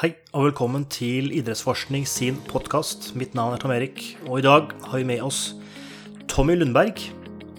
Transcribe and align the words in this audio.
Hei 0.00 0.14
og 0.32 0.46
velkommen 0.46 0.86
til 0.88 1.26
Idrettsforskning 1.36 2.06
sin 2.08 2.38
podkast. 2.48 3.10
Mitt 3.20 3.34
navn 3.36 3.52
er 3.52 3.60
Tom 3.60 3.72
Erik, 3.74 3.98
og 4.24 4.38
i 4.38 4.44
dag 4.46 4.70
har 4.86 4.96
vi 4.96 5.04
med 5.04 5.20
oss 5.20 5.40
Tommy 6.24 6.54
Lundberg. 6.56 7.02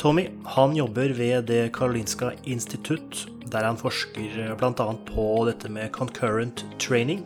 Tommy 0.02 0.24
han 0.56 0.74
jobber 0.74 1.14
ved 1.14 1.46
Det 1.52 1.68
Karolinska 1.76 2.32
institutt, 2.50 3.28
der 3.46 3.68
han 3.68 3.78
forsker 3.78 4.56
bl.a. 4.58 4.88
på 5.12 5.26
dette 5.52 5.70
med 5.70 5.94
concurrent 5.94 6.66
training, 6.82 7.22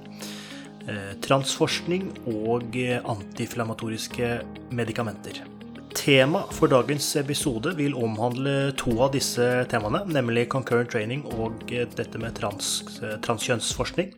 eh, 0.84 1.16
transforskning 1.24 2.12
og 2.34 2.76
antiinflammatoriske 2.76 4.34
medikamenter. 4.76 5.46
Tema 5.96 6.44
for 6.52 6.68
dagens 6.68 7.14
episode 7.16 7.72
vil 7.80 7.96
omhandle 7.96 8.74
to 8.76 9.00
av 9.00 9.16
disse 9.16 9.48
temaene, 9.72 10.04
nemlig 10.12 10.50
concurrent 10.52 10.92
training 10.92 11.24
og 11.40 11.72
eh, 11.72 11.88
dette 11.96 12.20
med 12.20 12.36
trans, 12.36 12.82
eh, 13.00 13.16
transkjønnsforskning. 13.24 14.12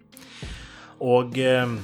Og 1.04 1.38
ehm, 1.42 1.78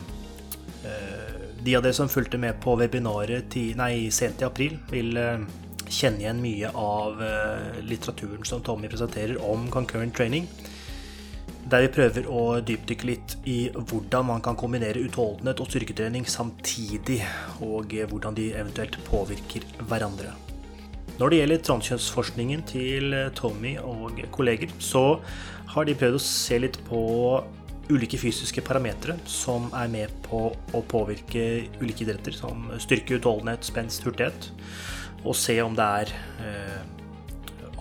eh, 0.86 1.33
de 1.64 1.75
av 1.78 1.83
dere 1.86 1.96
som 1.96 2.10
fulgte 2.11 2.39
med 2.42 2.57
på 2.64 2.78
webinaret 2.79 3.51
til, 3.54 3.75
nei, 3.79 4.10
sent 4.11 4.42
i 4.42 4.47
april, 4.47 4.79
vil 4.92 5.18
eh, 5.21 5.46
kjenne 5.93 6.24
igjen 6.24 6.42
mye 6.43 6.71
av 6.78 7.21
eh, 7.23 7.82
litteraturen 7.86 8.46
som 8.47 8.64
Tommy 8.65 8.89
presenterer 8.92 9.39
om 9.43 9.70
concurrent 9.73 10.15
training. 10.18 10.47
Der 11.70 11.86
vi 11.86 11.92
prøver 11.96 12.25
å 12.28 12.60
dypdykke 12.65 13.07
litt 13.07 13.36
i 13.47 13.57
hvordan 13.71 14.28
man 14.28 14.42
kan 14.43 14.57
kombinere 14.60 15.00
utholdenhet 15.06 15.61
og 15.64 15.70
styrketrening 15.71 16.28
samtidig, 16.28 17.21
og 17.64 17.93
eh, 17.95 18.07
hvordan 18.09 18.36
de 18.39 18.50
eventuelt 18.51 19.00
påvirker 19.07 19.68
hverandre. 19.87 20.34
Når 21.20 21.29
det 21.29 21.39
gjelder 21.39 21.65
transkjønnsforskningen 21.68 22.64
til 22.70 23.14
eh, 23.15 23.32
Tommy 23.37 23.78
og 23.79 24.23
kolleger, 24.36 24.73
så 24.82 25.21
har 25.73 25.87
de 25.87 25.98
prøvd 25.98 26.20
å 26.20 26.25
se 26.25 26.59
litt 26.61 26.79
på 26.89 27.04
ulike 27.92 28.18
fysiske 28.19 28.64
parametere 28.64 29.18
som 29.28 29.68
er 29.75 29.89
med 29.92 30.14
på 30.25 30.46
å 30.54 30.82
påvirke 30.87 31.68
ulike 31.82 32.06
idretter, 32.06 32.36
som 32.36 32.69
styrke, 32.81 33.17
utholdenhet, 33.20 33.66
spenst, 33.67 34.06
hurtighet, 34.08 34.50
og 35.23 35.36
se 35.39 35.58
om 35.64 35.76
det 35.76 35.89
er 36.04 36.14
eh, 36.44 36.81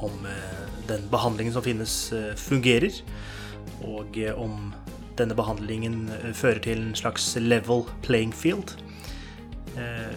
om 0.03 0.27
eh, 0.27 0.63
den 0.91 1.09
behandlingen 1.11 1.55
som 1.55 1.65
finnes, 1.65 2.13
eh, 2.13 2.33
fungerer, 2.39 3.03
og 3.87 4.19
eh, 4.19 4.35
om 4.39 4.73
denne 5.19 5.37
behandlingen 5.37 6.07
fører 6.35 6.63
til 6.65 6.87
en 6.87 6.97
slags 6.97 7.35
level 7.37 7.85
playing 8.03 8.33
field. 8.35 8.75
Eh, 9.77 10.15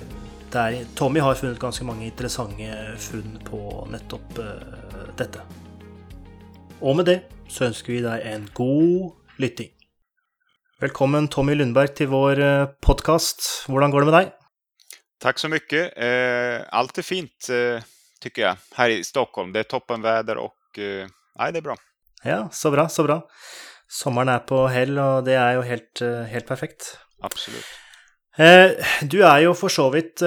der 0.53 0.78
Tommy 0.95 1.19
har 1.19 1.36
funnet 1.36 1.59
ganske 1.59 1.86
mange 1.86 2.08
interessante 2.08 2.69
funn 3.09 3.36
på 3.44 3.59
nettopp 3.91 4.39
dette. 5.19 5.41
Og 6.80 6.95
med 6.95 7.09
det 7.09 7.17
så 7.52 7.67
ønsker 7.67 7.91
vi 7.91 8.03
deg 8.06 8.23
en 8.31 8.47
god 8.56 9.41
lytting. 9.41 9.75
Velkommen 10.86 11.25
Tommy 11.33 11.55
Lundberg 11.55 11.95
til 11.97 12.11
vår 12.11 12.38
podkast. 12.86 13.39
Hvordan 13.66 13.89
går 13.89 14.03
det 14.03 14.08
med 14.09 14.16
deg? 14.19 14.28
Tack 15.23 15.39
så 15.41 15.50
mycket. 15.50 15.95
Allt 16.69 16.97
är 16.97 17.02
fint 17.02 17.47
tycker 18.22 18.41
jag 18.41 18.58
här 18.75 18.89
i 18.89 19.03
Stockholm. 19.03 19.53
Det 19.53 19.59
är 19.59 19.63
toppenväder 19.63 20.38
och 20.38 20.80
nej, 21.39 21.52
det 21.52 21.58
är 21.58 21.61
bra. 21.61 21.75
Ja, 22.23 22.50
så 22.52 22.72
bra, 22.72 22.89
så 22.89 23.03
bra. 23.03 23.23
Sommeren 23.89 24.30
er 24.30 24.45
på 24.45 24.67
hell, 24.69 25.00
og 25.00 25.25
det 25.25 25.33
er 25.39 25.58
jo 25.58 25.63
helt, 25.66 26.03
helt 26.30 26.47
perfekt. 26.47 27.00
Absolutt. 27.23 27.66
Du 29.09 29.23
er 29.23 29.41
jo 29.47 29.56
for 29.58 29.73
så 29.73 29.89
vidt 29.89 30.22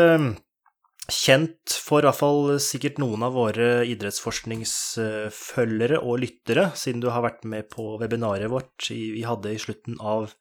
kjent 1.08 1.72
for 1.80 2.02
i 2.02 2.06
hvert 2.06 2.18
fall 2.18 2.58
sikkert 2.60 2.98
noen 3.00 3.22
av 3.24 3.32
våre 3.36 3.86
idrettsforskningsfølgere 3.88 5.98
og 6.02 6.18
lyttere, 6.24 6.70
siden 6.76 7.00
du 7.04 7.08
har 7.12 7.22
vært 7.24 7.44
med 7.48 7.68
på 7.72 7.98
webinaret 8.02 8.50
vårt 8.52 8.90
vi 8.90 9.22
hadde 9.24 9.52
i 9.54 9.58
slutten 9.62 9.96
av 10.00 10.32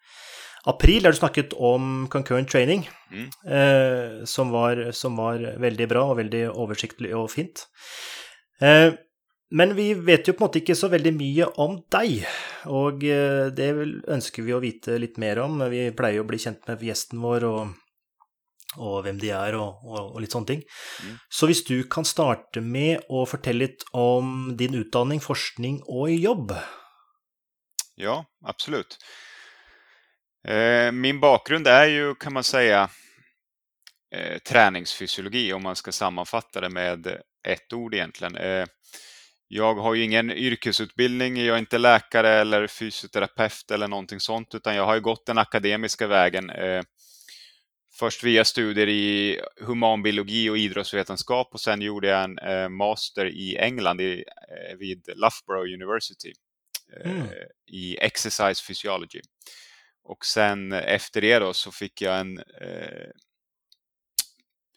april, 0.67 1.03
der 1.03 1.11
du 1.15 1.19
snakket 1.21 1.53
om 1.55 2.07
concurrent 2.11 2.51
training, 2.51 2.87
mm. 3.07 3.29
som, 4.27 4.51
var, 4.51 4.91
som, 4.91 5.15
var, 5.15 5.39
veldig 5.63 5.87
bra 5.87 6.11
og 6.11 6.19
veldig 6.19 6.51
oversiktlig 6.51 7.15
og 7.15 7.31
fint. 7.31 7.63
Men 9.49 9.75
vi 9.75 9.93
vet 9.93 10.27
jo 10.27 10.33
på 10.35 10.43
en 10.43 10.49
måte 10.49 10.59
ikke 10.59 10.75
så 10.75 10.89
veldig 10.91 11.13
mye 11.15 11.45
om 11.63 11.77
deg, 11.93 12.25
og 12.67 13.03
eh, 13.07 13.47
det 13.55 13.69
ønsker 14.11 14.43
vi 14.43 14.55
å 14.55 14.59
vite 14.59 14.97
litt 14.99 15.15
mer 15.21 15.39
om. 15.39 15.61
Vi 15.71 15.85
pleier 15.95 16.23
å 16.23 16.27
bli 16.27 16.39
kjent 16.41 16.67
med 16.67 16.83
gjesten 16.83 17.21
vår 17.23 17.45
og, 17.47 17.77
og 18.77 19.03
hvem 19.05 19.19
de 19.21 19.33
er 19.35 19.57
og, 19.59 19.83
og, 19.83 20.15
og 20.15 20.21
litt 20.23 20.33
sånne 20.35 20.51
ting. 20.53 20.65
Mm. 21.03 21.15
Så 21.29 21.49
hvis 21.49 21.63
du 21.67 21.75
kan 21.89 22.07
starte 22.07 22.61
med 22.63 23.05
å 23.09 23.25
fortelle 23.29 23.67
litt 23.67 23.87
om 23.97 24.53
din 24.57 24.77
utdanning, 24.79 25.21
forskning 25.23 25.81
og 25.87 26.13
jobb? 26.13 26.53
Ja, 27.97 28.23
absolut. 28.45 28.97
Eh, 30.47 30.91
min 30.91 31.19
bakgrund 31.19 31.67
är 31.67 31.85
ju, 31.85 32.15
kan 32.15 32.33
man 32.33 32.43
säga, 32.43 32.89
eh, 34.15 34.37
träningsfysiologi 34.37 35.53
om 35.53 35.63
man 35.63 35.75
ska 35.75 35.91
sammanfatta 35.91 36.61
det 36.61 36.69
med 36.69 37.07
ett 37.47 37.73
ord 37.73 37.93
egentligen. 37.93 38.35
Eh, 38.35 38.65
jag 39.47 39.75
har 39.75 39.93
ju 39.93 40.03
ingen 40.03 40.31
yrkesutbildning, 40.31 41.37
jag 41.37 41.55
är 41.55 41.59
inte 41.59 41.77
läkare 41.77 42.29
eller 42.29 42.67
fysioterapeut 42.67 43.71
eller 43.71 43.87
någonting 43.87 44.19
sånt, 44.19 44.55
utan 44.55 44.75
jag 44.75 44.85
har 44.85 44.95
ju 44.95 45.01
gått 45.01 45.25
den 45.25 45.37
akademiska 45.37 46.07
vägen. 46.07 46.51
Eh, 47.97 47.99
först 47.99 48.23
via 48.23 48.45
studier 48.45 48.87
i 48.87 49.41
humanbiologi 49.61 50.49
och 50.49 50.57
idrottsvetenskap 50.57 51.53
och 51.53 51.61
sen 51.61 51.81
gjorde 51.81 52.07
jag 52.07 52.23
en 52.23 52.37
eh, 52.37 52.69
master 52.69 53.25
i 53.25 53.57
England 53.57 54.01
i, 54.01 54.23
eh, 54.23 54.77
vid 54.77 55.09
Loughborough 55.15 55.73
University 55.73 56.33
mm. 57.05 57.27
i 57.71 57.97
exercise 57.97 58.67
physiology. 58.67 59.21
Och 60.03 60.25
sen 60.25 60.71
efter 60.73 61.21
det 61.21 61.39
då 61.39 61.53
så 61.53 61.71
fick 61.71 62.01
jag 62.01 62.19
en 62.19 62.39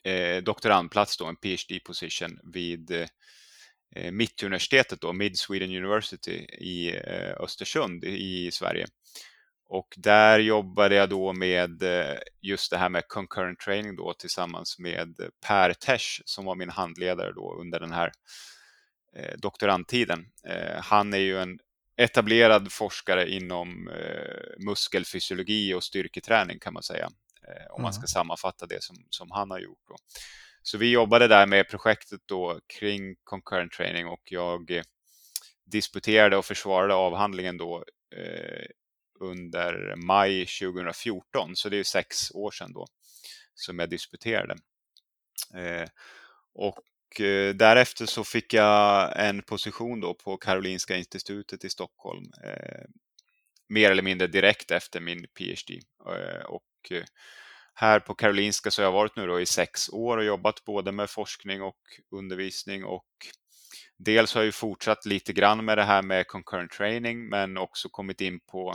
eh, 0.04 0.42
doktorandplats, 0.42 1.16
då, 1.16 1.26
en 1.26 1.36
PhD 1.36 1.80
position 1.84 2.38
vid 2.52 3.08
Eh, 3.96 4.12
Mittuniversitetet, 4.12 5.00
då, 5.00 5.12
Mid 5.12 5.38
Sweden 5.38 5.70
University 5.70 6.46
i 6.58 6.96
eh, 6.96 7.32
Östersund 7.40 8.04
i 8.04 8.50
Sverige. 8.52 8.86
Och 9.72 9.94
där 9.96 10.38
jobbade 10.38 10.94
jag 10.94 11.08
då 11.08 11.32
med 11.32 11.82
eh, 11.82 12.18
just 12.40 12.70
det 12.70 12.76
här 12.76 12.88
med 12.88 13.08
concurrent 13.08 13.60
training 13.60 13.96
då 13.96 14.14
tillsammans 14.14 14.78
med 14.78 15.14
Per 15.46 15.72
Tesch 15.72 16.22
som 16.24 16.44
var 16.44 16.54
min 16.54 16.70
handledare 16.70 17.32
då 17.32 17.56
under 17.60 17.80
den 17.80 17.92
här 17.92 18.12
doktorandtiden. 19.36 20.26
Han 20.82 21.14
är 21.14 21.18
ju 21.18 21.38
en 21.38 21.58
etablerad 21.96 22.72
forskare 22.72 23.30
inom 23.30 23.90
muskelfysiologi 24.58 25.74
och 25.74 25.84
styrketräning 25.84 26.58
kan 26.58 26.72
man 26.72 26.82
säga. 26.82 27.08
Om 27.70 27.82
man 27.82 27.92
ska 27.92 28.06
sammanfatta 28.06 28.66
det 28.66 28.82
som, 28.82 28.96
som 29.10 29.30
han 29.30 29.50
har 29.50 29.58
gjort. 29.58 29.88
Då. 29.88 29.96
Så 30.62 30.78
vi 30.78 30.90
jobbade 30.90 31.28
där 31.28 31.46
med 31.46 31.68
projektet 31.68 32.20
då 32.26 32.60
kring 32.78 33.16
concurrent 33.24 33.72
training 33.72 34.06
och 34.06 34.22
jag 34.24 34.70
eh, 34.70 34.82
disputerade 35.64 36.36
och 36.36 36.44
försvarade 36.44 36.94
avhandlingen 36.94 37.56
då 37.56 37.84
eh, 38.16 38.66
under 39.20 39.96
maj 39.96 40.46
2014, 40.46 41.56
så 41.56 41.68
det 41.68 41.76
är 41.76 41.84
sex 41.84 42.30
år 42.30 42.50
sedan 42.50 42.72
då 42.72 42.86
som 43.54 43.78
jag 43.78 43.90
disputerade. 43.90 44.56
Eh, 45.54 45.88
och 46.54 47.20
eh, 47.20 47.54
därefter 47.54 48.06
så 48.06 48.24
fick 48.24 48.54
jag 48.54 49.12
en 49.26 49.42
position 49.42 50.00
då 50.00 50.14
på 50.14 50.36
Karolinska 50.36 50.96
institutet 50.96 51.64
i 51.64 51.70
Stockholm, 51.70 52.24
eh, 52.44 52.84
mer 53.68 53.90
eller 53.90 54.02
mindre 54.02 54.26
direkt 54.26 54.70
efter 54.70 55.00
min 55.00 55.26
PhD. 55.38 55.80
Eh, 56.06 56.44
och 56.44 56.90
eh, 56.90 57.04
här 57.74 58.00
på 58.00 58.14
Karolinska 58.14 58.70
så 58.70 58.82
har 58.82 58.84
jag 58.84 58.92
varit 58.92 59.16
nu 59.16 59.26
då 59.26 59.40
i 59.40 59.46
sex 59.46 59.88
år 59.88 60.16
och 60.16 60.24
jobbat 60.24 60.64
både 60.64 60.92
med 60.92 61.10
forskning 61.10 61.62
och 61.62 61.80
undervisning 62.10 62.84
och 62.84 63.06
dels 63.96 64.34
har 64.34 64.42
jag 64.42 64.54
fortsatt 64.54 65.06
lite 65.06 65.32
grann 65.32 65.64
med 65.64 65.78
det 65.78 65.84
här 65.84 66.02
med 66.02 66.26
concurrent 66.26 66.72
training 66.72 67.28
men 67.28 67.56
också 67.56 67.88
kommit 67.88 68.20
in 68.20 68.40
på 68.40 68.74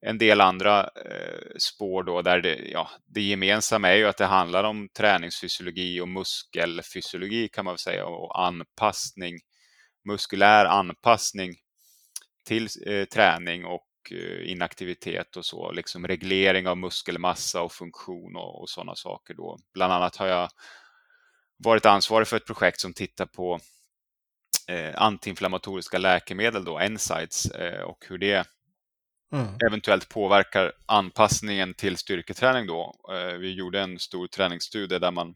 en 0.00 0.18
del 0.18 0.40
andra 0.40 0.80
eh, 0.80 1.56
spår 1.58 2.02
då 2.02 2.22
där 2.22 2.40
det, 2.40 2.56
ja, 2.56 2.90
det 3.06 3.22
gemensamma 3.22 3.88
är 3.88 3.96
ju 3.96 4.06
att 4.06 4.16
det 4.16 4.26
handlar 4.26 4.64
om 4.64 4.88
träningsfysiologi 4.96 6.00
och 6.00 6.08
muskelfysiologi 6.08 7.48
kan 7.48 7.64
man 7.64 7.72
väl 7.72 7.78
säga 7.78 8.06
och 8.06 8.44
anpassning, 8.44 9.38
muskulär 10.04 10.64
anpassning 10.64 11.52
till 12.44 12.68
eh, 12.86 13.04
träning 13.04 13.64
och 13.64 13.86
Eh, 14.10 14.50
inaktivitet 14.50 15.36
och 15.36 15.46
så, 15.46 15.72
liksom 15.72 16.06
reglering 16.06 16.68
av 16.68 16.76
muskelmassa 16.76 17.62
och 17.62 17.72
funktion 17.72 18.36
och, 18.36 18.60
och 18.60 18.68
sådana 18.68 18.94
saker. 18.94 19.34
Då. 19.34 19.58
Bland 19.74 19.92
annat 19.92 20.16
har 20.16 20.26
jag 20.26 20.48
varit 21.56 21.86
ansvarig 21.86 22.28
för 22.28 22.36
ett 22.36 22.46
projekt 22.46 22.80
som 22.80 22.92
tittar 22.92 23.26
på 23.26 23.58
eh, 24.68 25.02
antiinflammatoriska 25.02 25.98
läkemedel, 25.98 26.64
då, 26.64 26.78
NSAIDs 26.88 27.46
eh, 27.46 27.82
och 27.82 28.04
hur 28.08 28.18
det 28.18 28.46
mm. 29.32 29.46
eventuellt 29.68 30.08
påverkar 30.08 30.72
anpassningen 30.86 31.74
till 31.74 31.96
styrketräning. 31.96 32.66
Då. 32.66 32.94
Eh, 33.12 33.32
vi 33.32 33.54
gjorde 33.54 33.80
en 33.80 33.98
stor 33.98 34.26
träningsstudie 34.26 34.98
där 34.98 35.10
man 35.10 35.34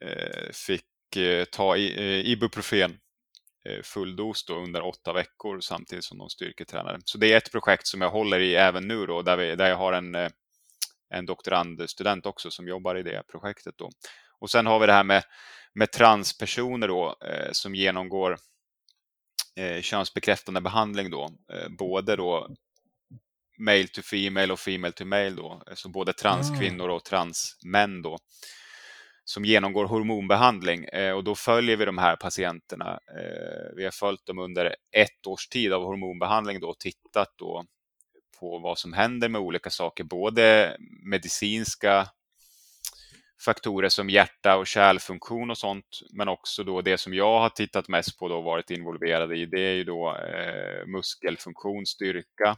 eh, 0.00 0.50
fick 0.52 1.16
eh, 1.16 1.44
ta 1.44 1.76
i, 1.76 1.98
eh, 1.98 2.30
ibuprofen 2.30 2.98
eh, 3.68 3.82
full 3.82 4.16
dos 4.16 4.44
då 4.44 4.54
under 4.54 4.82
åtta 4.82 5.12
veckor 5.12 5.60
samtidigt 5.60 6.04
som 6.04 6.18
de 6.18 6.28
styrketränade. 6.28 7.00
Så 7.04 7.18
det 7.18 7.32
är 7.32 7.36
ett 7.36 7.52
projekt 7.52 7.86
som 7.86 8.00
jag 8.00 8.10
håller 8.10 8.40
i 8.40 8.54
även 8.54 8.88
nu 8.88 9.06
då, 9.06 9.22
där, 9.22 9.36
vi, 9.36 9.56
där 9.56 9.68
jag 9.68 9.76
har 9.76 9.92
en, 9.92 10.14
eh, 10.14 10.30
en 11.14 11.26
doktorandstudent 11.26 12.26
också 12.26 12.50
som 12.50 12.68
jobbar 12.68 12.94
i 12.94 13.02
det 13.02 13.22
projektet. 13.30 13.74
Då. 13.78 13.90
Och 14.40 14.50
sen 14.50 14.66
har 14.66 14.78
vi 14.80 14.86
det 14.86 14.92
här 14.92 15.04
med, 15.04 15.22
med 15.74 15.92
transpersoner 15.92 16.88
då, 16.88 17.16
eh, 17.24 17.48
som 17.52 17.74
genomgår 17.74 18.36
eh, 19.56 19.80
könsbekräftande 19.80 20.60
behandling 20.60 21.10
då, 21.10 21.30
eh, 21.52 21.68
både 21.78 22.16
då 22.16 22.48
male 23.58 23.86
to 23.86 24.02
female 24.02 24.52
och 24.52 24.60
female 24.60 24.92
to 24.92 25.04
male 25.04 25.30
då, 25.30 25.62
så 25.74 25.88
både 25.88 26.12
transkvinnor 26.12 26.88
och 26.88 27.04
transmän 27.04 28.02
då 28.02 28.18
som 29.30 29.44
genomgår 29.44 29.84
hormonbehandling 29.84 30.84
eh, 30.84 31.12
och 31.12 31.24
då 31.24 31.34
följer 31.34 31.76
vi 31.76 31.84
de 31.84 31.98
här 31.98 32.16
patienterna. 32.16 32.90
Eh, 32.92 33.76
vi 33.76 33.84
har 33.84 33.90
följt 33.90 34.26
dem 34.26 34.38
under 34.38 34.76
ett 34.96 35.26
års 35.26 35.48
tid 35.48 35.72
av 35.72 35.82
hormonbehandling 35.82 36.60
då 36.60 36.68
och 36.68 36.78
tittat 36.78 37.34
då 37.36 37.64
på 38.40 38.58
vad 38.58 38.78
som 38.78 38.92
händer 38.92 39.28
med 39.28 39.40
olika 39.40 39.70
saker, 39.70 40.04
både 40.04 40.76
medicinska 41.04 42.08
faktorer 43.44 43.88
som 43.88 44.10
hjärta 44.10 44.56
och 44.56 44.66
kärlfunktion 44.66 45.50
och 45.50 45.58
sånt, 45.58 46.00
men 46.12 46.28
också 46.28 46.64
då 46.64 46.80
det 46.80 46.98
som 46.98 47.14
jag 47.14 47.40
har 47.40 47.48
tittat 47.48 47.88
mest 47.88 48.18
på 48.18 48.26
och 48.26 48.44
varit 48.44 48.70
involverad 48.70 49.32
i, 49.32 49.46
det 49.46 49.60
är 49.60 49.74
ju 49.74 49.84
då 49.84 50.16
eh, 50.16 50.86
muskelfunktion, 50.86 51.86
styrka 51.86 52.56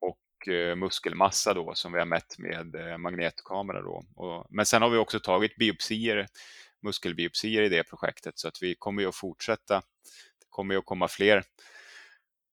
och 0.00 0.48
eh, 0.52 0.76
muskelmassa 0.76 1.54
då 1.54 1.74
som 1.74 1.92
vi 1.92 1.98
har 1.98 2.06
mätt 2.06 2.38
med 2.38 2.74
eh, 2.74 2.98
magnetkamera 2.98 3.82
då. 3.82 4.02
Och, 4.16 4.46
men 4.50 4.66
sen 4.66 4.82
har 4.82 4.90
vi 4.90 4.98
också 4.98 5.20
tagit 5.20 5.56
biopsier, 5.56 6.26
muskelbiopsier 6.82 7.62
i 7.62 7.68
det 7.68 7.84
projektet 7.84 8.38
så 8.38 8.48
att 8.48 8.62
vi 8.62 8.74
kommer 8.78 9.02
ju 9.02 9.08
att 9.08 9.16
fortsätta. 9.16 9.74
Det 10.40 10.46
kommer 10.48 10.74
ju 10.74 10.78
att 10.78 10.86
komma 10.86 11.08
fler 11.08 11.42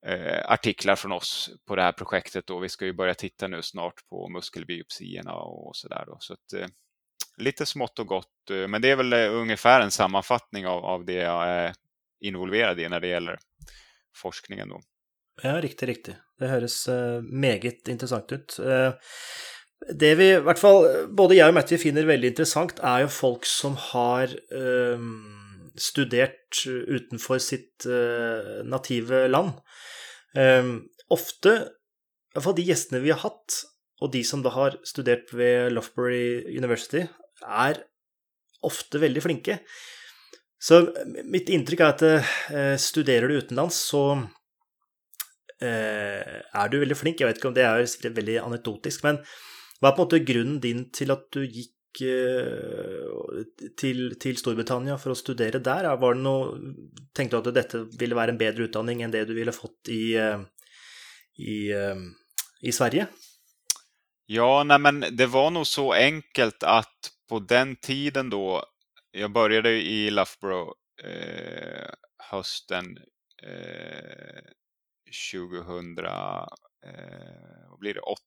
eh, 0.06 0.52
artiklar 0.52 0.96
från 0.96 1.12
oss 1.12 1.50
på 1.66 1.76
det 1.76 1.82
här 1.82 1.92
projektet. 1.92 2.50
Och 2.50 2.64
vi 2.64 2.70
ska 2.70 2.86
ju 2.86 2.94
börja 2.94 3.14
titta 3.14 3.48
nu 3.48 3.62
snart 3.62 4.08
på 4.10 4.30
muskelbiopsierna 4.30 5.34
och 5.34 5.76
sådär. 5.76 6.06
Så 6.20 6.34
att, 6.34 6.54
eh, 6.54 6.68
lite 7.38 7.66
smått 7.66 8.00
och 8.00 8.08
gott, 8.08 8.50
eh, 8.52 8.68
men 8.68 8.82
det 8.82 8.90
är 8.90 8.96
väl 8.96 9.14
eh, 9.14 9.34
ungefär 9.34 9.82
en 9.82 9.92
sammanfattning 9.92 10.68
av, 10.68 10.86
av 10.86 11.06
det 11.06 11.14
jag 11.14 11.48
är 11.48 11.74
involverad 12.20 12.80
i 12.80 12.90
när 12.90 13.00
det 13.00 13.08
gäller 13.08 13.40
forskningen. 14.16 14.70
Då. 14.70 14.82
Ja, 15.42 15.62
riktigt, 15.62 15.90
riktigt. 15.90 16.16
Det 16.40 16.48
hörs 16.48 16.88
uh, 16.88 17.22
meget 17.22 17.88
intressant 17.88 18.32
ut. 18.32 18.58
Uh, 18.60 18.92
det 20.00 20.16
vi 20.16 20.32
i 20.32 20.40
hvert 20.40 20.60
fall 20.60 21.08
både 21.10 21.36
jag 21.36 21.48
och 21.48 21.54
Matti 21.54 21.78
finner 21.78 22.04
väldigt 22.04 22.30
intressant 22.30 22.80
är 22.80 23.00
ju 23.00 23.08
folk 23.08 23.46
som 23.46 23.76
har 23.80 24.28
uh, 24.56 25.00
studerat 25.76 26.66
utanför 26.66 27.40
sitt 27.40 27.86
nativa 28.64 29.28
land. 29.28 29.52
Ehm, 30.36 30.82
ofta, 31.08 31.56
i 31.56 31.62
alla 32.36 32.44
fall 32.44 32.56
de 32.56 32.62
gästerna 32.62 33.02
vi 33.02 33.12
har 33.12 33.20
haft, 33.20 33.64
og 34.02 34.12
de 34.14 34.24
som 34.28 34.44
da 34.46 34.54
har 34.54 34.78
studert 34.86 35.32
ved 35.34 35.72
Loughbury 35.74 36.46
University, 36.54 37.06
er 37.42 37.82
ofte 38.66 39.02
veldig 39.02 39.24
flinke. 39.24 39.60
Så 40.58 40.82
mitt 41.30 41.50
inntrykk 41.54 41.84
er 41.84 41.94
at 41.94 42.04
eh, 42.08 42.76
studerer 42.82 43.30
du 43.30 43.38
utenlands, 43.38 43.78
så 43.92 44.04
eh, 45.62 46.42
er 46.42 46.72
du 46.72 46.80
veldig 46.82 46.98
flink. 46.98 47.22
Jeg 47.22 47.30
vet 47.30 47.42
ikke 47.42 47.52
om 47.52 47.58
det 47.58 47.66
er 47.66 48.14
veldig 48.18 48.40
anekdotisk, 48.44 49.06
men 49.06 49.22
hva 49.78 49.92
er 49.92 49.98
på 49.98 50.02
en 50.02 50.08
måte 50.08 50.26
grunnen 50.26 50.62
din 50.62 50.88
til 50.94 51.14
at 51.14 51.28
du 51.34 51.44
gikk 51.46 52.02
eh, 52.06 53.44
til, 53.78 54.18
til, 54.18 54.40
Storbritannia 54.42 54.98
for 55.02 55.14
å 55.14 55.20
studere 55.20 55.62
der? 55.62 55.90
Var 56.02 56.18
det 56.18 56.26
noe, 56.26 56.74
tenkte 57.18 57.38
du 57.38 57.52
at 57.52 57.60
dette 57.60 57.84
ville 58.00 58.18
være 58.18 58.34
en 58.34 58.42
bedre 58.42 58.66
utdanning 58.66 59.06
enn 59.06 59.14
det 59.14 59.28
du 59.30 59.36
ville 59.38 59.54
fått 59.54 59.94
i, 59.94 60.18
eh, 60.18 60.42
i, 61.38 61.60
eh, 61.70 62.06
i 62.66 62.74
Sverige? 62.74 63.10
Ja, 64.30 64.64
nej, 64.64 64.80
men 64.80 65.06
det 65.12 65.26
var 65.26 65.52
nog 65.52 65.68
så 65.68 65.94
enkelt 65.94 66.64
att 66.64 67.12
på 67.30 67.40
den 67.40 67.76
tiden 67.76 68.30
då, 68.30 68.66
jag 69.12 69.32
började 69.32 69.70
i 69.70 70.10
Loughborough 70.10 70.72
eh, 71.04 71.90
hösten 72.18 72.98
eh, 73.44 74.42
2000, 75.32 75.98
eh, 75.98 76.46
vad 77.70 77.80
blir 77.80 77.94
det, 77.94 78.00
8. 78.00 78.20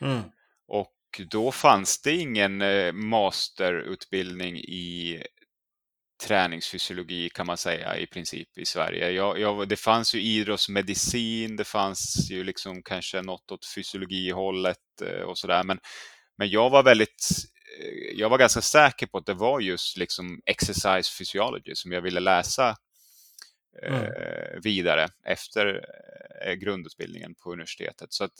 Mm. 0.00 0.22
Och 0.66 1.20
då 1.30 1.52
fanns 1.52 2.02
det 2.02 2.12
ingen 2.12 2.62
eh, 2.62 2.92
masterutbildning 2.92 4.56
i 4.56 5.22
träningsfysiologi 6.22 7.30
kan 7.30 7.46
man 7.46 7.56
säga 7.56 7.98
i 7.98 8.06
princip 8.06 8.58
i 8.58 8.66
Sverige. 8.66 9.10
Jag, 9.10 9.38
jag, 9.38 9.68
det 9.68 9.76
fanns 9.76 10.14
ju 10.14 10.22
idrottsmedicin, 10.22 11.56
det 11.56 11.64
fanns 11.64 12.30
ju 12.30 12.44
liksom 12.44 12.82
kanske 12.82 13.22
något 13.22 13.50
åt 13.50 13.66
fysiologihållet 13.74 14.76
eh, 15.02 15.22
och 15.22 15.38
sådär. 15.38 15.64
Men, 15.64 15.78
men 16.38 16.48
jag 16.48 16.70
var 16.70 16.82
väldigt 16.82 17.28
eh, 17.80 18.18
jag 18.18 18.28
var 18.28 18.38
ganska 18.38 18.60
säker 18.60 19.06
på 19.06 19.18
att 19.18 19.26
det 19.26 19.34
var 19.34 19.60
just 19.60 19.96
liksom 19.96 20.40
exercise 20.46 21.18
physiology 21.18 21.74
som 21.74 21.92
jag 21.92 22.02
ville 22.02 22.20
läsa 22.20 22.76
mm. 23.82 24.02
eh, 24.02 24.60
vidare 24.62 25.08
efter 25.26 25.84
eh, 26.46 26.52
grundutbildningen 26.52 27.34
på 27.34 27.52
universitetet. 27.52 28.12
Så 28.12 28.24
att, 28.24 28.32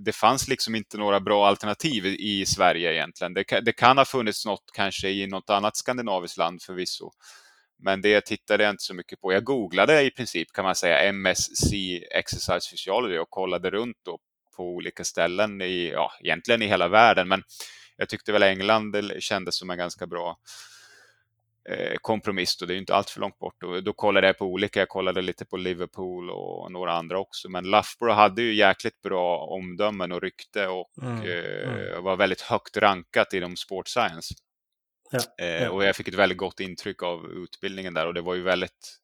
det 0.00 0.12
fanns 0.12 0.48
liksom 0.48 0.74
inte 0.74 0.98
några 0.98 1.20
bra 1.20 1.46
alternativ 1.46 2.06
i 2.06 2.46
Sverige 2.46 2.92
egentligen. 2.92 3.34
Det, 3.34 3.60
det, 3.60 3.72
kan 3.72 3.98
ha 3.98 4.04
funnits 4.04 4.46
något 4.46 4.64
kanske 4.72 5.08
i 5.08 5.26
något 5.26 5.50
annat 5.50 5.76
skandinaviskt 5.76 6.38
land 6.38 6.62
förvisso. 6.62 7.10
Men 7.84 8.02
det 8.02 8.20
tittade 8.20 8.64
jag 8.64 8.70
inte 8.70 8.82
så 8.82 8.94
mycket 8.94 9.20
på. 9.20 9.32
Jag 9.32 9.44
googlade 9.44 10.02
i 10.02 10.10
princip 10.10 10.52
kan 10.52 10.64
man 10.64 10.74
säga 10.74 11.12
MSc 11.12 11.72
Exercise 12.10 12.70
Physiology 12.70 13.18
och 13.18 13.30
kollade 13.30 13.70
runt 13.70 13.96
då 14.04 14.18
på 14.56 14.64
olika 14.64 15.04
ställen 15.04 15.62
i, 15.62 15.90
ja, 15.90 16.12
egentligen 16.24 16.62
i 16.62 16.66
hela 16.66 16.88
världen. 16.88 17.28
Men 17.28 17.42
jag 17.96 18.08
tyckte 18.08 18.32
väl 18.32 18.42
England 18.42 18.96
eh, 18.96 19.18
kändes 19.18 19.56
som 19.56 19.70
en 19.70 19.78
ganska 19.78 20.06
bra 20.06 20.36
Eh, 20.36 20.71
kompromiss 22.00 22.62
och 22.62 22.68
det 22.68 22.74
är 22.74 22.78
inte 22.78 22.94
allt 22.94 23.10
för 23.10 23.20
långt 23.20 23.38
bort. 23.38 23.62
Och 23.62 23.82
då 23.82 23.92
kollade 23.92 24.26
jag 24.26 24.38
på 24.38 24.44
olika, 24.44 24.80
jag 24.80 24.88
kollade 24.88 25.22
lite 25.22 25.44
på 25.44 25.56
Liverpool 25.56 26.30
och 26.30 26.72
några 26.72 26.92
andra 26.92 27.18
också. 27.18 27.48
Men 27.48 27.64
Loughborough 27.64 28.16
hade 28.16 28.42
ju 28.42 28.54
jäkligt 28.54 29.02
bra 29.02 29.38
omdömen 29.38 30.12
och 30.12 30.22
rykte 30.22 30.66
och 30.66 30.90
mm, 31.02 31.20
mm. 31.20 31.92
Eh, 31.92 32.00
var 32.00 32.16
väldigt 32.16 32.40
högt 32.40 32.76
rankat 32.76 33.32
inom 33.32 33.56
sport 33.56 33.88
science. 33.88 34.34
Ja, 35.10 35.20
eh, 35.40 35.62
ja. 35.62 35.70
Och 35.70 35.84
jag 35.84 35.96
fick 35.96 36.08
ett 36.08 36.14
väldigt 36.14 36.38
gott 36.38 36.60
intryck 36.60 37.02
av 37.02 37.26
utbildningen 37.26 37.94
där 37.94 38.06
och 38.06 38.14
det 38.14 38.20
var 38.20 38.34
ju 38.34 38.42
väldigt, 38.42 38.98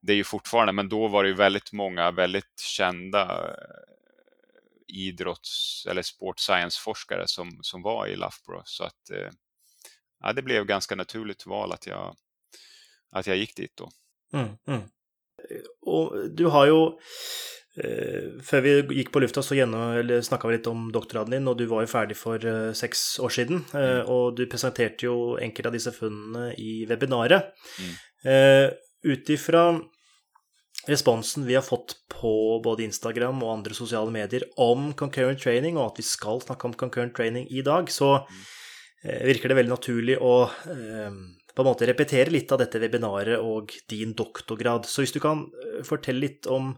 det 0.00 0.12
är 0.12 0.16
ju 0.16 0.24
fortfarande, 0.24 0.72
men 0.72 0.88
då 0.88 1.08
var 1.08 1.22
det 1.22 1.28
ju 1.28 1.34
väldigt 1.34 1.72
många 1.72 2.10
väldigt 2.10 2.60
kända 2.60 3.54
idrotts 4.88 5.86
eller 5.90 6.02
sport 6.02 6.38
science-forskare 6.38 7.26
som, 7.26 7.58
som 7.62 7.82
var 7.82 8.06
i 8.06 8.16
Loughborough. 8.16 8.64
Så 8.64 8.84
att 8.84 9.10
ja, 10.20 10.32
det 10.32 10.42
blev 10.42 10.64
ganska 10.64 10.94
naturligt 10.94 11.46
val 11.46 11.72
att 11.72 11.86
jag, 11.86 12.16
att 13.12 13.26
jag 13.26 13.36
gick 13.36 13.56
dit 13.56 13.76
då. 13.76 13.90
Mm, 14.38 14.48
mm. 14.68 14.82
Och 15.86 16.30
du 16.30 16.46
har 16.46 16.66
ju, 16.66 16.86
eh, 17.84 18.42
før 18.42 18.60
vi 18.60 18.94
gick 18.94 19.12
på 19.12 19.20
lufta 19.20 19.42
så 19.42 19.54
gjennom, 19.54 20.22
snakka 20.22 20.48
vi 20.48 20.56
lite 20.56 20.70
om 20.70 20.92
doktoraden 20.92 21.30
din, 21.30 21.48
och 21.48 21.56
du 21.56 21.66
var 21.66 21.80
ju 21.80 21.86
färdig 21.86 22.16
för 22.16 22.46
eh, 22.46 22.72
sex 22.72 23.18
år 23.18 23.28
sedan. 23.28 23.64
Eh, 23.74 23.80
mm. 23.80 24.06
Och 24.06 24.36
du 24.36 24.46
presenterade 24.46 24.96
ju 25.02 25.38
enkelte 25.40 25.68
av 25.68 25.72
disse 25.72 25.92
funnene 25.92 26.54
i 26.54 26.86
webbinaret. 26.86 27.44
Mm. 27.78 28.66
Eh, 28.66 28.72
Utifrån 29.06 29.84
responsen 30.86 31.46
vi 31.46 31.54
har 31.54 31.62
fått 31.62 31.96
på 32.20 32.60
både 32.64 32.82
Instagram 32.82 33.42
och 33.42 33.52
andra 33.52 33.74
sociala 33.74 34.10
medier 34.10 34.42
om 34.56 34.94
concurrent 34.94 35.40
training, 35.40 35.76
och 35.76 35.86
att 35.86 35.98
vi 35.98 36.02
ska 36.02 36.40
snacka 36.40 36.68
om 36.68 36.74
concurrent 36.74 37.14
training 37.14 37.48
i 37.48 37.62
dag, 37.62 37.90
så 37.90 38.14
mm 38.14 38.26
Eh, 39.04 39.24
virker 39.28 39.52
det 39.52 39.58
veldig 39.60 39.74
naturlig 39.74 40.18
å 40.20 40.34
eh, 40.48 41.18
på 41.54 41.62
en 41.62 41.68
måte 41.68 41.86
repetere 41.86 42.32
litt 42.34 42.50
av 42.52 42.58
dette 42.64 42.80
webinaret 42.82 43.38
og 43.38 43.74
din 43.90 44.14
doktorgrad. 44.16 44.88
Så 44.90 45.04
hvis 45.04 45.14
du 45.14 45.20
kan 45.22 45.46
eh, 45.64 45.82
fortelle 45.86 46.26
litt 46.26 46.50
om 46.50 46.74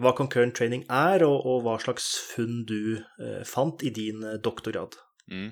hva 0.00 0.14
concurrent 0.16 0.54
training 0.56 0.86
er, 0.88 1.20
og, 1.26 1.42
og 1.44 1.64
hva 1.66 1.74
slags 1.82 2.06
funn 2.30 2.62
du 2.64 2.96
eh, 2.96 3.42
fant 3.44 3.82
i 3.84 3.90
din 3.92 4.22
doktorgrad. 4.40 4.94
Mm. 5.28 5.50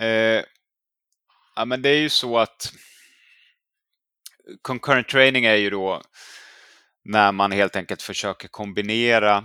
Eh, 0.00 0.44
ja, 1.56 1.64
men 1.64 1.82
det 1.82 1.88
är 1.88 1.98
ju 1.98 2.08
så 2.08 2.38
att 2.38 2.72
concurrent 4.62 5.08
training 5.08 5.44
är 5.44 5.54
ju 5.54 5.70
då 5.70 6.02
när 7.04 7.32
man 7.32 7.52
helt 7.52 7.76
enkelt 7.76 8.02
försöker 8.02 8.48
kombinera 8.48 9.44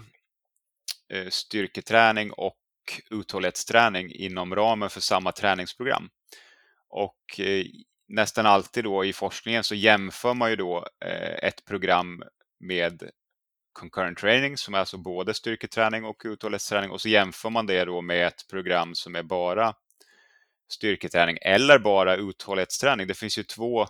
eh, 1.13 1.27
styrketräning 1.29 2.31
och 2.31 2.57
uthållighetsträning 3.11 4.11
inom 4.11 4.55
ramen 4.55 4.89
för 4.89 5.01
samma 5.01 5.31
träningsprogram. 5.31 6.09
Och 6.89 7.39
eh, 7.39 7.65
nästan 8.07 8.45
alltid 8.45 8.83
då 8.83 9.05
i 9.05 9.13
forskningen 9.13 9.63
så 9.63 9.75
jämför 9.75 10.33
man 10.33 10.49
ju 10.49 10.55
då 10.55 10.87
eh, 11.05 11.47
ett 11.47 11.65
program 11.65 12.23
med 12.59 13.09
concurrent 13.73 14.17
training 14.17 14.57
som 14.57 14.73
är 14.73 14.79
alltså 14.79 14.97
både 14.97 15.33
styrketräning 15.33 16.05
och 16.05 16.21
uthållighetsträning 16.25 16.91
och 16.91 17.01
så 17.01 17.09
jämför 17.09 17.49
man 17.49 17.65
det 17.65 17.85
då 17.85 18.01
med 18.01 18.27
ett 18.27 18.47
program 18.49 18.95
som 18.95 19.15
är 19.15 19.23
bara 19.23 19.73
styrketräning 20.71 21.37
eller 21.41 21.79
bara 21.79 22.15
uthållighetsträning. 22.15 23.07
Det 23.07 23.13
finns 23.13 23.37
ju 23.37 23.43
två 23.43 23.87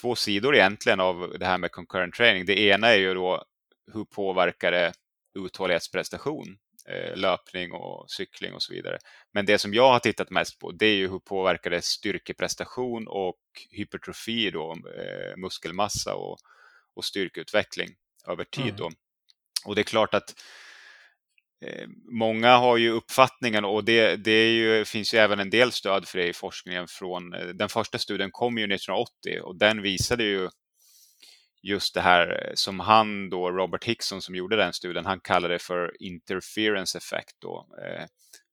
två 0.00 0.16
sidor 0.16 0.56
egentligen 0.56 1.00
av 1.00 1.36
det 1.38 1.46
här 1.46 1.58
med 1.58 1.72
concurrent 1.72 2.14
training. 2.14 2.46
Det 2.46 2.60
ena 2.60 2.88
är 2.88 2.96
ju 2.96 3.14
då 3.14 3.44
hur 3.92 4.04
påverkar 4.04 4.72
det 4.72 4.92
uthållighetsprestation, 5.38 6.58
löpning 7.14 7.72
och 7.72 8.10
cykling 8.10 8.54
och 8.54 8.62
så 8.62 8.72
vidare. 8.72 8.98
Men 9.32 9.46
det 9.46 9.58
som 9.58 9.74
jag 9.74 9.92
har 9.92 9.98
tittat 9.98 10.30
mest 10.30 10.58
på 10.58 10.72
det 10.72 10.86
är 10.86 10.96
ju 10.96 11.08
hur 11.08 11.18
påverkar 11.18 11.70
det 11.70 11.84
styrkeprestation 11.84 13.08
och 13.08 13.40
hypertrofi, 13.70 14.50
då, 14.50 14.72
eh, 14.72 15.36
muskelmassa 15.36 16.14
och, 16.14 16.38
och 16.96 17.04
styrkeutveckling 17.04 17.88
över 18.28 18.44
tid. 18.44 18.64
Mm. 18.64 18.76
Då. 18.76 18.90
Och 19.64 19.74
det 19.74 19.80
är 19.80 19.84
klart 19.84 20.14
att 20.14 20.34
Eh, 21.66 21.88
många 22.12 22.56
har 22.56 22.76
ju 22.76 22.90
uppfattningen 22.90 23.64
och 23.64 23.84
det, 23.84 24.16
det 24.16 24.52
ju, 24.52 24.84
finns 24.84 25.14
ju 25.14 25.18
även 25.18 25.40
en 25.40 25.50
del 25.50 25.72
stöd 25.72 26.08
för 26.08 26.18
det 26.18 26.28
i 26.28 26.32
forskningen 26.32 26.86
från 26.88 27.34
eh, 27.34 27.46
den 27.46 27.68
första 27.68 27.98
studien 27.98 28.30
kom 28.32 28.58
ju 28.58 28.64
1980 28.64 29.40
och 29.42 29.58
den 29.58 29.82
visade 29.82 30.24
ju 30.24 30.48
just 31.62 31.94
det 31.94 32.00
här 32.00 32.48
eh, 32.48 32.52
som 32.54 32.80
han 32.80 33.30
då, 33.30 33.50
Robert 33.50 33.84
Hickson 33.84 34.22
som 34.22 34.34
gjorde 34.34 34.56
den 34.56 34.72
studien, 34.72 35.06
han 35.06 35.20
kallade 35.20 35.54
det 35.54 35.58
för 35.58 36.02
interference 36.02 36.98
effect 36.98 37.36
då. 37.38 37.66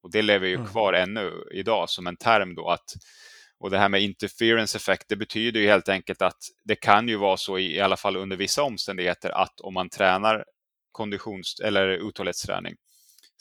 Och 0.04 0.12
det 0.12 0.22
lever 0.22 0.48
ju 0.48 0.56
mm. 0.56 0.68
kvar 0.68 0.94
ännu 0.94 1.32
idag 1.52 1.90
som 1.90 2.08
en 2.08 2.18
term 2.18 2.56
då 2.56 2.70
att 2.70 2.94
och 3.60 3.70
det 3.70 3.78
här 3.78 3.90
med 3.90 4.02
interference 4.02 4.78
effect, 4.78 5.04
det 5.08 5.16
betyder 5.16 5.60
ju 5.60 5.68
helt 5.68 5.90
enkelt 5.90 6.22
att 6.22 6.38
det 6.64 6.76
kan 6.76 7.08
ju 7.08 7.18
vara 7.18 7.38
så 7.38 7.58
i, 7.58 7.76
i 7.76 7.80
alla 7.80 7.98
fall 7.98 8.18
under 8.18 8.38
vissa 8.38 8.64
omständigheter 8.64 9.30
att 9.30 9.60
om 9.60 9.74
man 9.74 9.90
tränar 9.90 10.46
konditions 10.92 11.60
eller 11.64 11.88
uthållighetsträning 11.88 12.76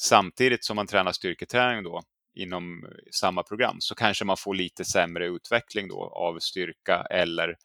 samtidigt 0.00 0.64
som 0.64 0.76
man 0.76 0.87
tränar 0.87 1.12
styrketräning 1.12 1.85
då 1.85 2.02
inom 2.35 2.87
samma 3.21 3.42
program 3.42 3.76
så 3.80 3.94
kanske 3.94 4.25
man 4.25 4.37
får 4.37 4.54
lite 4.54 4.85
sämre 4.85 5.26
utveckling 5.26 5.88
då 5.88 6.02
av 6.04 6.38
styrka 6.38 7.06
eller 7.11 7.56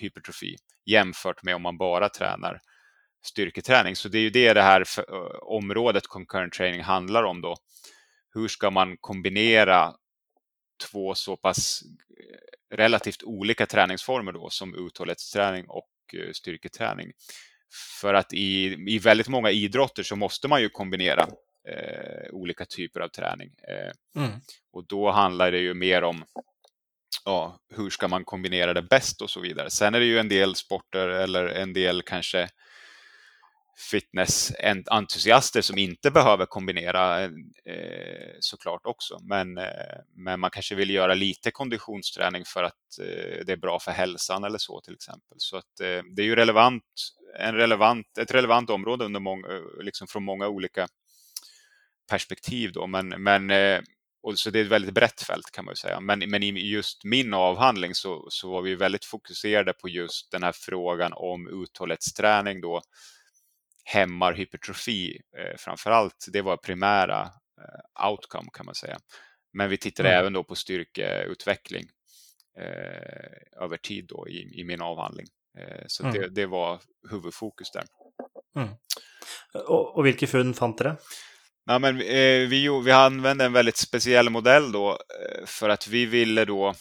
hypertrofi 0.00 0.56
jämfört 0.86 1.42
med 1.42 1.54
om 1.54 1.62
man 1.62 1.78
bara 1.78 2.08
tränar 2.08 2.60
styrketräning. 3.24 3.96
Så 3.96 4.08
det 4.08 4.18
är 4.18 4.22
ju 4.22 4.30
det 4.30 4.54
det 4.54 4.62
här 4.62 4.84
området 5.42 6.06
concurrent 6.06 6.52
training 6.52 6.82
handlar 6.82 7.22
om 7.22 7.40
då. 7.40 7.56
Hur 8.34 8.48
ska 8.48 8.70
man 8.70 8.96
kombinera 8.96 9.94
två 10.90 11.14
så 11.14 11.36
pass 11.36 11.82
eh, 12.20 12.76
relativt 12.76 13.22
olika 13.22 13.66
träningsformer 13.66 14.32
då 14.32 14.50
som 14.50 14.86
uthållighetsträning 14.86 15.64
och 15.68 15.90
eh, 16.14 16.32
styrketräning. 16.32 17.12
För 18.00 18.14
att 18.14 18.32
i, 18.32 18.76
i 18.88 18.98
väldigt 18.98 19.28
många 19.28 19.50
idrotter 19.50 20.02
så 20.02 20.16
måste 20.16 20.48
man 20.48 20.62
ju 20.62 20.68
kombinera 20.68 21.22
eh, 21.68 22.30
olika 22.32 22.64
typer 22.64 23.00
av 23.00 23.08
träning. 23.08 23.50
Eh, 23.68 24.22
mm. 24.22 24.40
Och 24.72 24.86
då 24.86 25.10
handlar 25.10 25.52
det 25.52 25.58
ju 25.58 25.74
mer 25.74 26.02
om 26.02 26.24
ja, 27.24 27.58
hur 27.68 27.90
ska 27.90 28.08
man 28.08 28.24
kombinera 28.24 28.74
det 28.74 28.82
bäst 28.82 29.22
och 29.22 29.30
så 29.30 29.40
vidare. 29.40 29.70
Sen 29.70 29.94
är 29.94 30.00
det 30.00 30.06
ju 30.06 30.18
en 30.18 30.28
del 30.28 30.54
sporter 30.54 31.08
eller 31.08 31.46
en 31.46 31.72
del 31.72 32.02
kanske 32.02 32.48
fitnessentusiaster 33.90 35.60
som 35.60 35.78
inte 35.78 36.10
behöver 36.10 36.46
kombinera 36.46 37.24
eh, 37.24 37.30
såklart 38.40 38.86
också. 38.86 39.18
Men, 39.22 39.58
eh, 39.58 39.98
men 40.14 40.40
man 40.40 40.50
kanske 40.50 40.74
vill 40.74 40.90
göra 40.90 41.14
lite 41.14 41.50
konditionsträning 41.50 42.44
för 42.44 42.62
att 42.62 42.98
eh, 43.00 43.44
det 43.46 43.52
är 43.52 43.56
bra 43.56 43.78
för 43.78 43.92
hälsan 43.92 44.44
eller 44.44 44.58
så 44.58 44.80
till 44.80 44.94
exempel. 44.94 45.36
Så 45.36 45.56
att 45.56 45.80
eh, 45.80 46.02
det 46.16 46.22
är 46.22 46.26
ju 46.26 46.36
relevant, 46.36 46.84
en 47.38 47.54
relevant, 47.54 48.18
ett 48.18 48.34
relevant 48.34 48.70
område 48.70 49.04
under 49.04 49.20
många, 49.20 49.46
liksom 49.80 50.06
från 50.06 50.24
många 50.24 50.48
olika 50.48 50.88
perspektiv 52.10 52.72
då, 52.72 52.86
men, 52.86 53.08
men 53.08 53.50
eh, 53.50 53.80
och 54.22 54.38
så 54.38 54.50
det 54.50 54.60
är 54.60 54.64
ett 54.64 54.70
väldigt 54.70 54.94
brett 54.94 55.22
fält 55.22 55.50
kan 55.52 55.64
man 55.64 55.76
säga. 55.76 56.00
Men, 56.00 56.18
men 56.18 56.42
i 56.42 56.70
just 56.70 57.04
min 57.04 57.34
avhandling 57.34 57.94
så, 57.94 58.26
så 58.30 58.50
var 58.50 58.62
vi 58.62 58.74
väldigt 58.74 59.04
fokuserade 59.04 59.72
på 59.72 59.88
just 59.88 60.30
den 60.30 60.42
här 60.42 60.52
frågan 60.52 61.12
om 61.12 61.62
uthållighetsträning 61.62 62.60
då 62.60 62.82
hämmar 63.84 64.32
hypertrofi 64.32 65.20
eh, 65.38 65.56
framför 65.58 65.90
allt. 65.90 66.26
Det 66.32 66.42
var 66.42 66.56
primära 66.56 67.20
eh, 67.22 68.08
outcome 68.10 68.48
kan 68.52 68.66
man 68.66 68.74
säga. 68.74 68.98
Men 69.52 69.70
vi 69.70 69.76
tittade 69.76 70.08
mm. 70.08 70.20
även 70.20 70.32
då 70.32 70.44
på 70.44 70.54
styrkeutveckling 70.54 71.84
eh, 72.58 73.62
över 73.62 73.76
tid 73.76 74.06
då 74.08 74.28
i, 74.28 74.60
i 74.60 74.64
min 74.64 74.82
avhandling. 74.82 75.26
Eh, 75.58 75.84
så 75.86 76.02
mm. 76.02 76.14
det, 76.14 76.28
det, 76.28 76.46
var 76.46 76.80
huvudfokus 77.10 77.70
där. 77.70 77.84
Mm. 78.56 78.68
Och, 79.54 79.96
och 79.96 80.06
vilka 80.06 80.26
fund 80.26 80.56
fann 80.56 80.76
det? 80.76 80.96
Ja, 81.70 81.78
men, 81.78 82.00
eh, 82.00 82.48
vi, 82.48 82.80
vi 82.84 82.90
använde 82.90 83.44
en 83.44 83.52
väldigt 83.52 83.76
speciell 83.76 84.30
modell 84.30 84.72
då 84.72 84.90
eh, 84.90 85.46
för 85.46 85.68
att 85.68 85.88
vi 85.88 86.06
ville 86.06 86.44
då 86.44 86.74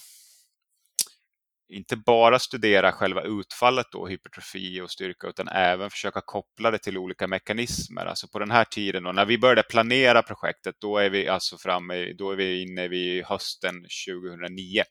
inte 1.74 1.96
bara 1.96 2.39
studera 2.39 2.91
själva 2.91 3.22
utfallet 3.22 3.88
då, 3.91 4.08
hypertrofi 4.08 4.81
och 4.81 4.91
styrka, 4.91 5.27
utan 5.27 5.48
även 5.48 5.89
försöka 5.89 6.22
koppla 6.25 6.72
det 6.72 6.77
till 6.77 6.98
olika 6.98 7.27
mekanismer. 7.27 8.05
Alltså 8.05 8.27
på 8.27 8.39
den 8.39 8.51
här 8.51 8.65
tiden, 8.65 9.03
då, 9.03 9.12
när 9.12 9.25
vi 9.25 9.38
började 9.38 9.63
planera 9.63 10.22
projektet, 10.22 10.75
då 10.79 10.98
är 10.98 11.10
vi 11.10 11.27
alltså 11.27 11.58
framme, 11.58 12.13
då 12.13 12.31
är 12.31 12.36
vi 12.36 12.62
inne 12.62 12.88
vid 12.88 13.25
hösten 13.25 13.75
2009. 14.08 14.84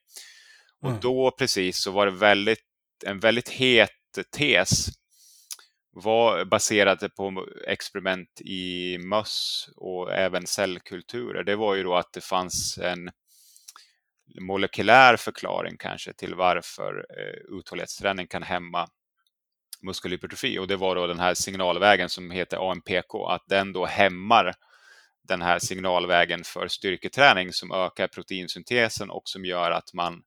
Och 0.82 0.88
mm. 0.88 1.00
då 1.00 1.30
precis 1.38 1.82
så 1.82 1.90
var 1.90 2.06
det 2.06 2.12
väldigt, 2.12 2.64
en 3.06 3.20
väldigt 3.20 3.48
het 3.48 3.90
tes 4.36 4.88
var 6.02 6.44
baserade 6.44 7.08
på 7.08 7.46
experiment 7.66 8.40
i 8.40 8.98
möss 8.98 9.68
och 9.76 10.12
även 10.12 10.46
cellkulturer, 10.46 11.44
det 11.44 11.56
var 11.56 11.74
ju 11.74 11.82
då 11.82 11.94
att 11.94 12.12
det 12.12 12.24
fanns 12.24 12.78
en 12.78 13.10
molekylär 14.40 15.16
förklaring 15.16 15.76
kanske 15.78 16.12
till 16.12 16.34
varför 16.34 17.06
eh, 17.18 17.58
uthållighetsträning 17.58 18.26
kan 18.26 18.42
hämma 18.42 18.88
muskelhypertrofi 19.82 20.58
och 20.58 20.68
det 20.68 20.76
var 20.76 20.94
då 20.94 21.06
den 21.06 21.18
här 21.18 21.34
signalvägen 21.34 22.08
som 22.08 22.30
heter 22.30 22.70
AMPK, 22.70 23.14
att 23.28 23.44
den 23.48 23.72
då 23.72 23.86
hämmar 23.86 24.54
den 25.28 25.42
här 25.42 25.58
signalvägen 25.58 26.44
för 26.44 26.68
styrketräning 26.68 27.52
som 27.52 27.72
ökar 27.72 28.08
proteinsyntesen 28.08 29.10
och 29.10 29.22
som 29.24 29.44
gör 29.44 29.70
att 29.70 29.94
man 29.94 30.22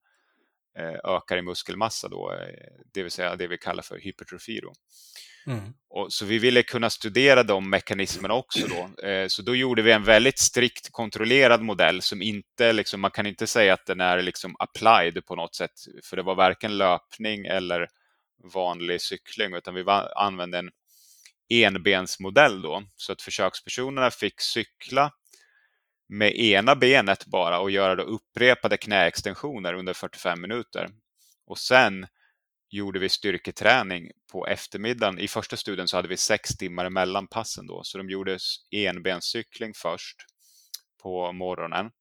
eh, 0.77 1.15
ökar 1.15 1.37
i 1.37 1.41
muskelmassa 1.41 2.07
då, 2.07 2.31
eh, 2.31 2.47
det 2.93 3.03
vill 3.03 3.11
säga 3.11 3.35
det 3.35 3.47
vi 3.47 3.57
kallar 3.57 3.83
för 3.83 3.99
hypertrofi. 3.99 4.59
Då. 4.59 4.73
Mm. 5.47 5.73
Och, 5.89 6.13
så 6.13 6.25
vi 6.25 6.39
ville 6.39 6.63
kunna 6.63 6.89
studera 6.89 7.43
de 7.43 7.69
mekanismerna 7.69 8.33
också. 8.33 8.67
Då. 8.67 9.07
Eh, 9.07 9.27
så 9.27 9.41
då 9.41 9.55
gjorde 9.55 9.81
vi 9.81 9.91
en 9.91 10.03
väldigt 10.03 10.39
strikt 10.39 10.91
kontrollerad 10.91 11.61
modell 11.61 12.01
som 12.01 12.21
inte, 12.21 12.73
liksom, 12.73 13.01
man 13.01 13.11
kan 13.11 13.25
inte 13.25 13.47
säga 13.47 13.73
att 13.73 13.85
den 13.85 14.01
är 14.01 14.21
liksom 14.21 14.55
applied 14.59 15.25
på 15.25 15.35
något 15.35 15.55
sätt, 15.55 15.71
för 16.03 16.17
det 16.17 16.23
var 16.23 16.35
varken 16.35 16.77
löpning 16.77 17.45
eller 17.45 17.87
vanlig 18.53 19.01
cykling, 19.01 19.53
utan 19.53 19.73
vi 19.73 19.83
var, 19.83 20.13
använde 20.17 20.57
en 20.57 20.69
enbensmodell 21.49 22.61
då, 22.61 22.83
så 22.95 23.11
att 23.11 23.21
försökspersonerna 23.21 24.11
fick 24.11 24.41
cykla 24.41 25.11
med 26.09 26.39
ena 26.39 26.75
benet 26.75 27.25
bara 27.25 27.59
och 27.59 27.71
göra 27.71 27.95
då 27.95 28.03
upprepade 28.03 28.77
knäextensioner 28.77 29.73
under 29.73 29.93
45 29.93 30.41
minuter. 30.41 30.89
Och 31.47 31.57
sen 31.57 32.07
gjorde 32.71 32.99
vi 32.99 33.09
styrketräning 33.09 34.11
på 34.31 34.47
eftermiddagen. 34.47 35.19
I 35.19 35.27
första 35.27 35.57
studien 35.57 35.87
så 35.87 35.97
hade 35.97 36.07
vi 36.07 36.17
sex 36.17 36.57
timmar 36.57 36.89
mellan 36.89 37.27
passen 37.27 37.67
då, 37.67 37.83
så 37.83 37.97
de 37.97 38.09
gjorde 38.09 38.37
enbenscykling 38.71 39.73
först 39.73 40.15
på 41.03 41.31
morgonen 41.31 41.91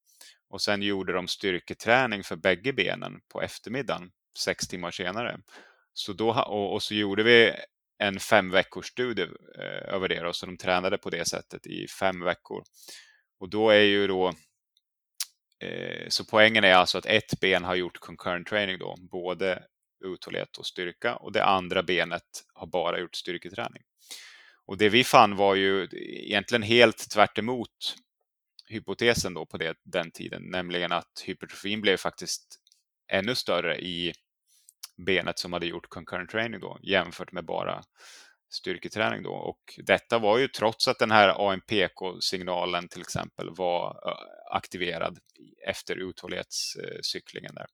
och 0.51 0.63
sen 0.63 0.83
gjorde 0.83 1.13
de 1.13 1.29
styrketräning 1.29 2.25
för 2.25 2.37
bägge 2.37 2.73
benen 2.73 3.21
på 3.33 3.43
eftermiddagen 3.43 4.11
sex 4.39 4.69
timmar 4.69 4.91
senare. 4.91 5.41
Så 5.93 6.13
då, 6.13 6.31
och, 6.31 6.73
och 6.73 6.83
så 6.83 6.95
gjorde 6.95 7.23
vi 7.23 7.53
en 7.99 8.21
fem 8.21 8.51
veckors 8.51 8.87
studie 8.87 9.23
eh, 9.59 9.95
över 9.95 10.09
det, 10.09 10.21
då, 10.21 10.33
så 10.33 10.47
de 10.47 10.57
tränade 10.57 10.99
på 10.99 11.11
det 11.11 11.29
sättet 11.29 11.67
i 11.67 11.87
fem 12.01 12.25
veckor. 12.25 12.63
Och 13.41 13.51
då 13.51 13.71
är 13.71 13.83
ju 13.83 14.07
då 14.07 14.29
eh, 15.65 16.09
så 16.09 16.25
poängen 16.25 16.65
är 16.65 16.75
alltså 16.75 16.99
att 16.99 17.07
ett 17.07 17.41
ben 17.41 17.65
har 17.65 17.75
gjort 17.75 17.99
concurrent 17.99 18.47
training 18.47 18.79
då, 18.79 18.97
både 19.11 19.63
uthållighet 20.01 20.57
och 20.59 20.67
styrka 20.67 21.17
och 21.17 21.33
det 21.33 21.45
andra 21.45 21.83
benet 21.83 22.45
har 22.55 22.67
bara 22.67 22.99
gjort 23.01 23.15
styrketräning. 23.15 23.83
Och 24.67 24.79
det 24.79 24.89
vi 24.89 25.05
fann 25.05 25.37
var 25.37 25.55
ju 25.55 25.89
egentligen 25.93 26.63
helt 26.63 27.11
tvärt 27.11 27.39
hypotesen 28.69 29.35
då 29.35 29.47
på 29.47 29.57
det, 29.57 29.77
den 29.85 30.11
tiden, 30.11 30.43
nämligen 30.43 30.93
att 30.93 31.23
hypertrofin 31.25 31.81
blev 31.81 31.97
faktiskt 31.97 32.61
ännu 33.13 33.35
större 33.35 33.81
i 33.81 34.13
benet 35.07 35.39
som 35.39 35.53
hade 35.53 35.67
gjort 35.67 35.89
concurrent 35.89 36.31
training 36.31 36.61
då 36.61 36.79
jämfört 36.83 37.33
med 37.33 37.45
bara 37.45 37.83
styrketräning 38.51 39.23
då. 39.23 39.33
Och 39.33 39.61
detta 39.87 40.19
var 40.19 40.39
ju 40.39 40.49
trots 40.49 40.89
att 40.89 40.99
den 40.99 41.11
här 41.11 41.51
AMPK-signalen 41.51 42.89
till 42.89 43.01
exempel 43.01 43.51
var 43.51 43.97
aktiverad 44.53 45.19
efter 45.67 45.97
uthållighetscyklingen 45.97 47.55
där. 47.55 47.67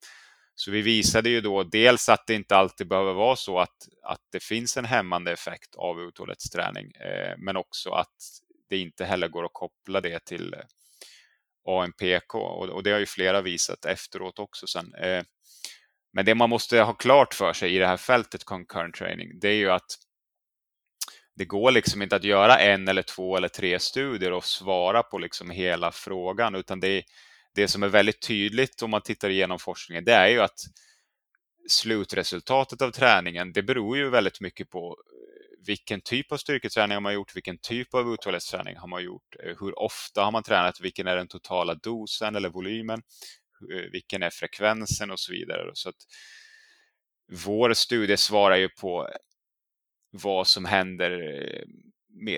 Så 0.59 0.71
vi 0.71 0.83
visade 0.83 1.31
ju 1.31 1.41
då 1.41 1.63
dels 1.63 2.09
att 2.09 2.27
det 2.27 2.35
inte 2.35 2.57
alltid 2.57 2.89
behöver 2.89 3.13
vara 3.13 3.37
så 3.37 3.59
att, 3.61 3.89
att 4.03 4.21
det 4.33 4.43
finns 4.43 4.77
en 4.77 4.85
hämmande 4.85 5.33
effekt 5.33 5.77
av 5.77 6.01
uthållighetsträning, 6.01 6.93
eh, 6.93 7.35
men 7.39 7.57
också 7.57 7.91
att 7.91 8.17
det 8.71 8.79
inte 8.79 9.05
heller 9.05 9.29
går 9.29 9.45
att 9.45 9.55
koppla 9.55 10.01
det 10.01 10.25
till 10.25 10.55
eh, 10.55 10.61
ANPK. 11.69 12.05
AMPK 12.05 12.35
och, 12.35 12.69
och 12.69 12.83
det 12.83 12.91
har 12.93 12.99
ju 12.99 13.07
flera 13.07 13.43
visat 13.43 13.85
efteråt 13.85 14.39
också 14.39 14.67
sen. 14.67 14.95
Eh, 14.95 15.23
Men 16.13 16.25
det 16.25 16.35
man 16.35 16.51
måste 16.51 16.81
ha 16.81 16.95
klart 16.95 17.35
för 17.35 17.53
sig 17.53 17.77
i 17.77 17.79
det 17.79 17.87
här 17.87 17.97
fältet 17.97 18.45
concurrent 18.45 18.95
training, 18.95 19.41
det 19.41 19.49
är 19.49 19.55
ju 19.55 19.71
att 19.71 19.99
det 21.37 21.45
går 21.45 21.71
liksom 21.71 22.03
inte 22.03 22.17
att 22.17 22.25
göra 22.25 22.59
en 22.59 22.89
eller 22.89 23.03
två 23.03 23.37
eller 23.37 23.49
tre 23.49 23.79
studier 23.79 24.33
och 24.33 24.45
svara 24.45 25.03
på 25.03 25.19
liksom 25.19 25.51
hela 25.51 25.93
frågan, 25.93 26.55
utan 26.55 26.81
det, 26.81 27.03
det 27.57 27.69
som 27.69 27.83
är 27.83 27.89
väldigt 27.89 28.21
tydligt 28.21 28.83
om 28.83 28.91
man 28.91 29.03
tittar 29.03 29.31
igenom 29.31 29.59
forskningen, 29.59 30.05
det 30.05 30.13
är 30.13 30.29
ju 30.29 30.41
att 30.41 30.61
slutresultatet 31.69 32.83
av 32.83 32.91
träningen, 32.91 33.53
det 33.53 33.63
beror 33.63 33.97
ju 33.97 34.11
väldigt 34.11 34.41
mycket 34.41 34.71
på 34.71 34.97
eh, 35.13 35.67
vilken 35.67 36.01
typ 36.01 36.33
av 36.33 36.37
styrketräning 36.37 36.95
har 36.95 37.01
man 37.01 37.15
gjort, 37.15 37.37
vilken 37.37 37.59
typ 37.59 37.95
av 37.95 38.15
uthållighetsträning 38.15 38.77
har 38.77 38.89
man 38.89 39.05
gjort, 39.05 39.37
eh, 39.45 39.57
hur 39.61 39.79
ofta 39.79 40.25
har 40.25 40.33
man 40.33 40.43
tränat, 40.43 40.81
vilken 40.81 41.07
är 41.07 41.17
den 41.17 41.29
totala 41.29 41.75
dosen 41.75 42.37
eller 42.37 42.49
volymen, 42.49 43.03
eh, 43.73 43.91
vilken 43.93 44.23
är 44.23 44.31
frekvensen 44.31 45.11
och 45.11 45.21
så 45.21 45.33
vidare. 45.33 45.71
Så 45.75 45.89
att 45.89 46.03
vår 47.47 47.75
studie 47.75 48.17
svarar 48.17 48.57
ju 48.57 48.69
på 48.69 49.09
vad 50.11 50.47
som 50.47 50.65
händer 50.65 51.11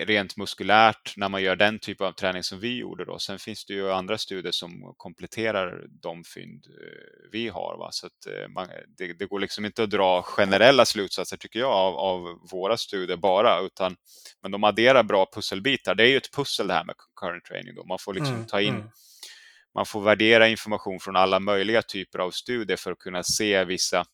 rent 0.05 0.37
muskulärt 0.37 1.13
när 1.17 1.29
man 1.29 1.41
gör 1.41 1.55
den 1.55 1.79
typ 1.79 2.01
av 2.01 2.11
träning 2.11 2.43
som 2.43 2.59
vi 2.59 2.77
gjorde. 2.77 3.05
Då. 3.05 3.19
Sen 3.19 3.39
finns 3.39 3.65
det 3.65 3.73
ju 3.73 3.91
andra 3.91 4.17
studier 4.17 4.51
som 4.51 4.93
kompletterar 4.97 5.85
de 5.89 6.23
fynd 6.23 6.65
eh, 6.67 7.29
vi 7.31 7.47
har. 7.47 7.77
Va? 7.77 7.89
Så 7.91 8.05
att 8.05 8.51
man, 8.53 8.67
det, 8.97 9.13
det, 9.13 9.25
går 9.25 9.39
liksom 9.39 9.65
inte 9.65 9.83
att 9.83 9.89
dra 9.89 10.21
generella 10.21 10.85
slutsatser 10.85 11.37
tycker 11.37 11.59
jag 11.59 11.71
av, 11.71 11.95
av, 11.95 12.39
våra 12.51 12.77
studier 12.77 13.17
bara, 13.17 13.59
utan 13.59 13.95
men 14.41 14.51
de 14.51 14.63
adderar 14.63 15.03
bra 15.03 15.29
pusselbitar. 15.33 15.95
Det 15.95 16.03
är 16.03 16.07
ju 16.07 16.17
ett 16.17 16.35
pussel 16.35 16.67
det 16.67 16.73
här 16.73 16.85
med 16.85 16.95
current 17.15 17.45
training. 17.45 17.75
Då. 17.75 17.85
Man 17.85 17.99
får 17.99 18.13
liksom 18.13 18.35
mm, 18.35 18.47
ta 18.47 18.61
in 18.61 18.75
mm. 18.75 18.89
Man 19.75 19.85
får 19.85 20.01
värdera 20.01 20.47
information 20.47 20.99
från 20.99 21.15
alla 21.15 21.39
möjliga 21.39 21.81
typer 21.81 22.19
av 22.19 22.31
studier 22.31 22.77
för 22.77 22.91
att 22.91 22.99
kunna 22.99 23.23
se 23.23 23.65
vissa 23.65 24.05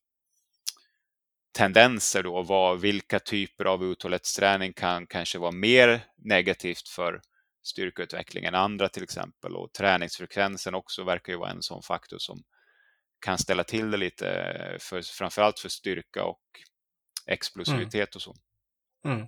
tendenser 1.55 2.24
då, 2.24 2.41
vad, 2.41 2.81
vilka 2.81 3.19
typer 3.19 3.65
av 3.65 3.83
uthållighetsträning 3.83 4.74
kan 4.74 5.07
kanske 5.07 5.39
vara 5.39 5.51
mer 5.51 6.05
negativt 6.17 6.88
för 6.88 7.21
styrkeutveckling 7.63 8.45
än 8.45 8.55
andra 8.55 8.89
till 8.89 9.03
exempel. 9.03 9.55
Och 9.55 9.74
träningsfrekvensen 9.74 10.75
också 10.75 11.03
verkar 11.03 11.33
ju 11.33 11.39
vara 11.39 11.51
en 11.51 11.62
sån 11.62 11.81
faktor 11.81 12.17
som 12.19 12.43
kan 13.25 13.38
ställa 13.38 13.63
till 13.63 13.91
det 13.91 13.97
lite, 13.97 14.25
för, 14.79 15.01
framförallt 15.01 15.59
för 15.59 15.69
styrka 15.69 16.24
och 16.24 16.41
explosivitet 17.25 17.93
mm. 17.93 18.15
och 18.15 18.21
så. 18.21 18.35
Mm. 19.05 19.27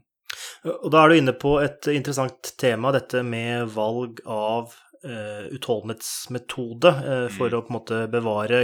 Och 0.82 0.92
då 0.92 0.98
är 0.98 1.10
du 1.10 1.18
inne 1.18 1.32
på 1.32 1.60
ett 1.60 1.88
intressant 1.88 2.56
tema, 2.60 2.92
detta 2.92 3.24
med 3.24 3.68
valg 3.68 4.18
av 4.26 4.74
uh, 5.06 5.46
utholdenhetsmetode 5.56 6.94
uh, 6.94 7.28
for 7.34 7.52
mm. 7.52 7.58
å 7.58 7.62
på 7.66 7.72
en 7.72 7.78
måte 7.78 8.00
bevare 8.14 8.64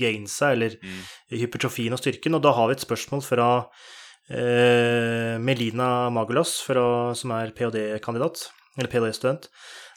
gainsa, 0.00 0.52
eller 0.56 0.78
mm. 0.80 1.04
hypertrofien 1.36 1.96
og 1.96 2.02
styrken. 2.02 2.38
Og 2.38 2.44
da 2.46 2.54
har 2.56 2.70
vi 2.70 2.78
et 2.78 2.86
spørsmål 2.86 3.24
fra 3.26 3.48
uh, 3.62 5.34
Melina 5.42 5.90
Magulas, 6.14 6.58
fra, 6.66 6.86
som 7.18 7.36
er 7.36 7.54
ph.d.-kandidat, 7.56 8.48
eller 8.76 8.92
ph.d.-student, 8.92 9.48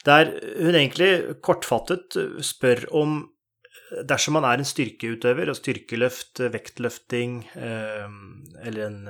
der 0.06 0.32
hun 0.56 0.72
egentlig 0.72 1.12
kortfattet 1.44 2.16
spør 2.46 2.86
om 2.96 3.20
dersom 4.06 4.36
man 4.38 4.46
er 4.46 4.60
en 4.60 4.68
styrkeutøver, 4.68 5.50
og 5.50 5.58
styrkeløft, 5.58 6.42
vektløfting, 6.52 7.40
eh, 7.56 8.06
eller 8.64 8.86
en 8.86 9.00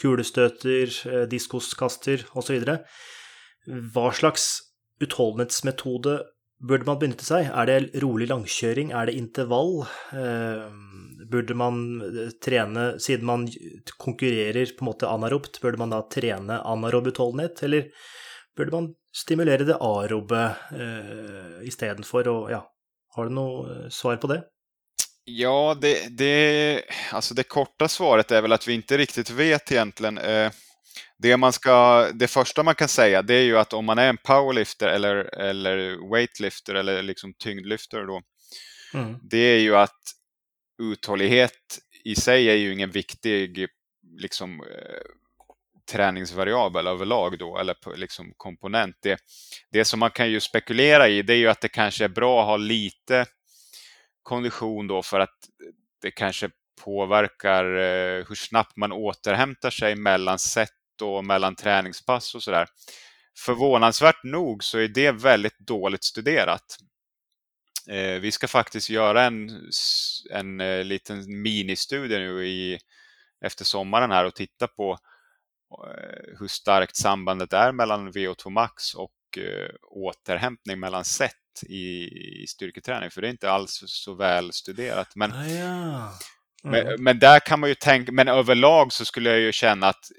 kulestøter, 0.00 0.90
eh, 1.10 1.26
diskoskaster 1.30 2.26
osv., 2.34 2.64
hva 3.64 4.10
slags 4.12 4.73
utholdenhetsmetode 5.02 6.20
burde 6.68 6.86
man 6.88 7.00
benytte 7.00 7.26
seg? 7.26 7.48
Er 7.50 7.68
det 7.68 8.02
rolig 8.02 8.28
langkjøring? 8.30 8.92
Er 8.94 9.08
det 9.08 9.16
intervall? 9.18 9.84
Eh, 10.14 10.66
burde 11.30 11.56
man 11.58 11.80
eh, 12.06 12.32
trene, 12.44 12.94
siden 13.02 13.26
man 13.28 13.46
konkurrerer 14.00 14.74
på 14.76 14.84
en 14.84 14.90
måte 14.90 15.10
anarobt, 15.10 15.60
burde 15.62 15.80
man 15.80 15.94
da 15.94 16.04
trene 16.12 16.60
anarob 16.62 17.10
utholdenhet, 17.12 17.62
eller 17.66 17.90
burde 18.56 18.76
man 18.76 18.90
stimulere 19.14 19.66
det 19.68 19.78
arobe 19.80 20.46
eh, 20.78 21.60
istedenfor? 21.68 22.30
Og 22.32 22.50
ja, 22.54 22.64
har 23.16 23.28
du 23.30 23.36
noe 23.36 23.64
eh, 23.68 23.86
svar 23.92 24.20
på 24.22 24.32
det? 24.32 24.42
Ja, 25.24 25.76
det, 25.80 26.18
det, 26.18 26.84
alltså 27.12 27.34
det 27.34 27.48
korta 27.48 27.88
svaret 27.88 28.30
är 28.30 28.42
väl 28.42 28.52
att 28.52 28.68
vi 28.68 28.74
inte 28.74 28.96
riktigt 28.96 29.30
vet 29.30 29.72
egentligen. 29.72 30.18
Eh, 30.18 30.50
det, 31.24 31.36
man 31.36 31.52
ska, 31.52 32.08
det 32.14 32.28
första 32.28 32.62
man 32.62 32.74
kan 32.74 32.88
säga 32.88 33.22
det 33.22 33.34
är 33.34 33.42
ju 33.42 33.58
att 33.58 33.72
om 33.72 33.84
man 33.84 33.98
är 33.98 34.08
en 34.08 34.16
powerlifter 34.16 34.88
eller, 34.88 35.16
eller 35.34 36.10
weightlifter 36.10 36.74
eller 36.74 37.02
liksom 37.02 37.34
tyngdlyftare 37.38 38.06
då, 38.06 38.22
mm. 38.94 39.18
det 39.22 39.38
är 39.38 39.58
ju 39.58 39.76
att 39.76 40.00
uthållighet 40.82 41.78
i 42.04 42.14
sig 42.14 42.50
är 42.50 42.54
ju 42.54 42.72
ingen 42.72 42.90
viktig 42.90 43.66
liksom, 44.20 44.60
eh, 44.60 45.00
träningsvariabel 45.92 46.86
överlag 46.86 47.38
då, 47.38 47.58
eller 47.58 47.96
liksom 47.96 48.32
komponent. 48.36 48.96
Det, 49.02 49.18
det 49.70 49.84
som 49.84 50.00
man 50.00 50.10
kan 50.10 50.30
ju 50.30 50.40
spekulera 50.40 51.08
i 51.08 51.22
det 51.22 51.32
är 51.32 51.38
ju 51.38 51.48
att 51.48 51.60
det 51.60 51.68
kanske 51.68 52.04
är 52.04 52.08
bra 52.08 52.40
att 52.40 52.46
ha 52.46 52.56
lite 52.56 53.26
kondition 54.22 54.86
då 54.86 55.02
för 55.02 55.20
att 55.20 55.38
det 56.02 56.10
kanske 56.10 56.50
påverkar 56.84 57.64
eh, 57.64 58.24
hur 58.28 58.34
snabbt 58.34 58.76
man 58.76 58.92
återhämtar 58.92 59.70
sig 59.70 59.96
mellan 59.96 60.38
set 60.38 60.70
och 61.02 61.24
mellan 61.24 61.56
träningspass 61.56 62.34
och 62.34 62.42
sådär. 62.42 62.66
Förvånansvärt 63.38 64.24
nog 64.24 64.64
så 64.64 64.78
är 64.78 64.88
det 64.88 65.12
väldigt 65.12 65.58
dåligt 65.58 66.04
studerat. 66.04 66.76
Eh, 67.88 68.20
vi 68.20 68.32
ska 68.32 68.48
faktiskt 68.48 68.90
göra 68.90 69.22
en, 69.24 69.50
en 70.30 70.60
eh, 70.60 70.84
liten 70.84 71.42
ministudie 71.42 72.18
nu 72.18 72.46
i, 72.46 72.78
efter 73.44 73.64
sommaren 73.64 74.10
här 74.10 74.24
och 74.24 74.34
titta 74.34 74.66
på 74.66 74.98
eh, 75.86 76.38
hur 76.38 76.48
starkt 76.48 76.96
sambandet 76.96 77.52
är 77.52 77.72
mellan 77.72 78.12
VO2 78.12 78.50
max 78.50 78.94
och 78.94 79.10
återhämtning 79.90 80.80
mellan 80.80 81.04
set 81.04 81.32
i, 81.62 82.04
i 82.42 82.46
styrketräning. 82.48 83.10
För 83.10 83.20
det 83.20 83.28
är 83.28 83.30
inte 83.30 83.50
alls 83.50 83.82
så 83.86 84.14
väl 84.14 84.52
studerat. 84.52 85.16
Men, 85.16 85.32
ah, 85.32 85.46
ja. 85.46 86.12
mm. 86.64 86.86
men, 86.86 87.02
men, 87.02 87.18
där 87.18 87.40
kan 87.40 87.60
man 87.60 87.68
ju 87.68 87.74
tänka, 87.74 88.12
men 88.12 88.28
överlag 88.28 88.92
så 88.92 89.04
skulle 89.04 89.30
jag 89.30 89.40
ju 89.40 89.52
känna 89.52 89.88
att 89.88 90.10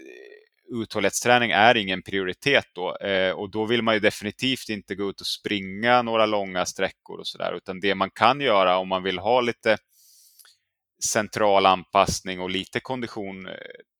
uthållighetsträning 0.71 1.51
är 1.51 1.77
ingen 1.77 2.01
prioritet 2.01 2.65
då 2.73 2.97
eh, 2.97 3.31
och 3.31 3.51
då 3.51 3.65
vill 3.65 3.81
man 3.81 3.93
ju 3.93 3.99
definitivt 3.99 4.69
inte 4.69 4.95
gå 4.95 5.09
ut 5.09 5.21
och 5.21 5.27
springa 5.27 6.01
några 6.01 6.25
långa 6.25 6.65
sträckor 6.65 7.19
och 7.19 7.27
sådär 7.27 7.53
utan 7.57 7.79
det 7.79 7.95
man 7.95 8.09
kan 8.11 8.41
göra 8.41 8.77
om 8.77 8.87
man 8.87 9.03
vill 9.03 9.19
ha 9.19 9.41
lite 9.41 9.77
central 11.03 11.65
anpassning 11.65 12.39
och 12.39 12.49
lite 12.49 12.79
kondition 12.79 13.47
eh, 13.47 13.53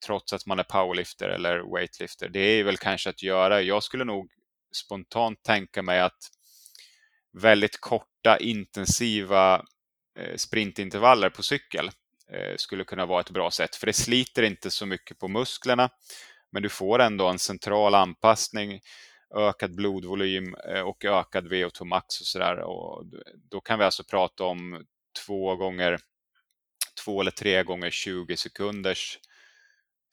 trots 0.05 0.33
att 0.33 0.45
man 0.45 0.59
är 0.59 0.63
powerlifter 0.63 1.29
eller 1.29 1.75
weightlifter 1.75 2.29
det 2.29 2.39
är 2.39 2.63
väl 2.63 2.77
kanske 2.77 3.09
att 3.09 3.23
göra, 3.23 3.61
jag 3.61 3.83
skulle 3.83 4.03
nog 4.03 4.31
spontant 4.75 5.43
tänka 5.43 5.81
mig 5.81 5.99
att 6.01 6.29
väldigt 7.41 7.81
korta 7.81 8.37
intensiva 8.37 9.65
eh, 10.19 10.35
sprintintervaller 10.35 11.29
på 11.29 11.43
cykel 11.43 11.91
eh, 12.31 12.55
skulle 12.57 12.83
kunna 12.83 13.05
vara 13.05 13.21
ett 13.21 13.29
bra 13.29 13.51
sätt 13.51 13.75
för 13.75 13.87
det 13.87 13.93
sliter 13.93 14.43
inte 14.43 14.71
så 14.71 14.85
mycket 14.85 15.19
på 15.19 15.27
musklerna 15.27 15.89
men 16.55 16.63
du 16.63 16.69
får 16.69 16.99
ändå 16.99 17.27
en 17.27 17.39
central 17.39 17.95
anpassning, 17.95 18.79
ökad 19.35 19.75
blodvolym 19.75 20.55
eh, 20.55 20.81
och 20.81 21.05
ökad 21.05 21.47
VO2 21.47 21.85
max 21.85 22.21
och 22.21 22.27
sådär. 22.27 22.63
Då 23.49 23.61
kan 23.61 23.79
vi 23.79 23.85
alltså 23.85 24.03
prata 24.03 24.43
om 24.43 24.85
två 25.25 25.55
gånger, 25.55 25.99
två 27.05 27.21
eller 27.21 27.31
tre 27.31 27.63
gånger 27.63 27.89
20 27.89 28.37
sekunders 28.37 29.19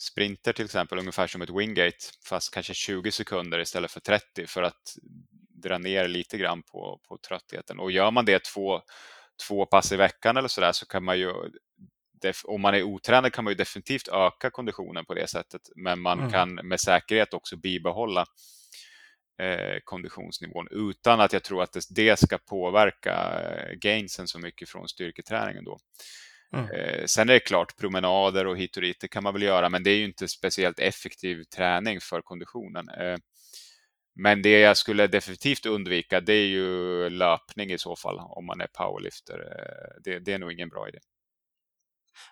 sprinter 0.00 0.52
till 0.52 0.64
exempel, 0.64 0.98
ungefär 0.98 1.26
som 1.26 1.42
ett 1.42 1.50
wingate, 1.50 2.06
fast 2.28 2.54
kanske 2.54 2.74
20 2.74 3.12
sekunder 3.12 3.58
istället 3.58 3.90
för 3.90 4.00
30 4.00 4.46
för 4.46 4.62
att 4.62 4.96
dra 5.62 5.78
ner 5.78 6.08
lite 6.08 6.38
grann 6.38 6.62
på, 6.62 7.00
på 7.08 7.18
tröttheten. 7.28 7.80
Och 7.80 7.92
gör 7.92 8.10
man 8.10 8.24
det 8.24 8.44
två, 8.44 8.80
två 9.48 9.66
pass 9.66 9.92
i 9.92 9.96
veckan 9.96 10.36
eller 10.36 10.48
sådär 10.48 10.72
så 10.72 10.86
kan 10.86 11.04
man 11.04 11.18
ju 11.18 11.32
om 12.44 12.60
man 12.60 12.74
är 12.74 12.82
otränad 12.82 13.32
kan 13.32 13.44
man 13.44 13.50
ju 13.50 13.56
definitivt 13.56 14.08
öka 14.08 14.50
konditionen 14.50 15.04
på 15.04 15.14
det 15.14 15.30
sättet, 15.30 15.60
men 15.76 16.00
man 16.00 16.18
mm. 16.18 16.30
kan 16.30 16.54
med 16.54 16.80
säkerhet 16.80 17.34
också 17.34 17.56
bibehålla 17.56 18.26
eh, 19.42 19.78
konditionsnivån 19.84 20.66
utan 20.70 21.20
att 21.20 21.32
jag 21.32 21.42
tror 21.42 21.62
att 21.62 21.72
det, 21.72 21.84
det 21.90 22.18
ska 22.18 22.38
påverka 22.38 23.40
eh, 23.40 23.74
gainsen 23.74 24.28
så 24.28 24.38
mycket 24.38 24.68
från 24.68 24.88
styrketräningen 24.88 25.64
då. 25.64 25.78
Mm. 26.56 26.70
Eh, 26.70 27.04
sen 27.06 27.28
är 27.28 27.32
det 27.32 27.40
klart, 27.40 27.76
promenader 27.76 28.46
och 28.46 28.58
hit 28.58 28.76
och 28.76 28.82
dit, 28.82 29.00
det 29.00 29.08
kan 29.08 29.22
man 29.22 29.32
väl 29.32 29.42
göra, 29.42 29.68
men 29.68 29.82
det 29.82 29.90
är 29.90 29.96
ju 29.96 30.04
inte 30.04 30.28
speciellt 30.28 30.78
effektiv 30.78 31.44
träning 31.44 32.00
för 32.00 32.20
konditionen. 32.22 32.88
Eh, 32.88 33.16
men 34.14 34.42
det 34.42 34.60
jag 34.60 34.76
skulle 34.76 35.06
definitivt 35.06 35.66
undvika, 35.66 36.20
det 36.20 36.32
är 36.32 36.46
ju 36.46 37.10
löpning 37.10 37.70
i 37.70 37.78
så 37.78 37.96
fall, 37.96 38.18
om 38.18 38.46
man 38.46 38.60
är 38.60 38.66
powerlifter. 38.66 39.38
Eh, 39.38 40.02
det, 40.04 40.18
det 40.18 40.32
är 40.32 40.38
nog 40.38 40.52
ingen 40.52 40.68
bra 40.68 40.88
idé. 40.88 40.98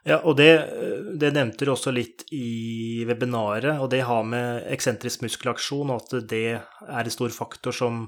Ja, 0.05 0.21
og 0.25 0.37
det, 0.37 0.51
det, 1.21 1.33
nevnte 1.37 1.67
du 1.67 1.75
også 1.75 1.93
litt 1.93 2.25
i 2.33 3.05
webinaret, 3.09 3.81
og 3.81 3.91
det 3.93 4.01
har 4.09 4.25
med 4.25 4.65
eksentrisk 4.73 5.25
muskelaksjon 5.27 5.93
og 5.93 6.07
at 6.07 6.29
det 6.31 6.45
er 6.57 7.03
en 7.03 7.13
stor 7.13 7.33
faktor 7.35 7.77
som 7.77 8.07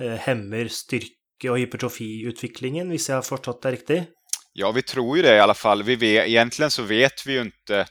eh, 0.00 0.18
hemmer 0.26 0.68
styrke- 0.68 1.50
og 1.50 1.58
hypertrofiutviklingen, 1.62 2.92
hvis 2.92 3.08
jeg 3.08 3.18
har 3.18 3.26
forstått 3.26 3.64
det 3.64 3.74
riktig? 3.78 3.98
Ja, 4.56 4.70
vi 4.70 4.82
tror 4.82 5.16
ju 5.16 5.22
det 5.22 5.36
i 5.36 5.40
alla 5.40 5.54
fall. 5.54 5.82
Vi 5.82 5.96
vet, 5.96 6.28
egentligen 6.28 6.70
så 6.70 6.82
vet 6.82 7.26
vi 7.26 7.32
ju 7.32 7.40
inte 7.42 7.86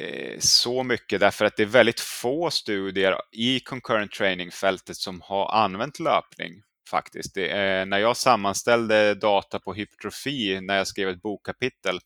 eh, 0.00 0.38
så 0.38 0.82
mycket 0.82 1.20
därför 1.20 1.44
att 1.44 1.56
det 1.56 1.62
är 1.62 1.66
väldigt 1.66 2.00
få 2.00 2.50
studier 2.50 3.16
i 3.32 3.60
concurrent 3.60 4.12
training-fältet 4.12 4.96
som 4.96 5.20
har 5.20 5.54
använt 5.54 6.00
löpning 6.00 6.65
faktiskt. 6.88 7.34
Det, 7.34 7.48
eh, 7.48 7.86
när 7.86 7.98
jag 7.98 8.16
sammanställde 8.16 9.14
data 9.14 9.58
på 9.58 9.74
hypertrofi 9.74 10.60
när 10.60 10.76
jag 10.76 10.86
skrev 10.86 11.08
ett 11.08 11.22
bokkapitel 11.22 12.00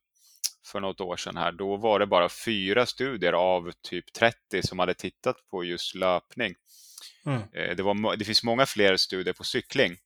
för 0.66 0.80
något 0.80 1.00
år 1.00 1.16
sedan 1.16 1.36
här, 1.36 1.52
då 1.52 1.76
var 1.76 1.98
det 1.98 2.06
bara 2.06 2.28
fyra 2.28 2.86
studier 2.86 3.32
av 3.32 3.72
typ 3.82 4.12
30 4.12 4.62
som 4.62 4.78
hade 4.78 4.94
tittat 4.94 5.36
på 5.50 5.64
just 5.64 5.94
löpning. 5.94 6.54
Mm. 7.26 7.42
Eh, 7.52 7.76
det, 7.76 7.82
var, 7.82 8.16
det 8.16 8.24
finns 8.24 8.42
många 8.42 8.66
fler 8.66 8.96
studier 8.96 9.34
på 9.34 9.44
cykling 9.44 9.96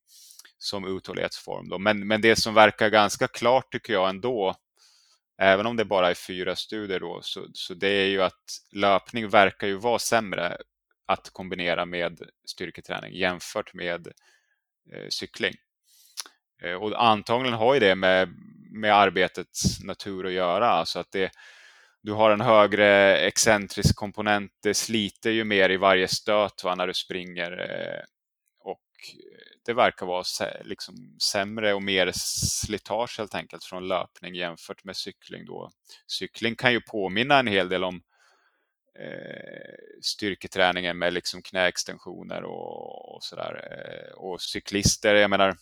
som 0.58 0.96
uthållighetsform. 0.96 1.68
Då. 1.68 1.78
Men, 1.78 2.06
men 2.06 2.20
det 2.20 2.36
som 2.36 2.54
verkar 2.54 2.88
ganska 2.88 3.28
klart 3.28 3.72
tycker 3.72 3.92
jag 3.92 4.08
ändå, 4.08 4.54
även 5.38 5.66
om 5.66 5.76
det 5.76 5.84
bara 5.84 6.10
är 6.10 6.14
fyra 6.14 6.56
studier 6.56 7.00
då, 7.00 7.20
så, 7.22 7.46
så 7.52 7.74
det 7.74 7.88
är 7.88 8.06
ju 8.06 8.22
att 8.22 8.60
löpning 8.72 9.28
verkar 9.28 9.66
ju 9.66 9.76
vara 9.76 9.98
sämre 9.98 10.56
att 11.06 11.30
kombinera 11.30 11.86
med 11.86 12.20
styrketräning 12.44 13.14
jämfört 13.14 13.74
med 13.74 14.08
Eh, 14.92 15.08
cykling. 15.08 15.54
Eh, 16.62 16.74
och 16.74 17.04
antagligen 17.04 17.58
har 17.58 17.74
ju 17.74 17.80
det 17.80 17.94
med, 17.94 18.28
med 18.72 18.94
arbetets 18.94 19.80
natur 19.80 20.26
att 20.26 20.32
göra, 20.32 20.66
alltså 20.66 20.98
att 20.98 21.12
det, 21.12 21.30
du 22.02 22.12
har 22.12 22.30
en 22.30 22.40
högre 22.40 23.16
excentrisk 23.18 23.96
komponent, 23.96 24.52
det 24.62 24.74
sliter 24.74 25.30
ju 25.30 25.44
mer 25.44 25.70
i 25.70 25.76
varje 25.76 26.08
stöt 26.08 26.64
va, 26.64 26.74
när 26.74 26.86
du 26.86 26.94
springer 26.94 27.52
eh, 27.52 28.04
och 28.60 28.80
det 29.66 29.72
verkar 29.72 30.06
vara 30.06 30.24
liksom 30.64 31.16
sämre 31.32 31.74
och 31.74 31.82
mer 31.82 32.12
slitage 32.14 33.18
helt 33.18 33.34
enkelt 33.34 33.64
från 33.64 33.88
löpning 33.88 34.34
jämfört 34.34 34.84
med 34.84 34.96
cykling. 34.96 35.44
Då. 35.44 35.70
Cykling 36.06 36.56
kan 36.56 36.72
ju 36.72 36.80
påminna 36.80 37.38
en 37.38 37.46
hel 37.46 37.68
del 37.68 37.84
om 37.84 38.02
styrketräningen 40.02 40.98
med 40.98 41.12
liksom 41.12 41.42
knäextensioner 41.42 42.42
och, 42.42 43.14
och 43.14 43.22
sådär. 43.22 43.68
Eh, 43.70 44.14
och 44.14 44.40
cyklister, 44.40 45.14
jag 45.14 45.30
menar 45.30 45.56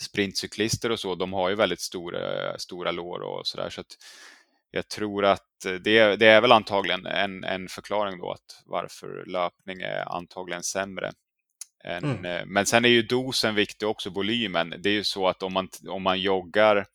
sprintcyklister 0.00 0.90
och 0.90 1.00
så, 1.00 1.14
de 1.14 1.32
har 1.32 1.48
ju 1.48 1.54
väldigt 1.54 1.80
stora, 1.80 2.58
stora 2.58 2.90
lår 2.90 3.20
och 3.20 3.46
sådär. 3.46 3.70
Så 3.70 3.80
att 3.80 3.96
jag 4.70 4.88
tror 4.88 5.24
att 5.24 5.46
det, 5.80 6.16
det 6.16 6.26
är 6.26 6.40
väl 6.40 6.52
antagligen 6.52 7.06
en, 7.06 7.44
en 7.44 7.68
förklaring 7.68 8.18
då 8.18 8.32
att 8.32 8.62
varför 8.64 9.24
löpning 9.26 9.80
är 9.80 10.16
antagligen 10.16 10.62
sämre 10.62 11.12
en, 11.84 12.04
mm. 12.04 12.24
Eh, 12.24 12.46
men 12.46 12.66
sen 12.66 12.84
är 12.84 12.88
ju 12.88 13.02
dosen 13.02 13.54
viktig 13.54 13.88
också, 13.88 14.10
volymen. 14.10 14.74
Det 14.78 14.88
är 14.88 14.92
ju 14.92 15.04
så 15.04 15.28
att 15.28 15.42
om 15.42 15.52
man, 15.52 15.68
om 15.88 16.02
man 16.02 16.20
joggar 16.20 16.86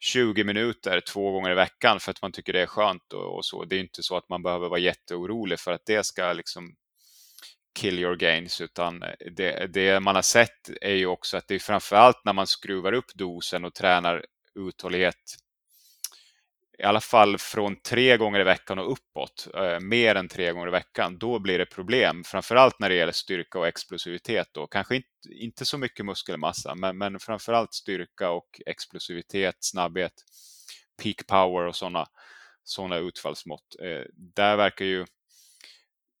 20 0.00 0.44
minuter 0.44 1.00
två 1.00 1.32
gånger 1.32 1.50
i 1.50 1.54
veckan 1.54 2.00
för 2.00 2.10
att 2.10 2.22
man 2.22 2.32
tycker 2.32 2.52
det 2.52 2.62
är 2.62 2.66
skönt 2.66 3.12
och, 3.12 3.36
och 3.36 3.44
så. 3.44 3.64
Det 3.64 3.76
är 3.76 3.80
inte 3.80 4.02
så 4.02 4.16
att 4.16 4.28
man 4.28 4.42
behöver 4.42 4.68
vara 4.68 4.80
jätteorolig 4.80 5.60
för 5.60 5.72
att 5.72 5.86
det 5.86 6.06
ska 6.06 6.32
liksom 6.32 6.74
kill 7.78 7.98
your 7.98 8.16
gains, 8.16 8.60
utan 8.60 9.02
eh, 9.02 9.08
det, 9.36 9.66
det 9.66 10.00
man 10.00 10.14
har 10.14 10.22
sett 10.22 10.70
är 10.80 10.94
ju 10.94 11.06
också 11.06 11.36
att 11.36 11.48
det 11.48 11.54
är 11.54 11.58
framförallt 11.58 12.24
när 12.24 12.32
man 12.32 12.46
skruvar 12.46 12.92
upp 12.92 13.14
dosen 13.14 13.64
och 13.64 13.74
tränar 13.74 14.24
uthållighet 14.54 15.36
i 16.78 16.82
alla 16.82 17.00
fall 17.00 17.38
från 17.38 17.76
tre 17.76 18.16
gånger 18.16 18.40
i 18.40 18.44
veckan 18.44 18.78
och 18.78 18.92
uppåt, 18.92 19.48
eh, 19.54 19.80
mer 19.80 20.14
än 20.14 20.28
tre 20.28 20.52
gånger 20.52 20.68
i 20.68 20.70
veckan, 20.70 21.18
då 21.18 21.38
blir 21.38 21.58
det 21.58 21.66
problem. 21.66 22.24
Framförallt 22.24 22.80
när 22.80 22.88
det 22.88 22.94
gäller 22.94 23.12
styrka 23.12 23.58
och 23.58 23.66
explosivitet. 23.66 24.48
Då. 24.52 24.66
Kanske 24.66 24.96
inte, 24.96 25.08
inte 25.30 25.64
så 25.64 25.78
mycket 25.78 26.06
muskelmassa, 26.06 26.74
men, 26.74 26.98
men 26.98 27.18
framförallt 27.18 27.74
styrka 27.74 28.30
och 28.30 28.60
explosivitet, 28.66 29.56
snabbhet, 29.60 30.12
peak 31.02 31.26
power 31.26 31.66
och 31.66 31.76
sådana 31.76 32.06
såna 32.64 32.96
utfallsmått. 32.96 33.76
Eh, 33.82 34.02
där 34.14 34.56
verkar 34.56 34.84
ju 34.84 35.06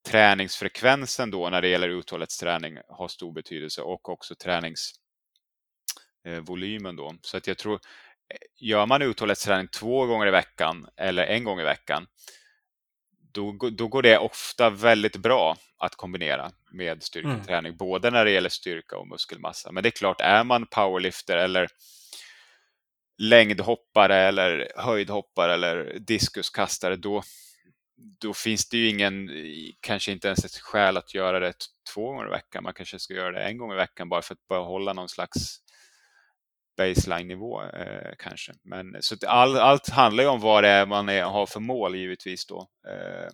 träningsfrekvensen 0.08 1.30
då 1.30 1.50
när 1.50 1.62
det 1.62 1.68
gäller 1.68 1.88
uthållighetsträning 1.88 2.78
ha 2.88 3.08
stor 3.08 3.32
betydelse 3.32 3.82
och 3.82 4.08
också 4.08 4.34
träningsvolymen 4.34 6.98
eh, 6.98 7.04
då. 7.04 7.14
Så 7.22 7.36
att 7.36 7.46
jag 7.46 7.58
tror 7.58 7.80
gör 8.60 8.86
man 8.86 9.02
uthållighetsträning 9.02 9.68
två 9.68 10.06
gånger 10.06 10.26
i 10.26 10.30
veckan 10.30 10.88
eller 10.96 11.26
en 11.26 11.44
gång 11.44 11.60
i 11.60 11.64
veckan, 11.64 12.06
då, 13.32 13.52
då 13.52 13.88
går 13.88 14.02
det 14.02 14.18
ofta 14.18 14.70
väldigt 14.70 15.16
bra 15.16 15.56
att 15.78 15.96
kombinera 15.96 16.50
med 16.72 17.02
styrketräning, 17.02 17.70
mm. 17.70 17.76
både 17.76 18.10
när 18.10 18.24
det 18.24 18.30
gäller 18.30 18.48
styrka 18.48 18.96
och 18.96 19.08
muskelmassa. 19.08 19.72
Men 19.72 19.82
det 19.82 19.88
är 19.88 19.90
klart, 19.90 20.20
är 20.20 20.44
man 20.44 20.66
powerlifter 20.66 21.36
eller 21.36 21.68
längdhoppare 23.18 24.16
eller 24.16 24.72
höjdhoppare 24.76 25.54
eller 25.54 25.98
diskuskastare, 25.98 26.96
då, 26.96 27.22
då 28.20 28.34
finns 28.34 28.68
det 28.68 28.76
ju 28.76 28.88
ingen, 28.88 29.30
kanske 29.80 30.12
inte 30.12 30.28
ens 30.28 30.44
ett 30.44 30.56
skäl 30.56 30.96
att 30.96 31.14
göra 31.14 31.40
det 31.40 31.54
två 31.94 32.06
gånger 32.06 32.26
i 32.26 32.30
veckan. 32.30 32.62
Man 32.64 32.74
kanske 32.74 32.98
ska 32.98 33.14
göra 33.14 33.38
det 33.38 33.44
en 33.44 33.58
gång 33.58 33.72
i 33.72 33.76
veckan 33.76 34.08
bara 34.08 34.22
för 34.22 34.34
att 34.34 34.48
behålla 34.48 34.92
någon 34.92 35.08
slags 35.08 35.65
baseline-nivå 36.76 37.62
eh, 37.62 38.12
kanske. 38.18 38.52
Men, 38.64 38.96
så 39.00 39.16
all, 39.26 39.56
allt 39.56 39.88
handlar 39.88 40.24
ju 40.24 40.30
om 40.30 40.40
vad 40.40 40.64
det 40.64 40.68
är 40.68 40.86
man 40.86 41.08
är, 41.08 41.22
har 41.22 41.46
för 41.46 41.60
mål 41.60 41.96
givetvis 41.96 42.46
då. 42.46 42.68
Eh, 42.88 43.28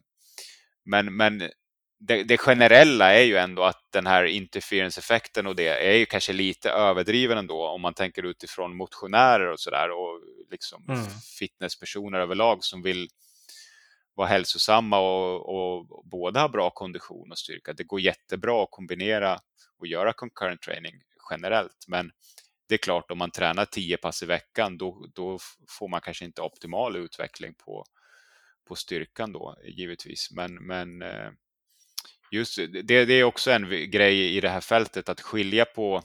men 0.84 1.16
men 1.16 1.50
det, 1.98 2.22
det, 2.24 2.38
generella 2.38 3.14
är 3.14 3.22
ju 3.22 3.36
ändå 3.36 3.62
att 3.62 3.82
den 3.92 4.06
här 4.06 4.24
interference-effekten 4.24 5.46
och 5.46 5.56
det 5.56 5.68
är 5.68 5.96
ju 5.96 6.06
kanske 6.06 6.32
lite 6.32 6.70
överdriven 6.70 7.38
ändå 7.38 7.68
om 7.68 7.80
man 7.80 7.94
tänker 7.94 8.22
utifrån 8.22 8.76
motionärer 8.76 9.46
och 9.46 9.60
sådär 9.60 9.90
och 9.90 10.20
liksom 10.50 10.84
mm. 10.88 11.04
fitnesspersoner 11.38 12.18
överlag 12.18 12.64
som 12.64 12.82
vill 12.82 13.08
vara 14.14 14.28
hälsosamma 14.28 14.98
och, 14.98 15.48
och 15.48 15.86
både 16.04 16.40
ha 16.40 16.48
bra 16.48 16.70
kondition 16.70 17.30
och 17.30 17.38
styrka. 17.38 17.72
Det 17.72 17.84
går 17.84 18.00
jättebra 18.00 18.62
att 18.62 18.70
kombinera 18.70 19.38
och 19.78 19.86
göra 19.86 20.12
concurrent 20.12 20.62
training 20.62 20.94
generellt, 21.30 21.84
men 21.88 22.10
det 22.68 22.74
är 22.74 22.78
klart, 22.78 23.10
om 23.10 23.18
man 23.18 23.30
tränar 23.30 23.64
tio 23.64 23.96
pass 23.96 24.22
i 24.22 24.26
veckan, 24.26 24.78
då, 24.78 25.06
då 25.14 25.38
får 25.68 25.88
man 25.88 26.00
kanske 26.00 26.24
inte 26.24 26.42
optimal 26.42 26.96
utveckling 26.96 27.54
på, 27.54 27.84
på 28.68 28.74
styrkan 28.74 29.32
då, 29.32 29.56
givetvis. 29.64 30.30
Men, 30.30 30.54
men 30.54 31.02
eh, 31.02 31.30
just 32.30 32.56
det, 32.56 33.04
det 33.04 33.14
är 33.14 33.24
också 33.24 33.50
en 33.50 33.90
grej 33.90 34.36
i 34.36 34.40
det 34.40 34.48
här 34.48 34.60
fältet, 34.60 35.08
att 35.08 35.20
skilja 35.20 35.64
på 35.64 36.02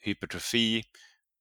hypertrofi 0.00 0.84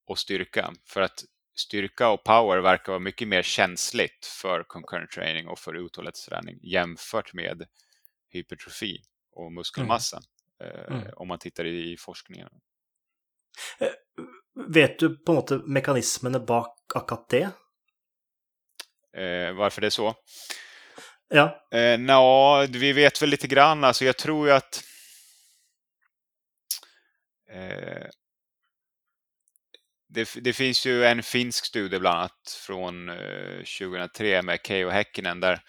och 0.05 0.19
styrka. 0.19 0.73
För 0.85 1.01
att 1.01 1.23
styrka 1.55 2.09
och 2.09 2.23
power 2.23 2.57
verkar 2.57 2.91
vara 2.91 2.99
mycket 2.99 3.27
mer 3.27 3.41
känsligt 3.41 4.25
för 4.25 4.63
concurrent 4.63 5.11
training 5.11 5.47
och 5.47 5.59
för 5.59 5.73
uthållighetsträning 5.73 6.59
jämfört 6.63 7.33
med 7.33 7.65
hypertrofi 8.29 9.01
och 9.31 9.51
muskelmassa. 9.51 10.21
Mm. 10.59 11.01
Mm. 11.01 11.13
Om 11.15 11.27
man 11.27 11.39
tittar 11.39 11.65
i 11.65 11.97
forskningen. 11.97 12.49
Eh, 13.79 13.89
vet 14.67 14.99
du 14.99 15.17
på 15.17 15.31
en 15.31 15.35
måte 15.35 15.57
mekanismene 15.57 16.39
bak 16.39 16.75
akkurat 16.95 17.29
det? 17.29 17.49
Eh, 19.17 19.53
varför 19.53 19.81
det 19.81 19.87
är 19.87 19.89
så? 19.89 20.15
Ja. 21.29 21.67
Eh, 21.71 21.99
Nå, 21.99 22.65
vi 22.69 22.93
vet 22.93 23.21
väl 23.21 23.29
lite 23.29 23.47
grann. 23.47 23.83
Alltså 23.83 24.05
jag 24.05 24.17
tror 24.17 24.47
ju 24.47 24.53
att 24.53 24.83
eh, 27.51 28.07
det, 30.09 30.29
det, 30.41 30.53
finns 30.53 30.85
ju 30.85 31.05
en 31.05 31.23
finsk 31.23 31.65
studie 31.65 31.99
bland 31.99 32.17
annat 32.19 32.59
från 32.67 33.09
eh, 33.09 33.57
2003 33.79 34.41
med 34.41 34.59
Keijo 34.63 34.89
Häkkinen 34.89 35.39
där 35.39 35.61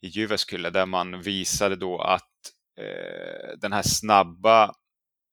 i 0.00 0.06
Jyväskylä 0.06 0.70
där 0.70 0.86
man 0.86 1.22
visade 1.22 1.76
då 1.76 2.00
att 2.00 2.30
eh, 2.78 3.58
den 3.60 3.72
här 3.72 3.82
snabba 3.82 4.74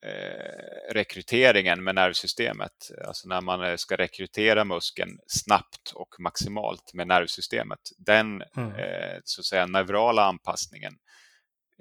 eh, 0.05 0.93
rekryteringen 0.93 1.83
med 1.83 1.95
nervsystemet. 1.95 2.91
Alltså 3.07 3.27
när 3.27 3.41
man 3.41 3.63
eh, 3.63 3.75
ska 3.75 3.95
rekrytera 3.95 4.65
muskeln 4.65 5.19
snabbt 5.27 5.91
och 5.93 6.15
maximalt 6.19 6.93
med 6.93 7.07
nervsystemet. 7.07 7.79
Den 7.97 8.43
mm. 8.57 8.75
eh, 8.75 9.19
så 9.23 9.41
att 9.41 9.45
säga 9.45 9.65
neurala 9.65 10.25
anpassningen 10.25 10.93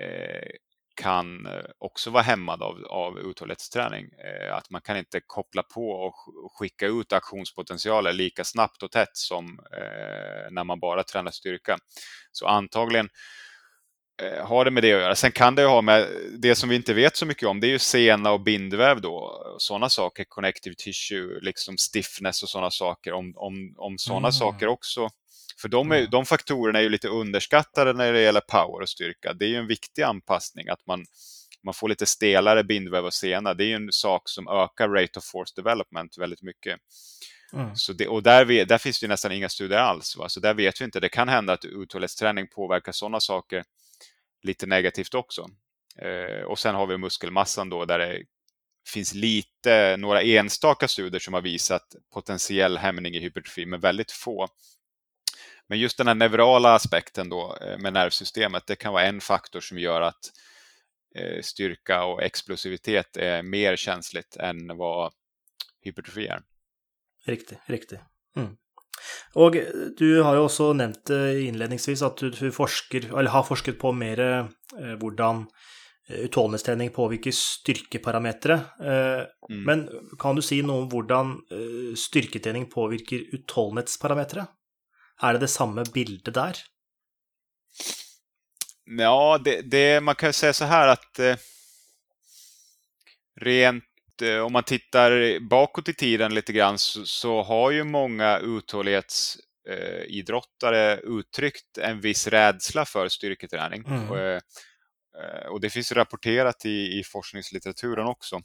eh, 0.00 0.50
kan 0.94 1.46
eh, 1.46 1.64
också 1.78 2.10
vara 2.10 2.22
hämmad 2.22 2.62
av, 2.62 2.84
av 2.84 3.18
uthållighetsträning. 3.18 4.10
Att 4.52 4.70
man 4.70 4.80
kan 4.80 4.96
inte 4.96 5.20
koppla 5.26 5.62
på 5.62 5.90
och 5.90 6.14
skicka 6.58 6.86
ut 6.86 7.12
aktionspotentialer 7.12 8.12
lika 8.12 8.44
snabbt 8.44 8.82
och 8.82 8.90
tätt 8.90 9.16
som 9.16 9.60
när 10.50 10.64
man 10.64 10.80
bara 10.80 11.02
tränar 11.02 11.30
styrka. 11.30 11.78
Så 12.32 12.46
antagligen 12.46 13.08
har 14.42 14.64
det 14.64 14.70
med 14.70 14.82
det 14.82 14.92
att 14.92 15.00
göra. 15.00 15.14
Sen 15.14 15.32
kan 15.32 15.54
det 15.54 15.64
ha 15.64 15.82
med 15.82 16.08
det 16.38 16.54
som 16.54 16.68
vi 16.68 16.76
inte 16.76 16.94
vet 16.94 17.16
så 17.16 17.26
mycket 17.26 17.48
om, 17.48 17.60
det 17.60 17.66
är 17.66 17.70
ju 17.70 17.78
sena 17.78 18.32
och 18.32 18.40
bindväv 18.40 19.00
då. 19.00 19.42
Sådana 19.58 19.88
saker, 19.88 20.24
connective 20.28 20.74
tissue, 20.78 21.40
liksom 21.40 21.78
stiffness 21.78 22.42
och 22.42 22.48
sådana 22.48 22.70
saker. 22.70 23.12
Om, 23.12 23.32
om, 23.36 23.74
om 23.76 23.98
sådana 23.98 24.28
mm. 24.28 24.32
saker 24.32 24.66
också. 24.66 25.08
För 25.60 25.68
de, 25.68 25.92
är, 25.92 25.98
mm. 25.98 26.10
de 26.10 26.26
faktorerna 26.26 26.78
är 26.78 26.82
ju 26.82 26.88
lite 26.88 27.08
underskattade 27.08 27.92
när 27.92 28.12
det 28.12 28.20
gäller 28.20 28.40
power 28.40 28.82
och 28.82 28.88
styrka. 28.88 29.32
Det 29.32 29.44
är 29.44 29.48
ju 29.48 29.56
en 29.56 29.66
viktig 29.66 30.02
anpassning 30.02 30.68
att 30.68 30.86
man 30.86 31.04
man 31.62 31.74
får 31.74 31.88
lite 31.88 32.06
stelare 32.06 32.64
bindväv 32.64 33.04
och 33.04 33.14
sena. 33.14 33.54
Det 33.54 33.64
är 33.64 33.66
ju 33.66 33.74
en 33.74 33.92
sak 33.92 34.22
som 34.28 34.48
ökar 34.48 34.88
rate 34.88 35.18
of 35.18 35.24
force 35.24 35.52
development 35.56 36.18
väldigt 36.18 36.42
mycket. 36.42 36.80
Mm. 37.52 37.76
Så 37.76 37.92
det, 37.92 38.08
och 38.08 38.22
där, 38.22 38.44
vi, 38.44 38.64
där 38.64 38.78
finns 38.78 39.00
det 39.00 39.08
nästan 39.08 39.32
inga 39.32 39.48
studier 39.48 39.78
alls. 39.78 40.16
Va? 40.16 40.28
Så 40.28 40.40
där 40.40 40.54
vet 40.54 40.80
vi 40.80 40.84
inte. 40.84 41.00
Det 41.00 41.08
kan 41.08 41.28
hända 41.28 41.52
att 41.52 41.64
uthållighetsträning 41.64 42.46
påverkar 42.48 42.92
sådana 42.92 43.20
saker 43.20 43.64
lite 44.42 44.66
negativt 44.66 45.14
också. 45.14 45.46
Eh, 45.98 46.44
och 46.44 46.58
sen 46.58 46.74
har 46.74 46.86
vi 46.86 46.98
muskelmassan 46.98 47.68
då 47.68 47.84
där 47.84 47.98
det 47.98 48.22
finns 48.88 49.14
lite, 49.14 49.96
några 49.96 50.22
enstaka 50.22 50.88
studier 50.88 51.20
som 51.20 51.34
har 51.34 51.40
visat 51.40 51.96
potentiell 52.12 52.78
hämning 52.78 53.14
i 53.14 53.20
hypertrofi, 53.20 53.66
men 53.66 53.80
väldigt 53.80 54.12
få. 54.12 54.48
Men 55.66 55.78
just 55.78 55.98
den 55.98 56.06
här 56.06 56.14
neurala 56.14 56.74
aspekten 56.74 57.28
då 57.28 57.56
eh, 57.60 57.78
med 57.78 57.92
nervsystemet, 57.92 58.66
det 58.66 58.76
kan 58.76 58.92
vara 58.92 59.04
en 59.04 59.20
faktor 59.20 59.60
som 59.60 59.78
gör 59.78 60.00
att 60.00 60.32
eh, 61.14 61.42
styrka 61.42 62.04
och 62.04 62.22
explosivitet 62.22 63.16
är 63.16 63.42
mer 63.42 63.76
känsligt 63.76 64.36
än 64.36 64.76
vad 64.76 65.12
hypertrofi 65.80 66.26
är. 66.26 66.42
Riktigt, 67.24 67.58
riktigt. 67.66 68.00
Mm. 68.36 68.56
Och 69.34 69.56
du 69.96 70.22
har 70.22 70.34
ju 70.34 70.40
också 70.40 70.72
nämnt 70.72 71.10
inledningsvis 71.10 72.02
att 72.02 72.16
du, 72.16 72.30
du 72.30 72.52
forsker, 72.52 73.18
eller 73.18 73.30
har 73.30 73.42
forskat 73.42 73.78
på 73.78 73.92
mer 73.92 74.20
eh, 74.20 74.46
hvordan 75.00 75.46
utholdenhetstrening 76.10 76.90
påvirker 76.90 77.30
styrkeparametere. 77.30 78.54
Eh, 78.80 79.26
mm. 79.50 79.64
Men 79.64 79.88
kan 80.18 80.36
du 80.36 80.42
si 80.42 80.62
noe 80.62 80.82
om 80.82 80.88
hvordan 80.90 81.36
eh, 81.50 81.94
styrketrening 81.96 82.66
påvirker 82.70 83.34
utholdenhetsparametere? 83.34 84.46
Är 85.22 85.32
det 85.32 85.38
det 85.38 85.48
samma 85.48 85.84
bildet 85.94 86.34
där? 86.34 86.56
Ja, 88.98 89.40
det, 89.44 89.62
det, 89.62 90.00
man 90.00 90.14
kan 90.14 90.32
säga 90.32 90.52
så 90.52 90.64
här 90.64 90.88
att 90.88 91.18
eh, 91.18 91.36
rent 93.40 93.84
eh, 93.84 93.89
om 94.22 94.52
man 94.52 94.62
tittar 94.62 95.40
bakåt 95.40 95.88
i 95.88 95.94
tiden 95.94 96.34
lite 96.34 96.52
grann 96.52 96.78
så, 96.78 97.06
så 97.06 97.42
har 97.42 97.70
ju 97.70 97.84
många 97.84 98.38
uthållighetsidrottare 98.38 100.92
eh, 100.92 100.98
uttryckt 100.98 101.78
en 101.78 102.00
viss 102.00 102.26
rädsla 102.26 102.84
för 102.84 103.08
styrketräning. 103.08 103.84
Mm. 103.86 104.10
Och, 104.10 104.18
eh, 104.18 104.40
Eh, 105.18 105.46
och 105.46 105.60
det 105.60 105.70
finns 105.70 105.92
rapporterat 105.92 106.64
i, 106.64 106.98
i 106.98 107.02
forskningslitteraturen 107.04 108.06
också. 108.06 108.40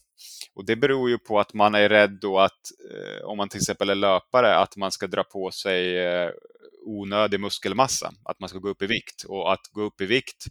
Och 0.53 0.65
det 0.65 0.75
beror 0.75 1.09
ju 1.09 1.17
på 1.17 1.39
att 1.39 1.53
man 1.53 1.75
är 1.75 1.89
rädd 1.89 2.17
då 2.21 2.39
att, 2.39 2.61
eh, 2.91 3.25
om 3.25 3.37
man 3.37 3.49
till 3.49 3.59
exempel 3.59 3.89
är 3.89 3.95
löpare, 3.95 4.55
att 4.55 4.77
man 4.77 4.91
ska 4.91 5.07
dra 5.07 5.23
på 5.23 5.51
sig 5.51 5.97
eh, 5.97 6.29
onödig 6.85 7.39
muskelmassa, 7.39 8.11
att 8.25 8.39
man 8.39 8.49
ska 8.49 8.57
gå 8.57 8.69
upp 8.69 8.81
i 8.81 8.87
vikt. 8.87 9.23
Och 9.23 9.53
att 9.53 9.67
gå 9.71 9.81
upp 9.81 10.01
i 10.01 10.05
vikt 10.05 10.45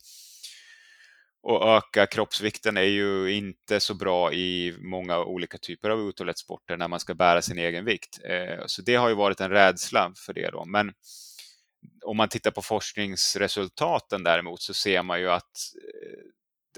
och 1.45 1.77
öka 1.77 2.07
kroppsvikten 2.07 2.77
är 2.77 2.83
ju 2.83 3.33
inte 3.33 3.81
så 3.81 3.95
bra 3.95 4.33
i 4.33 4.75
många 4.79 5.19
olika 5.19 5.59
typer 5.59 5.91
av 5.91 6.09
uthållighetssporter 6.09 6.77
när 6.77 6.89
man 6.89 7.01
ska 7.01 7.15
bära 7.15 7.43
sin 7.43 7.59
egen 7.59 7.85
vikt. 7.85 8.19
Så 8.67 8.83
det 8.83 8.95
har 8.95 9.09
ju 9.09 9.15
varit 9.15 9.41
en 9.41 9.51
rädsla 9.51 10.13
för 10.27 10.33
det 10.33 10.51
då. 10.51 10.65
Men 10.65 10.93
om 12.05 12.17
man 12.17 12.29
tittar 12.29 12.51
på 12.51 12.63
forskningsresultaten 12.63 14.23
däremot 14.23 14.63
så 14.63 14.75
ser 14.75 15.03
man 15.03 15.21
ju 15.21 15.31
att 15.31 15.53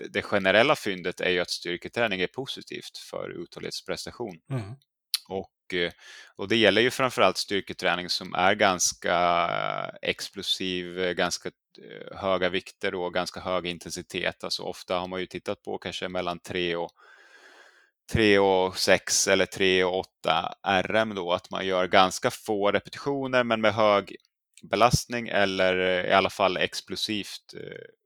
eh, 0.02 0.08
det 0.10 0.22
generella 0.22 0.76
fyndet 0.76 1.20
är 1.20 1.30
ju 1.30 1.40
att 1.40 1.50
styrketräning 1.50 2.20
är 2.20 2.26
positivt 2.26 2.98
för 3.10 3.42
uthållighetsprestation. 3.42 4.40
Mm. 4.50 4.62
Och, 5.28 5.50
eh, 5.50 5.55
Eh, 5.74 5.92
och 6.36 6.48
det 6.48 6.56
gäller 6.56 6.82
ju 6.82 6.90
framförallt 6.90 7.36
styrketräning 7.36 8.08
som 8.08 8.34
är 8.34 8.54
ganska 8.54 9.16
eh, 9.50 10.08
explosiv, 10.10 11.00
eh, 11.00 11.12
ganska 11.12 11.50
höga 12.14 12.48
vikter 12.48 12.94
och 12.94 13.14
ganska 13.14 13.40
hög 13.40 13.66
intensitet. 13.66 14.44
Alltså 14.44 14.62
ofta 14.62 14.98
har 14.98 15.06
man 15.06 15.20
ju 15.20 15.26
tittat 15.26 15.62
på 15.62 15.78
kanske 15.78 16.08
mellan 16.08 16.38
3 16.38 16.76
och 16.76 16.90
3 18.12 18.38
och 18.38 18.78
6 18.78 19.28
eller 19.28 19.46
3 19.46 19.84
och 19.84 19.98
8 19.98 20.54
RM 20.82 21.14
då, 21.14 21.32
att 21.32 21.50
man 21.50 21.66
gör 21.66 21.86
ganska 21.86 22.30
få 22.30 22.72
repetitioner 22.72 23.44
men 23.44 23.60
med 23.60 23.74
hög 23.74 24.16
belastning 24.62 25.28
eller 25.28 26.04
i 26.06 26.12
alla 26.12 26.30
fall 26.30 26.56
explosivt 26.56 27.54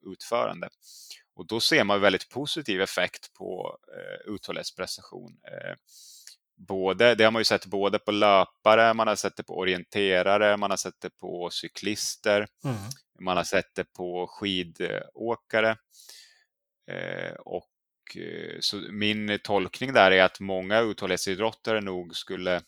utförande. 0.07 0.69
Och 1.35 1.47
då 1.47 1.61
ser 1.61 1.85
man 1.85 2.01
väldigt 2.01 2.29
positiv 2.29 2.81
effekt 2.81 3.33
på 3.35 3.79
uthållighetsprestation. 4.27 5.33
Både, 6.69 7.15
det 7.15 7.25
har 7.25 7.31
man 7.31 7.41
ju 7.41 7.45
sett 7.45 7.67
både 7.67 7.99
på 7.99 8.11
löpare, 8.11 8.95
man 8.95 9.09
har 9.09 9.17
sett 9.17 9.37
det 9.37 9.43
på 9.43 9.59
orienterare, 9.59 10.57
man 10.57 10.71
har 10.71 10.77
sett 10.77 11.01
det 11.01 11.11
på 11.11 11.51
cyklister, 11.51 12.47
mm. 12.65 12.77
man 13.21 13.37
har 13.37 13.45
sett 13.45 13.75
det 13.75 13.93
på 13.93 14.27
skidåkare. 14.27 15.77
och 17.39 17.67
så 18.61 18.77
min 18.77 19.39
tolkning 19.45 19.93
där 19.93 20.11
är 20.11 20.23
att 20.23 20.41
många 20.41 20.81
uthållighetsidrottare 20.81 21.81
nog 21.81 22.17
skulle 22.17 22.61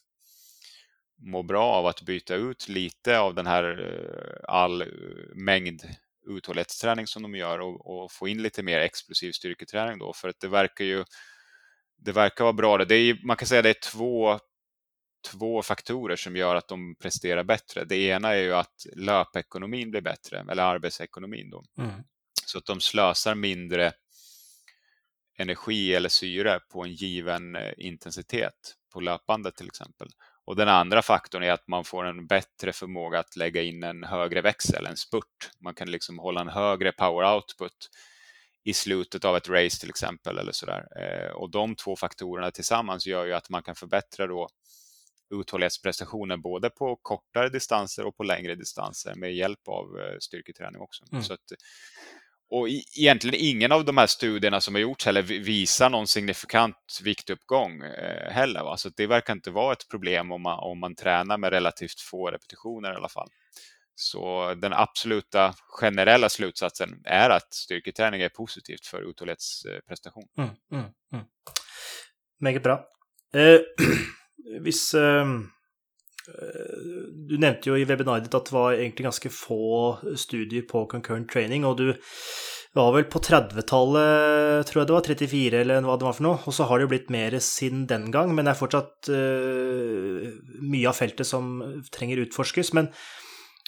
må 1.23 1.43
bra 1.43 1.65
av 1.65 1.87
att 1.87 2.03
byta 2.03 2.35
ut 2.35 2.69
lite 2.69 3.19
av 3.19 3.35
den 3.35 3.47
här 3.47 3.65
eh, 3.65 4.55
all 4.55 4.83
eh, 4.83 4.89
mängd 5.35 5.83
uthållighetsträning 6.27 7.07
som 7.07 7.23
de 7.23 7.35
gör 7.35 7.59
och, 7.59 7.87
och, 7.87 8.13
få 8.13 8.29
in 8.29 8.43
lite 8.43 8.63
mer 8.63 8.79
explosiv 8.79 9.33
styrketräning 9.33 9.99
då 9.99 10.13
för 10.13 10.29
att 10.29 10.41
det 10.41 10.49
verkar 10.49 10.85
ju 10.85 11.05
det 12.05 12.13
verkar 12.13 12.45
vara 12.45 12.53
bra. 12.53 12.85
Det 12.85 12.95
är, 12.95 13.27
man 13.27 13.37
kan 13.37 13.49
säga 13.49 13.59
att 13.59 13.65
det 13.65 13.71
är 13.71 13.91
två, 13.91 14.39
två 15.31 15.63
faktorer 15.63 16.17
som 16.17 16.37
gör 16.37 16.55
att 16.55 16.69
de 16.69 16.95
presterar 16.95 17.45
bättre. 17.45 17.85
Det 17.85 17.97
ena 17.97 18.29
är 18.35 18.43
ju 18.43 18.55
att 18.55 18.87
löpekonomin 18.97 19.91
blir 19.91 20.01
bättre, 20.01 20.45
eller 20.51 20.63
arbetsekonomin 20.63 21.51
då. 21.51 21.65
Mm. 21.79 21.91
Så 22.47 22.59
att 22.59 22.67
de 22.67 22.81
slösar 22.81 23.35
mindre 23.35 23.93
energi 25.39 25.95
eller 25.95 26.09
syre 26.09 26.61
på 26.73 26.85
en 26.85 26.93
given 26.93 27.57
eh, 27.57 27.73
intensitet 27.77 28.75
på 28.93 29.01
löpbandet 29.01 29.57
till 29.57 29.67
exempel. 29.67 30.09
Och 30.45 30.57
den 30.57 30.69
andra 30.69 31.03
faktorn 31.03 31.43
är 31.43 31.53
att 31.53 31.69
man 31.69 31.85
får 31.85 32.05
en 32.05 32.27
bättre 32.27 32.73
förmåga 32.73 33.19
att 33.19 33.37
lägga 33.37 33.63
in 33.63 33.83
en 33.83 34.05
högre 34.05 34.41
växel, 34.41 34.87
en 34.87 34.97
spurt. 34.97 35.51
Man 35.61 35.75
kan 35.75 35.91
liksom 35.91 36.19
hålla 36.19 36.41
en 36.41 36.49
högre 36.49 36.93
power 36.93 37.35
output 37.35 37.89
i 38.65 38.75
slutet 38.75 39.25
av 39.25 39.37
ett 39.37 39.49
race 39.49 39.81
till 39.81 39.91
exempel. 39.91 40.39
eller 40.39 40.53
sådär. 40.53 40.87
Eh, 40.97 41.33
och 41.33 41.51
de 41.51 41.77
två 41.77 41.97
faktorerna 41.97 42.51
tillsammans 42.51 43.07
gör 43.07 43.27
ju 43.27 43.33
att 43.33 43.51
man 43.51 43.63
kan 43.63 43.75
förbättra 43.75 44.27
då 44.27 44.49
uthållighetsprestationen 45.35 46.43
både 46.43 46.71
på 46.71 46.99
kortare 47.03 47.49
distanser 47.49 48.07
och 48.07 48.17
på 48.17 48.23
längre 48.23 48.55
distanser 48.55 49.15
med 49.15 49.35
hjälp 49.35 49.69
av 49.69 50.01
eh, 50.01 50.17
styrketräning 50.21 50.81
också. 50.81 51.05
Mm. 51.13 51.25
Så 51.25 51.33
att, 51.33 51.41
och 52.51 52.69
egentligen 52.99 53.37
ingen 53.39 53.73
av 53.73 53.85
de 53.85 53.97
här 53.97 54.07
studierna 54.07 54.61
som 54.61 54.75
har 54.75 54.81
gjorts 54.83 55.07
heller 55.07 55.23
visar 55.23 55.91
någon 55.91 56.07
signifikant 56.07 57.01
viktuppgång 57.03 57.83
eh, 57.83 58.33
heller. 58.33 58.63
Va? 58.65 58.77
Så 58.77 58.89
det 58.97 59.07
verkar 59.07 59.33
inte 59.33 59.51
vara 59.51 59.73
ett 59.73 59.89
problem 59.91 60.33
om 60.33 60.43
man, 60.43 60.59
om 60.59 60.81
man 60.81 60.95
tränar 60.95 61.39
med 61.39 61.51
relativt 61.51 62.01
få 62.01 62.31
repetitioner 62.31 62.93
i 62.93 62.97
alla 62.97 63.09
fall. 63.09 63.29
Så 63.95 64.55
den 64.55 64.73
absoluta 64.73 65.55
generella 65.81 66.29
slutsatsen 66.29 67.01
är 67.05 67.31
att 67.31 67.55
styrketräning 67.55 68.21
är 68.21 68.29
positivt 68.29 68.87
för 68.87 69.11
uthållighetsprestation. 69.11 70.25
Mm, 70.39 70.51
mm, 70.73 70.85
mm. 71.13 71.25
Mycket 72.41 72.63
bra. 72.63 72.85
Eh, 73.35 73.61
hvis, 74.61 74.95
ehm, 74.95 75.49
eh, 76.29 76.73
du 77.29 77.39
nämnde 77.39 77.61
ju 77.65 77.79
i 77.79 77.85
webbinariet 77.85 78.35
att 78.35 78.47
det 78.47 78.53
var 78.55 78.73
egentligen 78.73 79.05
ganska 79.05 79.31
få 79.31 79.99
studier 80.17 80.63
på 80.63 80.87
concurrent 80.87 81.31
training, 81.31 81.65
och 81.65 81.77
du 81.77 82.01
var 82.73 82.93
väl 82.93 83.05
på 83.05 83.19
30-tallet, 83.19 84.67
tror 84.67 84.81
jag 84.81 84.87
det 84.87 84.93
var, 84.93 85.01
34 85.01 85.61
eller 85.61 85.81
vad 85.81 85.99
det 85.99 86.05
var 86.05 86.13
för 86.13 86.23
något 86.23 86.47
och 86.47 86.55
så 86.55 86.65
har 86.65 86.79
det 86.79 86.87
blivit 86.87 87.09
mer 87.09 87.39
siden 87.39 87.87
den 87.87 88.11
gång, 88.11 88.35
men 88.35 88.45
det 88.45 88.51
är 88.51 88.55
fortsatt 88.55 89.09
eh, 89.09 90.33
mycket 90.61 90.89
av 90.89 90.93
fältet 90.93 91.27
som 91.27 91.83
tränger 91.99 92.17
utforskas. 92.17 92.73
Men 92.73 92.89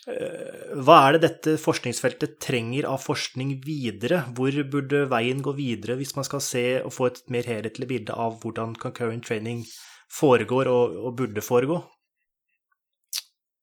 Eh, 0.05 0.75
hva 0.85 0.99
er 1.07 1.17
det 1.17 1.23
dette 1.25 1.55
forskningsfeltet 1.61 2.37
trenger 2.43 2.89
av 2.91 3.01
forskning 3.01 3.55
videre? 3.65 4.25
Hvor 4.37 4.59
burde 4.69 5.07
veien 5.09 5.41
gå 5.45 5.55
videre 5.57 5.97
hvis 6.01 6.13
man 6.19 6.27
skal 6.29 6.43
se 6.45 6.65
og 6.83 6.93
få 6.93 7.09
et 7.09 7.23
mer 7.33 7.49
helhetlig 7.49 7.89
bilde 7.89 8.17
av 8.27 8.37
hvordan 8.43 8.77
concurrent 8.81 9.25
training 9.25 9.65
foregår 10.13 10.69
og, 10.69 10.99
og 11.09 11.17
burde 11.23 11.45
foregå? 11.45 11.81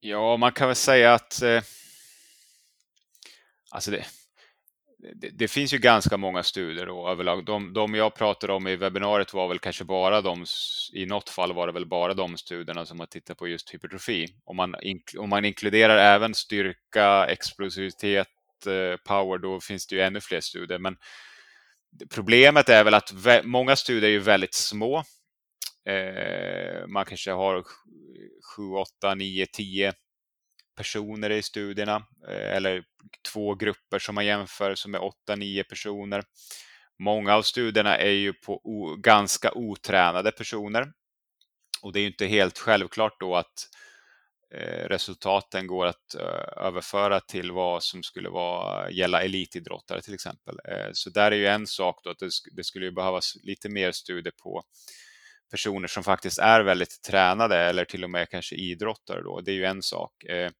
Ja, 0.01 0.37
man 0.37 0.51
kan 0.51 0.67
väl 0.67 0.75
säga 0.75 1.13
att 1.13 1.41
eh, 1.41 1.61
alltså 3.69 3.91
det, 3.91 4.05
det, 5.15 5.29
det, 5.29 5.47
finns 5.47 5.73
ju 5.73 5.77
ganska 5.77 6.17
många 6.17 6.43
studier 6.43 6.85
då, 6.85 7.09
överlag. 7.09 7.45
De, 7.45 7.73
de 7.73 7.95
jag 7.95 8.15
pratade 8.15 8.53
om 8.53 8.67
i 8.67 8.75
webbinariet 8.75 9.33
var 9.33 9.47
väl 9.47 9.59
kanske 9.59 9.83
bara 9.83 10.21
de, 10.21 10.45
i 10.93 11.05
något 11.05 11.29
fall 11.29 11.53
var 11.53 11.67
det 11.67 11.73
väl 11.73 11.85
bara 11.85 12.13
de 12.13 12.37
studierna 12.37 12.85
som 12.85 12.99
har 12.99 13.07
tittat 13.07 13.37
på 13.37 13.47
just 13.47 13.73
hypertrofi. 13.73 14.27
Om 14.45 14.55
man, 14.55 14.75
om 15.17 15.29
man 15.29 15.45
inkluderar 15.45 15.97
även 15.97 16.33
styrka, 16.33 17.25
explosivitet, 17.25 18.27
eh, 18.65 18.97
power, 19.07 19.37
då 19.37 19.59
finns 19.59 19.87
det 19.87 19.95
ju 19.95 20.01
ännu 20.01 20.21
fler 20.21 20.41
studier. 20.41 20.79
Men 20.79 20.97
problemet 22.09 22.69
är 22.69 22.83
väl 22.83 22.93
att 22.93 23.13
många 23.43 23.75
studier 23.75 24.09
är 24.09 24.13
ju 24.13 24.19
väldigt 24.19 24.53
små 24.53 25.03
Eh, 25.85 26.87
man 26.87 27.05
kanske 27.05 27.31
har 27.31 27.63
7, 28.55 28.63
8, 29.01 29.15
9, 29.15 29.45
10 29.45 29.93
personer 30.81 31.29
i 31.29 31.41
studierna 31.41 31.95
eh, 32.27 32.55
eller 32.55 32.83
två 33.33 33.55
grupper 33.55 33.99
som 33.99 34.15
man 34.15 34.25
jämför 34.25 34.75
som 34.75 34.95
är 34.95 35.03
8, 35.03 35.35
9 35.35 35.63
personer. 35.63 36.23
Många 36.99 37.35
av 37.35 37.41
studierna 37.41 37.97
är 37.97 38.11
ju 38.11 38.33
på 38.33 38.61
o, 38.63 38.95
ganska 38.95 39.51
otränade 39.51 40.31
personer 40.31 40.91
och 41.81 41.93
det 41.93 41.99
är 41.99 42.01
ju 42.01 42.07
inte 42.07 42.25
helt 42.25 42.57
självklart 42.57 43.19
då 43.19 43.35
att 43.35 43.67
eh, 44.53 44.87
resultaten 44.87 45.67
går 45.67 45.85
att 45.85 46.15
eh, 46.15 46.65
överföra 46.65 47.19
till 47.19 47.51
vad 47.51 47.83
som 47.83 48.03
skulle 48.03 48.29
vara, 48.29 48.91
gälla 48.91 49.21
elitidrottare 49.21 50.01
till 50.01 50.13
exempel. 50.13 50.57
Så 50.93 51.09
där 51.09 51.31
är 51.31 51.35
ju 51.35 51.47
en 51.47 51.67
sak 51.67 51.99
då 52.03 52.09
att 52.09 52.19
det, 52.19 52.29
det 52.51 52.63
skulle 52.63 52.85
ju 52.85 52.91
behövas 52.91 53.33
lite 53.43 53.69
mer 53.69 53.91
studier 53.91 54.33
på 54.43 54.63
personer 55.51 55.87
som 55.87 56.03
faktiskt 56.03 56.39
är 56.39 56.61
väldigt 56.61 57.01
tränade 57.01 57.57
eller 57.57 57.85
till 57.85 58.03
och 58.03 58.09
med 58.09 58.29
kanske 58.29 58.55
idrottare 58.55 59.21
då. 59.21 59.41
Det 59.41 59.51
är 59.51 59.55
ju 59.55 59.65
en 59.65 59.81
sak. 59.81 60.23
Eh, 60.23 60.51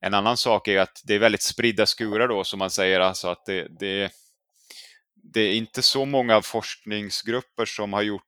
en 0.00 0.14
annan 0.14 0.36
sak 0.36 0.68
är 0.68 0.80
att 0.80 1.02
det 1.04 1.14
är 1.14 1.18
väldigt 1.18 1.42
spridda 1.42 1.86
skurar 1.86 2.28
då 2.28 2.44
som 2.44 2.58
man 2.58 2.70
säger, 2.70 3.00
alltså 3.00 3.28
att 3.28 3.46
det, 3.46 3.68
det, 3.80 4.12
det 5.32 5.40
är 5.40 5.54
inte 5.54 5.82
så 5.82 6.04
många 6.04 6.42
forskningsgrupper 6.42 7.64
som 7.64 7.92
har 7.92 8.02
gjort 8.02 8.22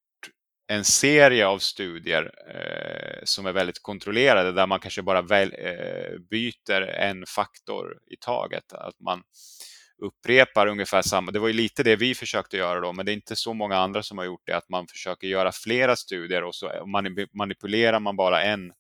en 0.69 0.85
serie 0.85 1.47
av 1.47 1.59
studier 1.59 2.31
eh, 2.55 3.21
som 3.25 3.47
är 3.47 3.53
väldigt 3.53 3.83
kontrollerade 3.83 4.53
där 4.53 4.67
man 4.67 4.81
kanske 4.81 5.03
bara 5.03 5.23
väl, 5.23 5.55
eh, 5.59 6.19
byter 6.31 6.83
en 6.83 7.27
faktor 7.27 7.99
i 8.11 8.17
taget. 8.17 8.73
Att 8.73 9.01
man 9.01 9.23
upprepar 9.99 10.67
ungefär 10.67 11.03
samma. 11.03 11.31
Det 11.31 11.39
var 11.39 11.49
ju 11.49 11.55
lite 11.55 11.83
det 11.83 11.97
vi 11.97 12.15
försökte 12.15 12.57
göra 12.57 12.81
då, 12.81 12.93
men 12.93 13.07
det 13.07 13.13
är 13.13 13.15
inte 13.15 13.37
så 13.37 13.55
många 13.55 13.77
andra 13.77 14.03
som 14.03 14.19
har 14.19 14.25
gjort 14.25 14.47
det. 14.47 14.57
Att 14.57 14.69
man 14.69 14.87
försöker 14.87 15.27
göra 15.27 15.53
flera 15.53 15.97
studier 15.97 16.45
och 16.45 16.55
så 16.55 16.71
manipulerar 17.35 18.01
man 18.01 18.17
bara 18.17 18.43
en 18.43 18.73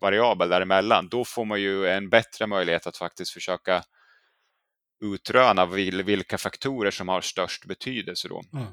variabel 0.00 0.48
däremellan. 0.48 1.08
Då 1.08 1.24
får 1.24 1.44
man 1.44 1.60
ju 1.60 1.86
en 1.86 2.10
bättre 2.10 2.46
möjlighet 2.46 2.86
att 2.86 2.96
faktiskt 2.96 3.30
försöka 3.30 3.82
utröna 5.04 5.66
vilka 5.66 6.38
faktorer 6.38 6.90
som 6.90 7.08
har 7.08 7.20
störst 7.20 7.64
betydelse. 7.64 8.28
Då. 8.28 8.42
Mm. 8.52 8.66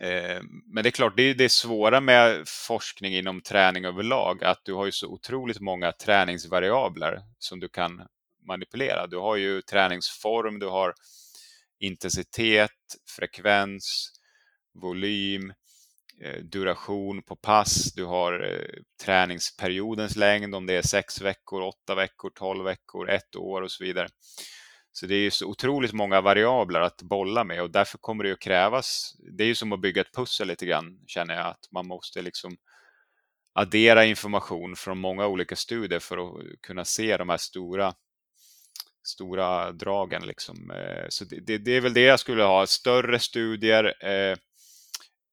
Eh, 0.00 0.42
men 0.74 0.82
det 0.82 0.88
är 0.88 0.90
klart, 0.90 1.16
det 1.16 1.22
är 1.22 1.34
det 1.34 1.48
svåra 1.48 2.00
med 2.00 2.48
forskning 2.48 3.14
inom 3.14 3.40
träning 3.40 3.84
överlag, 3.84 4.44
att 4.44 4.60
du 4.64 4.74
har 4.74 4.86
ju 4.86 4.92
så 4.92 5.08
otroligt 5.08 5.60
många 5.60 5.92
träningsvariabler 5.92 7.22
som 7.38 7.60
du 7.60 7.68
kan 7.68 8.02
manipulera. 8.48 9.06
Du 9.06 9.16
har 9.16 9.36
ju 9.36 9.62
träningsform, 9.62 10.58
du 10.58 10.66
har 10.66 10.94
intensitet, 11.80 12.70
frekvens, 13.16 14.12
volym, 14.82 15.52
eh, 16.22 16.42
duration 16.42 17.22
på 17.22 17.36
pass, 17.36 17.92
du 17.94 18.04
har 18.04 18.32
eh, 18.52 18.82
träningsperiodens 19.04 20.16
längd, 20.16 20.54
om 20.54 20.66
det 20.66 20.74
är 20.74 20.82
sex 20.82 21.20
veckor, 21.20 21.62
åtta 21.62 21.94
veckor, 21.94 22.30
tolv 22.30 22.64
veckor, 22.64 23.10
ett 23.10 23.36
år 23.36 23.62
och 23.62 23.70
så 23.70 23.84
vidare. 23.84 24.08
Så 24.92 25.06
det 25.06 25.14
är 25.14 25.20
ju 25.20 25.30
så 25.30 25.46
otroligt 25.46 25.92
många 25.92 26.20
variabler 26.20 26.80
att 26.80 27.02
bolla 27.02 27.44
med 27.44 27.62
och 27.62 27.70
därför 27.70 27.98
kommer 27.98 28.24
det 28.24 28.30
ju 28.30 28.36
krävas, 28.36 29.14
det 29.38 29.44
är 29.44 29.48
ju 29.48 29.54
som 29.54 29.72
att 29.72 29.80
bygga 29.80 30.00
ett 30.00 30.14
pussel 30.14 30.48
lite 30.48 30.66
grann 30.66 30.98
känner 31.06 31.34
jag, 31.34 31.46
att 31.46 31.68
man 31.72 31.86
måste 31.86 32.22
liksom 32.22 32.56
addera 33.52 34.04
information 34.04 34.76
från 34.76 34.98
många 34.98 35.26
olika 35.26 35.56
studier 35.56 36.00
för 36.00 36.18
att 36.18 36.60
kunna 36.60 36.84
se 36.84 37.16
de 37.16 37.28
här 37.28 37.36
stora 37.36 37.94
stora 39.08 39.72
dragen. 39.72 40.26
Liksom. 40.26 40.70
Eh, 40.70 41.04
så 41.08 41.24
det, 41.24 41.40
det, 41.40 41.58
det, 41.58 41.76
är 41.76 41.80
väl 41.80 41.94
det 41.94 42.00
jag 42.00 42.20
skulle 42.20 42.42
ha, 42.42 42.66
större 42.66 43.18
studier, 43.18 44.06
eh, 44.06 44.36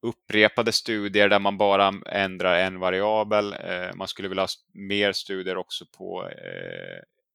upprepade 0.01 0.71
studier 0.71 1.29
där 1.29 1.39
man 1.39 1.57
bara 1.57 1.93
ändrar 2.05 2.59
en 2.59 2.79
variabel. 2.79 3.53
Eh, 3.53 3.95
man 3.95 4.07
skulle 4.07 4.27
vilja 4.27 4.43
ha 4.43 4.47
mer 4.73 5.11
studier 5.11 5.57
också 5.57 5.85
på 5.97 6.29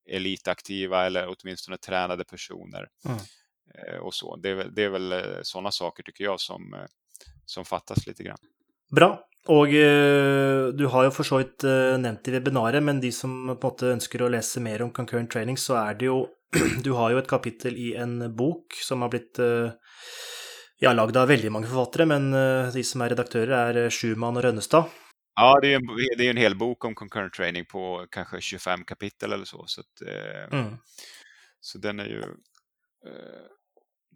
elitaktiva 0.08 1.06
eller 1.06 1.34
åtminstone 1.36 1.76
tränade 1.76 2.24
personer. 2.24 2.88
Mm. 3.04 3.18
Och 4.02 4.14
så. 4.14 4.36
Det 4.36 4.50
är 4.50 4.54
väl, 4.54 4.74
det 4.74 4.82
är 4.82 4.88
väl 4.88 5.14
sådana 5.42 5.70
saker 5.70 6.02
tycker 6.02 6.24
jag 6.24 6.40
som, 6.40 6.86
som 7.44 7.64
fattas 7.64 8.06
lite 8.06 8.22
grann. 8.22 8.38
Bra. 8.90 9.29
Og 9.48 9.72
eh, 9.72 10.68
du 10.76 10.84
har 10.92 11.06
jo 11.06 11.12
for 11.16 11.24
så 11.24 11.40
vidt 11.40 11.64
eh, 11.64 11.96
nevnt 12.00 12.28
i 12.28 12.34
webinaret, 12.34 12.82
men 12.84 13.00
de 13.00 13.08
som 13.12 13.32
på 13.48 13.54
en 13.54 13.62
måte 13.62 13.92
ønsker 13.94 14.22
å 14.22 14.28
lese 14.32 14.60
mer 14.60 14.84
om 14.84 14.92
concurrent 14.92 15.30
training, 15.32 15.56
så 15.56 15.78
er 15.80 15.96
det 15.96 16.10
jo 16.10 16.26
Du 16.84 16.92
har 16.98 17.12
jo 17.12 17.20
et 17.20 17.30
kapittel 17.30 17.76
i 17.78 17.94
en 17.96 18.18
bok 18.36 18.74
som 18.82 19.04
har 19.04 19.12
blitt 19.12 19.38
eh, 19.40 19.70
ja, 20.82 20.92
lagd 20.92 21.16
av 21.16 21.30
veldig 21.30 21.52
mange 21.52 21.70
forfattere, 21.70 22.08
men 22.08 22.32
de 22.72 22.82
som 22.84 23.02
er 23.04 23.12
redaktører, 23.12 23.52
er 23.52 23.92
Schumann 23.92 24.38
og 24.40 24.46
Rønnestad. 24.46 24.88
Ja, 25.36 25.58
det 25.60 25.72
är, 25.72 25.76
en, 25.76 25.86
det 26.18 26.26
är 26.26 26.30
en 26.30 26.36
hel 26.40 26.56
bok 26.56 26.84
om 26.84 26.94
concurrent 26.94 27.34
training 27.34 27.64
på 27.64 28.06
kanske 28.10 28.40
25 28.40 28.84
kapitel 28.84 29.32
eller 29.32 29.44
så. 29.44 29.64
Så, 29.66 29.80
att, 29.80 30.08
mm. 30.52 30.76
så 31.60 31.78
den 31.78 32.00
är 32.00 32.04
ju 32.04 32.22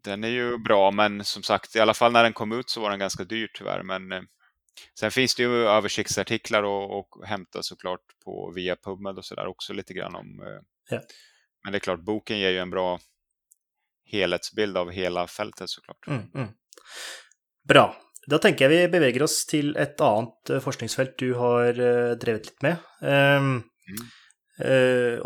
den 0.04 0.24
är 0.24 0.28
ju 0.28 0.58
bra, 0.58 0.90
men 0.90 1.24
som 1.24 1.42
sagt, 1.42 1.76
i 1.76 1.80
alla 1.80 1.94
fall 1.94 2.12
när 2.12 2.22
den 2.22 2.32
kom 2.32 2.52
ut 2.52 2.70
så 2.70 2.80
var 2.80 2.90
den 2.90 2.98
ganska 2.98 3.24
dyr 3.24 3.48
tyvärr. 3.54 3.82
Men 3.82 4.26
Sen 4.98 5.10
finns 5.10 5.34
det 5.34 5.42
ju 5.42 5.68
översiktsartiklar 5.68 6.62
och, 6.62 6.98
och 6.98 7.26
hämta 7.26 7.62
såklart 7.62 8.00
på 8.24 8.52
via 8.54 8.76
PubMed 8.76 9.18
och 9.18 9.24
sådär 9.24 9.46
också 9.46 9.72
lite 9.72 9.94
grann 9.94 10.14
om. 10.14 10.40
Eh, 10.42 10.60
ja. 10.90 11.00
Men 11.64 11.72
det 11.72 11.78
är 11.78 11.80
klart, 11.80 12.00
boken 12.00 12.38
ger 12.38 12.50
ju 12.50 12.58
en 12.58 12.70
bra 12.70 13.00
helhetsbild 14.06 14.76
av 14.76 14.90
hela 14.90 15.26
fältet 15.26 15.70
såklart. 15.70 16.06
Mm, 16.06 16.22
mm. 16.34 16.48
Bra. 17.68 17.96
Da 18.26 18.38
tenker 18.40 18.70
jeg 18.70 18.88
vi 18.88 18.92
beveger 18.92 19.24
oss 19.26 19.42
til 19.48 19.74
et 19.80 20.00
annet 20.00 20.50
eh, 20.50 20.62
forskningsfelt 20.64 21.18
du 21.20 21.34
har 21.36 21.76
uh, 21.76 22.12
drevet 22.20 22.48
litt 22.48 22.62
med. 22.64 22.84
Um, 23.00 23.64
mm. 23.84 24.04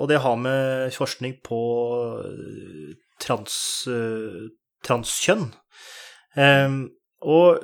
og 0.00 0.08
det 0.08 0.18
har 0.24 0.36
med 0.40 0.94
forskning 0.96 1.34
på 1.44 1.60
trans, 3.22 3.58
uh, 3.86 4.48
transkjønn. 4.86 5.50
Um, 6.38 6.78
og 7.20 7.60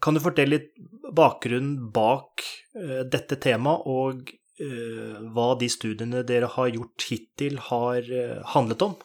kan 0.00 0.14
du 0.14 0.20
fortelle 0.20 0.58
litt 0.58 0.74
bakgrunnen 1.16 1.90
bak 1.92 2.44
uh, 2.76 3.02
dette 3.10 3.36
temaet, 3.42 3.86
og 3.86 4.30
uh, 4.62 5.20
hva 5.34 5.52
de 5.60 5.68
studiene 5.72 6.24
dere 6.26 6.50
har 6.56 6.72
gjort 6.72 7.06
hittil, 7.10 7.58
har 7.70 8.06
uh, 8.08 8.40
handlet 8.54 8.82
om? 8.82 8.96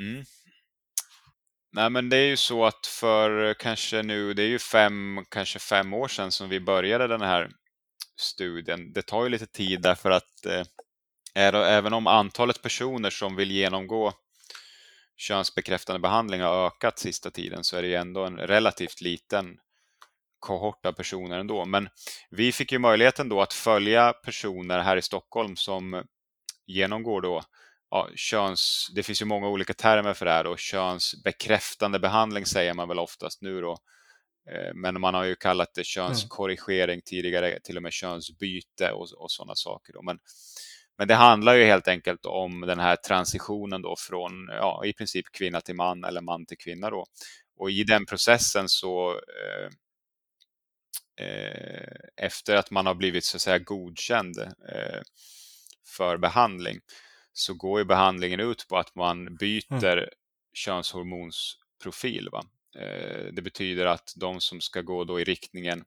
Mm. 0.00 0.24
Nej, 1.76 1.90
men 1.90 2.08
det 2.08 2.16
är 2.16 2.26
ju 2.26 2.36
så 2.36 2.64
att 2.64 2.86
för 2.86 3.54
kanske 3.54 4.02
nu, 4.02 4.34
det 4.34 4.42
är 4.42 4.48
ju 4.48 4.58
fem, 4.58 5.24
kanske 5.30 5.58
fem 5.58 5.92
år 5.94 6.08
sedan 6.08 6.32
som 6.32 6.48
vi 6.48 6.60
började 6.60 7.06
den 7.06 7.20
här 7.20 7.50
studien. 8.20 8.92
Det 8.92 9.02
tar 9.02 9.22
ju 9.22 9.28
lite 9.28 9.46
tid 9.46 9.82
därför 9.82 10.10
att 10.10 10.46
eh, 10.46 10.64
även 11.34 11.92
om 11.92 12.06
antalet 12.06 12.62
personer 12.62 13.10
som 13.10 13.36
vill 13.36 13.50
genomgå 13.50 14.12
könsbekräftande 15.16 16.00
behandling 16.00 16.40
har 16.40 16.66
ökat 16.66 16.98
sista 16.98 17.30
tiden 17.30 17.64
så 17.64 17.76
är 17.76 17.82
det 17.82 17.88
ju 17.88 17.94
ändå 17.94 18.24
en 18.24 18.36
relativt 18.36 19.00
liten 19.00 19.58
kohort 20.38 20.86
av 20.86 20.92
personer 20.92 21.38
ändå. 21.38 21.64
Men 21.64 21.88
vi 22.30 22.52
fick 22.52 22.72
ju 22.72 22.78
möjligheten 22.78 23.28
då 23.28 23.40
att 23.40 23.52
följa 23.52 24.12
personer 24.12 24.78
här 24.78 24.96
i 24.96 25.02
Stockholm 25.02 25.56
som 25.56 26.04
genomgår 26.66 27.20
då 27.20 27.42
ja, 27.90 28.08
köns, 28.16 28.90
det 28.94 29.02
finns 29.02 29.22
ju 29.22 29.26
många 29.26 29.48
olika 29.48 29.74
termer 29.74 30.14
för 30.14 30.26
det 30.26 30.32
här 30.32 30.44
då, 30.44 30.56
könsbekräftande 30.56 31.98
behandling 31.98 32.46
säger 32.46 32.74
man 32.74 32.88
väl 32.88 32.98
oftast 32.98 33.42
nu 33.42 33.60
då. 33.60 33.76
Eh, 34.50 34.74
men 34.74 35.00
man 35.00 35.14
har 35.14 35.24
ju 35.24 35.34
kallat 35.34 35.74
det 35.74 35.84
könskorrigering 35.84 37.00
tidigare, 37.04 37.60
till 37.60 37.76
och 37.76 37.82
med 37.82 37.92
könsbyte 37.92 38.90
och, 38.92 39.08
och 39.18 39.30
sådana 39.30 39.54
saker. 39.54 39.92
Då. 39.92 40.02
Men, 40.02 40.18
men 40.98 41.08
det 41.08 41.14
handlar 41.14 41.54
ju 41.54 41.64
helt 41.64 41.88
enkelt 41.88 42.26
om 42.26 42.60
den 42.60 42.78
här 42.78 42.96
transitionen 42.96 43.82
då 43.82 43.94
från 43.98 44.48
ja, 44.48 44.82
i 44.84 44.92
princip 44.92 45.26
kvinna 45.32 45.60
till 45.60 45.74
man 45.74 46.04
eller 46.04 46.20
man 46.20 46.46
till 46.46 46.58
kvinna. 46.58 46.90
Då. 46.90 47.06
Och 47.58 47.70
i 47.70 47.84
den 47.84 48.06
processen 48.06 48.68
så 48.68 49.10
eh, 49.10 49.70
Eh, 51.16 51.98
efter 52.16 52.56
att 52.56 52.70
man 52.70 52.86
har 52.86 52.94
blivit 52.94 53.24
så 53.24 53.36
att 53.36 53.42
säga 53.42 53.58
godkänd 53.58 54.38
eh, 54.38 55.00
för 55.84 56.16
behandling 56.16 56.80
så 57.32 57.54
går 57.54 57.78
ju 57.78 57.84
behandlingen 57.84 58.40
ut 58.40 58.68
på 58.68 58.78
att 58.78 58.94
man 58.94 59.36
byter 59.36 59.96
mm. 59.96 60.08
könshormonsprofil. 60.52 62.28
Va? 62.32 62.44
Eh, 62.78 63.24
det 63.32 63.42
betyder 63.42 63.86
att 63.86 64.12
de 64.16 64.40
som 64.40 64.60
ska 64.60 64.80
gå 64.80 65.04
då 65.04 65.20
i 65.20 65.24
riktningen 65.24 65.84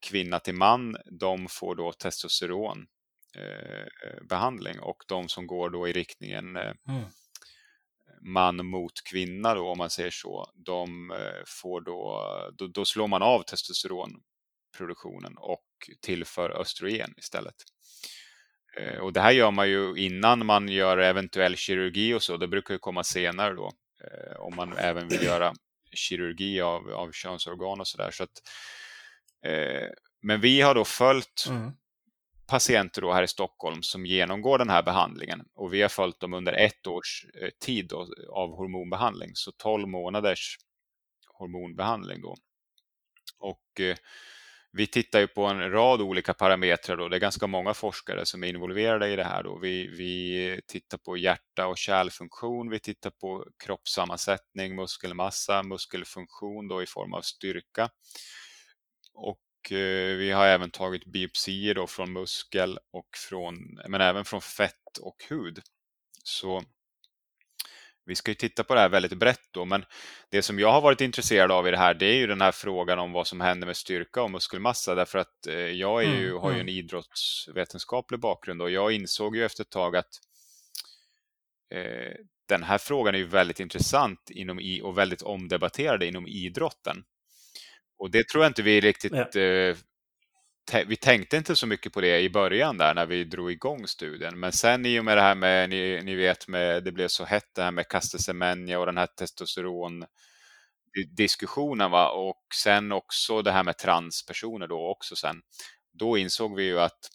kvinna 0.00 0.38
till 0.38 0.54
man, 0.54 0.96
de 1.10 1.48
får 1.48 1.74
då 1.74 1.92
testosteronbehandling 1.92 4.80
och 4.80 5.02
de 5.08 5.28
som 5.28 5.46
går 5.46 5.70
då 5.70 5.88
i 5.88 5.92
riktningen 5.92 6.56
mm 6.56 6.76
man 8.26 8.66
mot 8.66 8.92
kvinna 9.10 9.54
då, 9.54 9.68
om 9.68 9.78
man 9.78 9.90
säger 9.90 10.10
så, 10.10 10.52
de 10.54 11.10
eh, 11.10 11.42
får 11.46 11.80
då, 11.80 12.30
då, 12.58 12.66
då 12.66 12.84
slår 12.84 13.08
man 13.08 13.22
av 13.22 13.42
testosteronproduktionen 13.42 15.36
och 15.36 15.64
tillför 16.00 16.60
östrogen 16.60 17.14
istället. 17.16 17.54
Eh, 18.78 18.98
och 18.98 19.12
det 19.12 19.20
här 19.20 19.30
gör 19.30 19.50
man 19.50 19.68
ju 19.68 19.94
innan 19.96 20.46
man 20.46 20.68
gör 20.68 20.98
eventuell 20.98 21.56
kirurgi 21.56 22.14
och 22.14 22.22
så, 22.22 22.36
det 22.36 22.48
brukar 22.48 22.74
ju 22.74 22.78
komma 22.78 23.04
senare 23.04 23.54
då, 23.54 23.72
eh, 24.04 24.36
om 24.40 24.56
man 24.56 24.76
även 24.76 25.08
vill 25.08 25.22
göra 25.22 25.54
kirurgi 25.92 26.60
av, 26.60 26.90
av 26.90 27.12
könsorgan 27.12 27.80
och 27.80 27.88
sådär. 27.88 28.10
Så 28.10 28.26
men 30.22 30.40
vi 30.40 30.60
har 30.60 30.74
då 30.74 30.84
följt 30.84 31.46
mm 31.48 31.72
patienter 32.46 33.02
då 33.02 33.12
här 33.12 33.22
i 33.22 33.28
Stockholm 33.28 33.82
som 33.82 34.06
genomgår 34.06 34.58
den 34.58 34.70
här 34.70 34.82
behandlingen 34.82 35.44
och 35.54 35.74
vi 35.74 35.82
har 35.82 35.88
följt 35.88 36.20
dem 36.20 36.34
under 36.34 36.52
ett 36.52 36.86
års 36.86 37.26
eh, 37.42 37.50
tid 37.60 37.88
då, 37.88 38.08
av 38.30 38.56
hormonbehandling, 38.56 39.30
så 39.34 39.52
12 39.52 39.88
månaders 39.88 40.56
hormonbehandling 41.38 42.20
då. 42.22 42.36
Och 43.38 43.80
eh, 43.80 43.96
vi 44.76 44.86
tittar 44.86 45.20
ju 45.20 45.26
på 45.26 45.44
en 45.44 45.70
rad 45.70 46.00
olika 46.00 46.34
parametrar. 46.34 46.96
Då. 46.96 47.08
Det 47.08 47.16
är 47.16 47.20
ganska 47.20 47.46
många 47.46 47.74
forskare 47.74 48.26
som 48.26 48.44
är 48.44 48.48
involverade 48.48 49.08
i 49.08 49.16
det 49.16 49.24
här. 49.24 49.42
Då. 49.42 49.58
Vi, 49.58 49.86
vi 49.86 50.60
tittar 50.66 50.98
på 50.98 51.16
hjärta 51.16 51.66
och 51.66 51.78
kärlfunktion, 51.78 52.70
vi 52.70 52.78
tittar 52.78 53.10
på 53.10 53.46
kroppssammansättning, 53.64 54.76
muskelmassa, 54.76 55.62
muskelfunktion 55.62 56.68
då 56.68 56.82
i 56.82 56.86
form 56.86 57.14
av 57.14 57.20
styrka. 57.20 57.90
Och 59.14 59.40
vi 59.72 60.30
har 60.30 60.46
även 60.46 60.70
tagit 60.70 61.04
biopsier 61.04 61.74
då 61.74 61.86
från 61.86 62.12
muskel 62.12 62.78
och 62.92 63.08
från, 63.28 63.80
men 63.88 64.00
även 64.00 64.24
från 64.24 64.40
fett 64.40 64.98
och 65.00 65.16
hud. 65.28 65.62
Så 66.22 66.62
vi 68.04 68.14
ska 68.14 68.30
ju 68.30 68.34
titta 68.34 68.64
på 68.64 68.74
det 68.74 68.80
här 68.80 68.88
väldigt 68.88 69.18
brett 69.18 69.48
då, 69.50 69.64
men 69.64 69.84
det 70.30 70.42
som 70.42 70.58
jag 70.58 70.72
har 70.72 70.80
varit 70.80 71.00
intresserad 71.00 71.52
av 71.52 71.68
i 71.68 71.70
det 71.70 71.76
här, 71.76 71.94
det 71.94 72.06
är 72.06 72.16
ju 72.16 72.26
den 72.26 72.40
här 72.40 72.52
frågan 72.52 72.98
om 72.98 73.12
vad 73.12 73.26
som 73.26 73.40
händer 73.40 73.66
med 73.66 73.76
styrka 73.76 74.22
och 74.22 74.30
muskelmassa, 74.30 74.94
därför 74.94 75.18
att 75.18 75.46
eh, 75.46 75.54
jag 75.54 76.04
är 76.04 76.08
ju, 76.08 76.28
mm, 76.28 76.42
har 76.42 76.50
ju 76.50 76.54
en 76.54 76.60
mm. 76.60 76.74
idrottsvetenskaplig 76.74 78.20
bakgrund 78.20 78.62
och 78.62 78.70
jag 78.70 78.92
insåg 78.92 79.36
ju 79.36 79.44
efter 79.44 79.62
ett 79.62 79.70
tag 79.70 79.96
att 79.96 80.10
eh, 81.74 82.12
den 82.48 82.62
här 82.62 82.78
frågan 82.78 83.14
är 83.14 83.18
ju 83.18 83.26
väldigt 83.26 83.60
intressant 83.60 84.30
inom 84.30 84.60
i, 84.60 84.80
och 84.82 84.98
väldigt 84.98 85.22
omdebatterad 85.22 86.02
inom 86.02 86.26
idrotten. 86.26 87.04
Och 87.98 88.10
det 88.10 88.28
tror 88.28 88.44
jag 88.44 88.50
inte 88.50 88.62
vi 88.62 88.80
riktigt 88.80 89.12
ja. 89.12 89.40
eh, 89.40 89.76
vi 90.86 90.96
tänkte 90.96 91.36
inte 91.36 91.56
så 91.56 91.66
mycket 91.66 91.92
på 91.92 92.00
det 92.00 92.20
i 92.20 92.30
början 92.30 92.78
där 92.78 92.94
när 92.94 93.06
vi 93.06 93.24
drog 93.24 93.52
igång 93.52 93.86
studien. 93.86 94.40
Men 94.40 94.52
sen 94.52 94.86
i 94.86 95.00
och 95.00 95.04
med 95.04 95.16
det 95.16 95.20
här 95.22 95.34
med, 95.34 95.70
ni, 95.70 96.02
ni 96.04 96.14
vet, 96.14 96.48
med, 96.48 96.84
det 96.84 96.92
blev 96.92 97.08
så 97.08 97.24
hett 97.24 97.54
det 97.54 97.62
här 97.62 97.70
med 97.70 97.88
Castesemania 97.88 98.78
och 98.78 98.86
den 98.86 98.96
här 98.98 99.06
testosteron 99.06 100.04
diskussionen 101.16 101.90
va? 101.90 102.10
och 102.10 102.44
sen 102.54 102.92
också 102.92 103.42
det 103.42 103.52
här 103.52 103.62
med 103.62 103.78
transpersoner 103.78 104.66
då 104.66 104.88
också 104.88 105.16
sen. 105.16 105.42
Då 105.92 106.18
insåg 106.18 106.56
vi 106.56 106.64
ju 106.64 106.80
att 106.80 107.10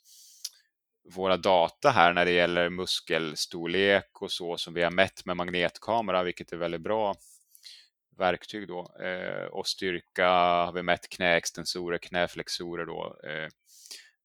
våra 1.16 1.38
data 1.38 1.90
här 1.90 2.14
när 2.14 2.26
det 2.26 2.32
gäller 2.32 2.70
muskelstorlek 2.70 4.22
och 4.22 4.32
så 4.32 4.58
som 4.58 4.74
vi 4.74 4.84
har 4.84 4.92
mätt 4.92 5.26
med 5.26 5.38
magnetkamera, 5.38 6.24
vilket 6.24 6.52
är 6.52 6.58
väldigt 6.58 6.82
bra 6.82 7.16
verktyg 8.18 8.68
då. 8.68 8.96
Eh, 9.04 9.46
och 9.46 9.68
styrka 9.68 10.28
har 10.66 10.72
vi 10.72 10.84
mätt 10.84 11.10
knäextensorer, 11.10 11.98
knäflexorer 11.98 12.86
då. 12.86 13.16
Eh, 13.24 13.48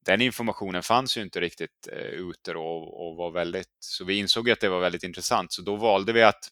den 0.07 0.21
informationen 0.21 0.83
fanns 0.83 1.17
ju 1.17 1.23
inte 1.23 1.41
riktigt 1.41 1.89
eh, 1.93 1.99
ute 1.99 2.53
då 2.53 2.63
och, 2.63 3.09
och 3.09 3.17
var 3.17 3.31
väldigt, 3.31 3.77
så 3.79 4.05
vi 4.05 4.19
insåg 4.19 4.51
att 4.51 4.61
det 4.61 4.69
var 4.69 4.81
väldigt 4.81 5.03
intressant. 5.03 5.53
Så 5.53 5.63
då 5.63 5.77
valde 5.77 6.13
vi 6.13 6.23
att, 6.23 6.51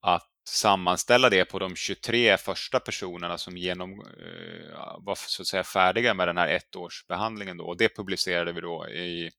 att 0.00 0.30
sammanställa 0.48 1.30
det 1.30 1.44
på 1.44 1.58
de 1.58 1.76
23 1.76 2.36
första 2.36 2.80
personerna 2.80 3.38
som 3.38 3.56
genom, 3.56 3.90
eh, 4.00 4.98
var 4.98 5.14
så 5.14 5.42
att 5.42 5.46
säga 5.46 5.64
färdiga 5.64 6.14
med 6.14 6.28
den 6.28 6.36
här 6.36 6.48
ettårsbehandlingen 6.48 7.56
då. 7.56 7.64
Och 7.64 7.76
det 7.76 7.96
publicerade 7.96 8.52
vi 8.52 8.60
då 8.60 8.88
i, 8.88 9.30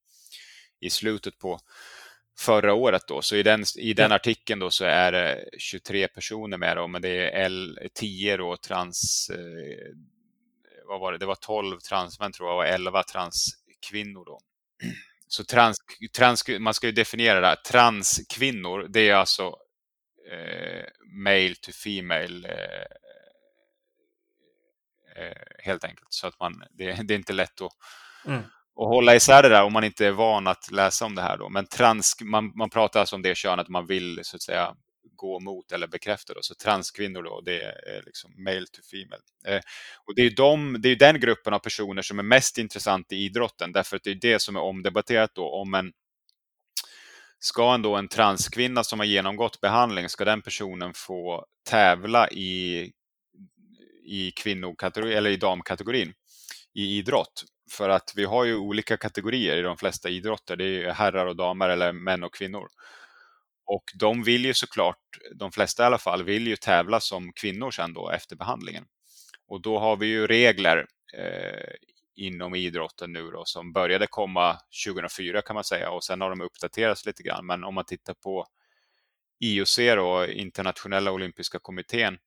i 0.79 0.89
slutet 0.89 1.37
på 1.37 1.59
förra 2.41 2.73
året 2.73 3.07
då. 3.07 3.21
Så 3.21 3.35
i 3.35 3.43
den, 3.43 3.63
i 3.77 3.93
den 3.93 4.11
artikeln 4.11 4.59
då 4.59 4.71
så 4.71 4.85
är 4.85 5.11
det 5.11 5.49
23 5.57 6.07
personer 6.07 6.57
med 6.57 6.77
då, 6.77 6.87
men 6.87 7.01
det 7.01 7.09
är 7.09 7.45
L, 7.45 7.79
10 7.93 8.37
då 8.37 8.57
trans, 8.57 9.29
eh, 9.29 9.95
vad 10.87 10.99
var 10.99 11.11
det, 11.11 11.17
det 11.17 11.25
var 11.25 11.35
12 11.35 11.79
transmän 11.79 12.31
tror 12.31 12.49
jag 12.49 12.57
och 12.57 12.67
11 12.67 13.03
transkvinnor 13.03 14.25
då. 14.25 14.39
Så 15.27 15.43
trans, 15.43 15.77
trans, 16.15 16.43
man 16.59 16.73
ska 16.73 16.87
ju 16.87 16.93
definiera 16.93 17.39
det 17.39 17.47
här. 17.47 17.55
Transkvinnor, 17.55 18.87
det 18.89 19.09
är 19.09 19.15
alltså 19.15 19.43
eh, 20.31 20.85
male 21.23 21.55
to 21.61 21.71
female 21.71 22.47
eh, 22.47 22.85
eh, 25.15 25.37
helt 25.59 25.83
enkelt. 25.83 26.13
Så 26.13 26.27
att 26.27 26.39
man, 26.39 26.63
det, 26.71 26.93
det 27.03 27.13
är 27.13 27.17
inte 27.17 27.33
lätt 27.33 27.61
att 27.61 27.71
mm 28.25 28.43
och 28.81 28.87
hålla 28.87 29.15
isär 29.15 29.43
det 29.43 29.49
där 29.49 29.63
om 29.63 29.73
man 29.73 29.83
inte 29.83 30.05
är 30.07 30.11
van 30.11 30.47
att 30.47 30.71
läsa 30.71 31.05
om 31.05 31.15
det 31.15 31.21
här. 31.21 31.37
Då. 31.37 31.49
Men 31.49 31.65
trans, 31.65 32.17
man, 32.21 32.51
man 32.55 32.69
pratar 32.69 32.99
alltså 32.99 33.15
om 33.15 33.21
det 33.21 33.35
könet 33.35 33.67
man 33.69 33.85
vill 33.85 34.19
så 34.23 34.35
att 34.35 34.41
säga 34.41 34.75
gå 35.15 35.39
mot 35.39 35.71
eller 35.71 35.87
bekräfta. 35.87 36.33
Då. 36.33 36.39
Så 36.41 36.55
transkvinnor 36.55 37.23
då, 37.23 37.41
det 37.41 37.61
är 37.61 38.03
liksom 38.05 38.43
male 38.43 38.65
to 38.71 38.81
female. 38.91 39.21
Eh, 39.47 39.61
och 40.05 40.15
det 40.15 40.21
är, 40.21 40.35
de, 40.35 40.77
det 40.79 40.89
är 40.89 40.95
den 40.95 41.19
gruppen 41.19 41.53
av 41.53 41.59
personer 41.59 42.01
som 42.01 42.19
är 42.19 42.23
mest 42.23 42.57
intressant 42.57 43.11
i 43.11 43.15
idrotten 43.15 43.71
därför 43.71 43.95
att 43.95 44.03
det 44.03 44.11
är 44.11 44.15
det 44.15 44.41
som 44.41 44.55
är 44.55 44.61
omdebatterat 44.61 45.35
då. 45.35 45.51
Om 45.51 45.73
en, 45.73 45.91
ska 47.39 47.73
ändå 47.73 47.95
en 47.95 48.07
transkvinna 48.07 48.83
som 48.83 48.99
har 48.99 49.05
genomgått 49.05 49.61
behandling, 49.61 50.09
ska 50.09 50.25
den 50.25 50.41
personen 50.41 50.93
få 50.95 51.45
tävla 51.69 52.29
i, 52.29 52.91
i 54.05 54.31
kvinnokategori 54.31 55.13
eller 55.13 55.29
i 55.29 55.37
damkategorin 55.37 56.13
i 56.73 56.97
idrott? 56.97 57.45
För 57.71 57.89
att 57.89 58.13
vi 58.15 58.25
har 58.25 58.45
ju 58.45 58.55
olika 58.55 58.97
kategorier 58.97 59.57
i 59.57 59.61
de 59.61 59.77
flesta 59.77 60.09
idrotter. 60.09 60.55
Det 60.55 60.83
är 60.83 60.91
herrar 60.91 61.25
och 61.25 61.35
damer 61.35 61.69
eller 61.69 61.91
män 61.91 62.23
och 62.23 62.33
kvinnor. 62.33 62.67
Och 63.65 63.83
de 63.99 64.23
vill 64.23 64.45
ju 64.45 64.53
såklart, 64.53 64.97
de 65.35 65.51
flesta 65.51 65.83
i 65.83 65.85
alla 65.85 65.97
fall, 65.97 66.23
vill 66.23 66.47
ju 66.47 66.55
tävla 66.55 66.99
som 66.99 67.33
kvinnor 67.33 67.71
sen 67.71 67.93
då 67.93 68.09
efter 68.09 68.35
behandlingen. 68.35 68.85
Och 69.47 69.61
då 69.61 69.79
har 69.79 69.95
vi 69.95 70.07
ju 70.07 70.27
regler 70.27 70.85
eh, 71.17 71.73
inom 72.15 72.55
idrotten 72.55 73.13
nu 73.13 73.31
då 73.31 73.45
som 73.45 73.73
började 73.73 74.07
komma 74.07 74.57
2004 74.85 75.41
kan 75.41 75.53
man 75.53 75.63
säga 75.63 75.91
och 75.91 76.03
sen 76.03 76.21
har 76.21 76.29
de 76.29 76.41
uppdaterats 76.41 77.05
lite 77.05 77.23
grann. 77.23 77.45
Men 77.45 77.63
om 77.63 77.75
man 77.75 77.85
tittar 77.85 78.13
på 78.13 78.45
IOC 79.39 79.77
då, 79.77 80.27
internationella 80.27 81.11
olympiska 81.11 81.59
kommittén, 81.59 82.17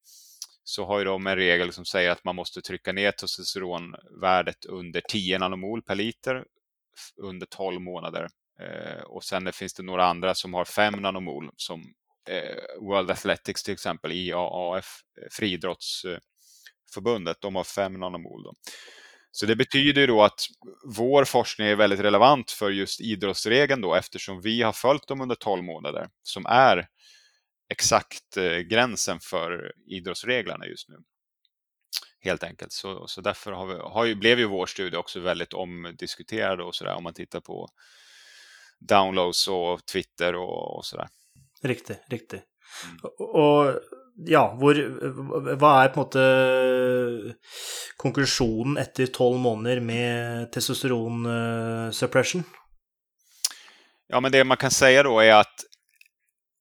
så 0.64 0.84
har 0.84 0.98
ju 0.98 1.04
de 1.04 1.26
en 1.26 1.36
regel 1.36 1.72
som 1.72 1.84
säger 1.84 2.10
att 2.10 2.24
man 2.24 2.36
måste 2.36 2.62
trycka 2.62 2.92
ner 2.92 3.10
testosteronvärdet 3.10 4.64
under 4.64 5.02
10 5.08 5.38
nanomol 5.38 5.82
per 5.82 5.94
liter 5.94 6.44
under 7.16 7.46
12 7.46 7.80
månader. 7.80 8.28
Eh, 8.60 9.02
och 9.02 9.24
sen 9.24 9.52
finns 9.52 9.74
det 9.74 9.82
några 9.82 10.06
andra 10.06 10.34
som 10.34 10.54
har 10.54 10.64
5 10.64 10.94
nanomol 10.94 11.50
som 11.56 11.94
eh, 12.28 12.56
World 12.80 13.10
Athletics 13.10 13.62
till 13.62 13.74
exempel, 13.74 14.12
IAAF, 14.12 15.00
eh, 15.22 15.28
friidrottsförbundet, 15.30 17.40
de 17.40 17.54
har 17.54 17.64
5 17.64 18.00
nanomol. 18.00 18.42
Då. 18.42 18.54
Så 19.30 19.46
det 19.46 19.56
betyder 19.56 20.06
då 20.06 20.22
att 20.22 20.40
vår 20.96 21.24
forskning 21.24 21.68
är 21.68 21.76
väldigt 21.76 22.00
relevant 22.00 22.50
för 22.50 22.70
just 22.70 23.00
idrottsregeln 23.00 23.80
då 23.80 23.94
eftersom 23.94 24.40
vi 24.40 24.62
har 24.62 24.72
följt 24.72 25.08
dem 25.08 25.20
under 25.20 25.34
12 25.34 25.64
månader 25.64 26.08
som 26.22 26.46
är 26.46 26.88
exakt 27.68 28.36
eh, 28.36 28.58
gränsen 28.58 29.20
för 29.20 29.72
idrottsreglerna 29.86 30.66
just 30.66 30.88
nu. 30.88 30.96
Helt 32.20 32.42
enkelt. 32.42 32.72
Så, 32.72 33.06
så 33.06 33.20
därför 33.20 33.52
har 33.52 33.66
vi, 33.66 33.74
har 33.74 34.04
ju, 34.04 34.14
blev 34.14 34.38
ju 34.38 34.44
vår 34.44 34.66
studie 34.66 34.96
också 34.96 35.20
väldigt 35.20 35.52
omdiskuterad 35.52 36.60
och 36.60 36.74
sådär 36.74 36.94
om 36.94 37.02
man 37.02 37.14
tittar 37.14 37.40
på 37.40 37.68
downloads 38.80 39.48
och 39.48 39.86
Twitter 39.86 40.34
och, 40.34 40.76
och 40.76 40.84
sådär. 40.84 41.08
Riktigt, 41.62 42.00
riktigt. 42.08 42.42
Mm. 42.84 42.98
Och 43.18 43.80
ja, 44.16 44.56
hvor, 44.58 45.54
vad 45.54 45.84
är 45.84 45.88
på 45.88 46.00
något 46.00 46.16
konklusionen 47.96 48.76
efter 48.76 49.06
12 49.06 49.38
månader 49.38 49.80
med 49.80 50.52
testosteron 50.52 51.26
uh, 51.26 51.90
suppression? 51.90 52.42
Ja, 54.06 54.20
men 54.20 54.32
det 54.32 54.44
man 54.44 54.56
kan 54.56 54.70
säga 54.70 55.02
då 55.02 55.20
är 55.20 55.32
att 55.32 55.54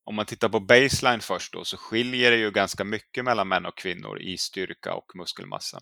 om 0.04 0.14
man 0.14 0.26
tittar 0.26 0.48
på 0.48 0.60
baseline 0.60 1.20
först 1.20 1.52
då, 1.52 1.64
så 1.64 1.76
skiljer 1.76 2.30
det 2.30 2.36
ju 2.36 2.50
ganska 2.50 2.84
mycket 2.84 3.24
mellan 3.24 3.48
män 3.48 3.66
och 3.66 3.76
kvinnor 3.76 4.20
i 4.20 4.38
styrka 4.38 4.94
och 4.94 5.16
muskelmassa. 5.16 5.80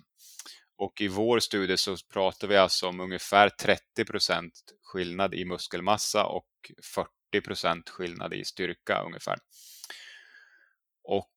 Och 0.76 1.00
i 1.00 1.08
vår 1.08 1.38
studie 1.38 1.76
så 1.76 1.96
pratar 2.12 2.48
vi 2.48 2.56
alltså 2.56 2.88
om 2.88 3.00
ungefär 3.00 3.48
30 3.48 4.04
procent 4.04 4.52
skillnad 4.82 5.34
i 5.34 5.44
muskelmassa 5.44 6.24
och 6.24 6.48
40 6.94 7.10
procent 7.44 7.90
skillnad 7.90 8.34
i 8.34 8.44
styrka 8.44 9.02
ungefär. 9.06 9.38
Och 11.04 11.30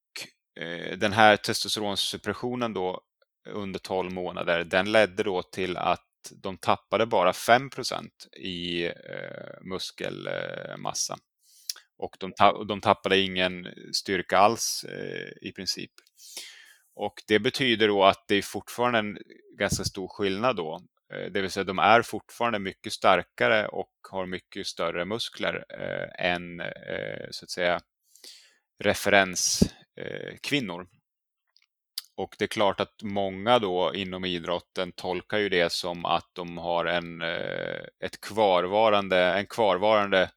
eh, 0.64 0.98
den 0.98 1.14
här 1.14 1.38
testosteronsuppressionen 1.38 2.74
då 2.74 3.02
under 3.50 3.80
12 3.80 4.12
månader, 4.12 4.64
den 4.64 4.92
ledde 4.92 5.24
då 5.24 5.44
till 5.44 5.78
att 5.78 6.02
de 6.32 6.58
tappade 6.58 7.06
bara 7.06 7.34
5 7.34 7.70
procent 7.70 8.28
i 8.38 8.86
eh, 8.86 8.92
muskelmassa 9.62 11.18
och 11.98 12.18
de, 12.20 12.34
de 12.68 12.82
tappade 12.82 13.18
ingen 13.18 13.68
styrka 13.94 14.38
alls 14.38 14.86
eh, 14.90 15.48
i 15.48 15.52
princip. 15.52 15.92
Och 16.96 17.14
det 17.28 17.40
betyder 17.40 17.88
då 17.88 18.04
att 18.04 18.28
det 18.28 18.36
är 18.36 18.42
fortfarande 18.42 19.00
en 19.00 19.18
ganska 19.58 19.84
stor 19.84 20.08
skillnad 20.08 20.56
då. 20.56 20.82
Eh, 21.14 21.32
det 21.32 21.42
vill 21.42 21.52
säga 21.52 21.64
de 21.64 21.80
är 21.80 22.02
fortfarande 22.02 22.60
mycket 22.60 22.94
starkare 22.94 23.68
och 23.68 23.92
har 24.10 24.26
mycket 24.26 24.68
större 24.68 25.06
muskler 25.06 25.66
eh, 25.70 26.26
än 26.32 26.60
eh, 26.60 27.28
så 27.32 27.46
att 27.46 27.50
säga 27.50 27.80
referenskvinnor. 28.84 30.82
Eh, 30.82 30.88
och 32.18 32.36
det 32.40 32.46
är 32.46 32.48
klart 32.48 32.80
att 32.80 33.04
många 33.04 33.60
då 33.60 33.92
inom 33.96 34.26
idrotten 34.26 34.92
tolkar 34.92 35.38
ju 35.38 35.50
det 35.50 35.72
som 35.72 36.06
att 36.06 36.30
de 36.34 36.58
har 36.58 36.86
en, 36.86 37.22
eh, 37.22 37.82
ett 38.00 38.22
kvarvarande, 38.22 39.18
en 39.18 39.46
kvarvarande 39.46 40.32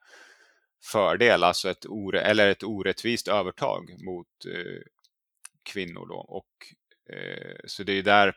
fördel, 0.85 1.45
alltså 1.45 1.71
ett, 1.71 1.87
ore, 1.87 2.21
eller 2.21 2.49
ett 2.49 2.63
orättvist 2.63 3.29
övertag 3.29 3.97
mot 4.05 4.27
eh, 4.47 4.83
kvinnor. 5.73 6.07
Då. 6.09 6.15
Och, 6.15 6.47
eh, 7.15 7.57
så 7.67 7.83
det 7.83 7.93
är 7.93 8.03
där 8.03 8.35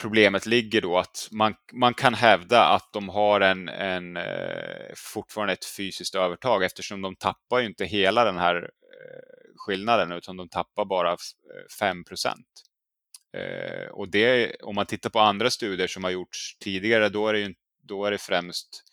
problemet 0.00 0.46
ligger 0.46 0.80
då 0.80 0.98
att 0.98 1.28
man, 1.30 1.54
man 1.72 1.94
kan 1.94 2.14
hävda 2.14 2.64
att 2.64 2.92
de 2.92 3.08
har 3.08 3.40
en, 3.40 3.68
en 3.68 4.16
eh, 4.16 4.92
fortfarande 4.96 5.52
ett 5.52 5.64
fysiskt 5.64 6.14
övertag 6.14 6.64
eftersom 6.64 7.02
de 7.02 7.16
tappar 7.16 7.60
ju 7.60 7.66
inte 7.66 7.84
hela 7.84 8.24
den 8.24 8.38
här 8.38 8.56
eh, 8.56 9.50
skillnaden 9.56 10.12
utan 10.12 10.36
de 10.36 10.48
tappar 10.48 10.84
bara 10.84 11.16
5 11.78 12.04
eh, 13.34 13.42
eh, 13.42 13.88
och 13.88 14.10
det, 14.10 14.56
om 14.62 14.74
man 14.74 14.86
tittar 14.86 15.10
på 15.10 15.20
andra 15.20 15.50
studier 15.50 15.86
som 15.86 16.04
har 16.04 16.10
gjorts 16.10 16.58
tidigare, 16.58 17.08
då 17.08 17.28
är 17.28 17.32
det, 17.32 17.40
ju, 17.40 17.54
då 17.82 18.04
är 18.04 18.10
det 18.10 18.18
främst 18.18 18.84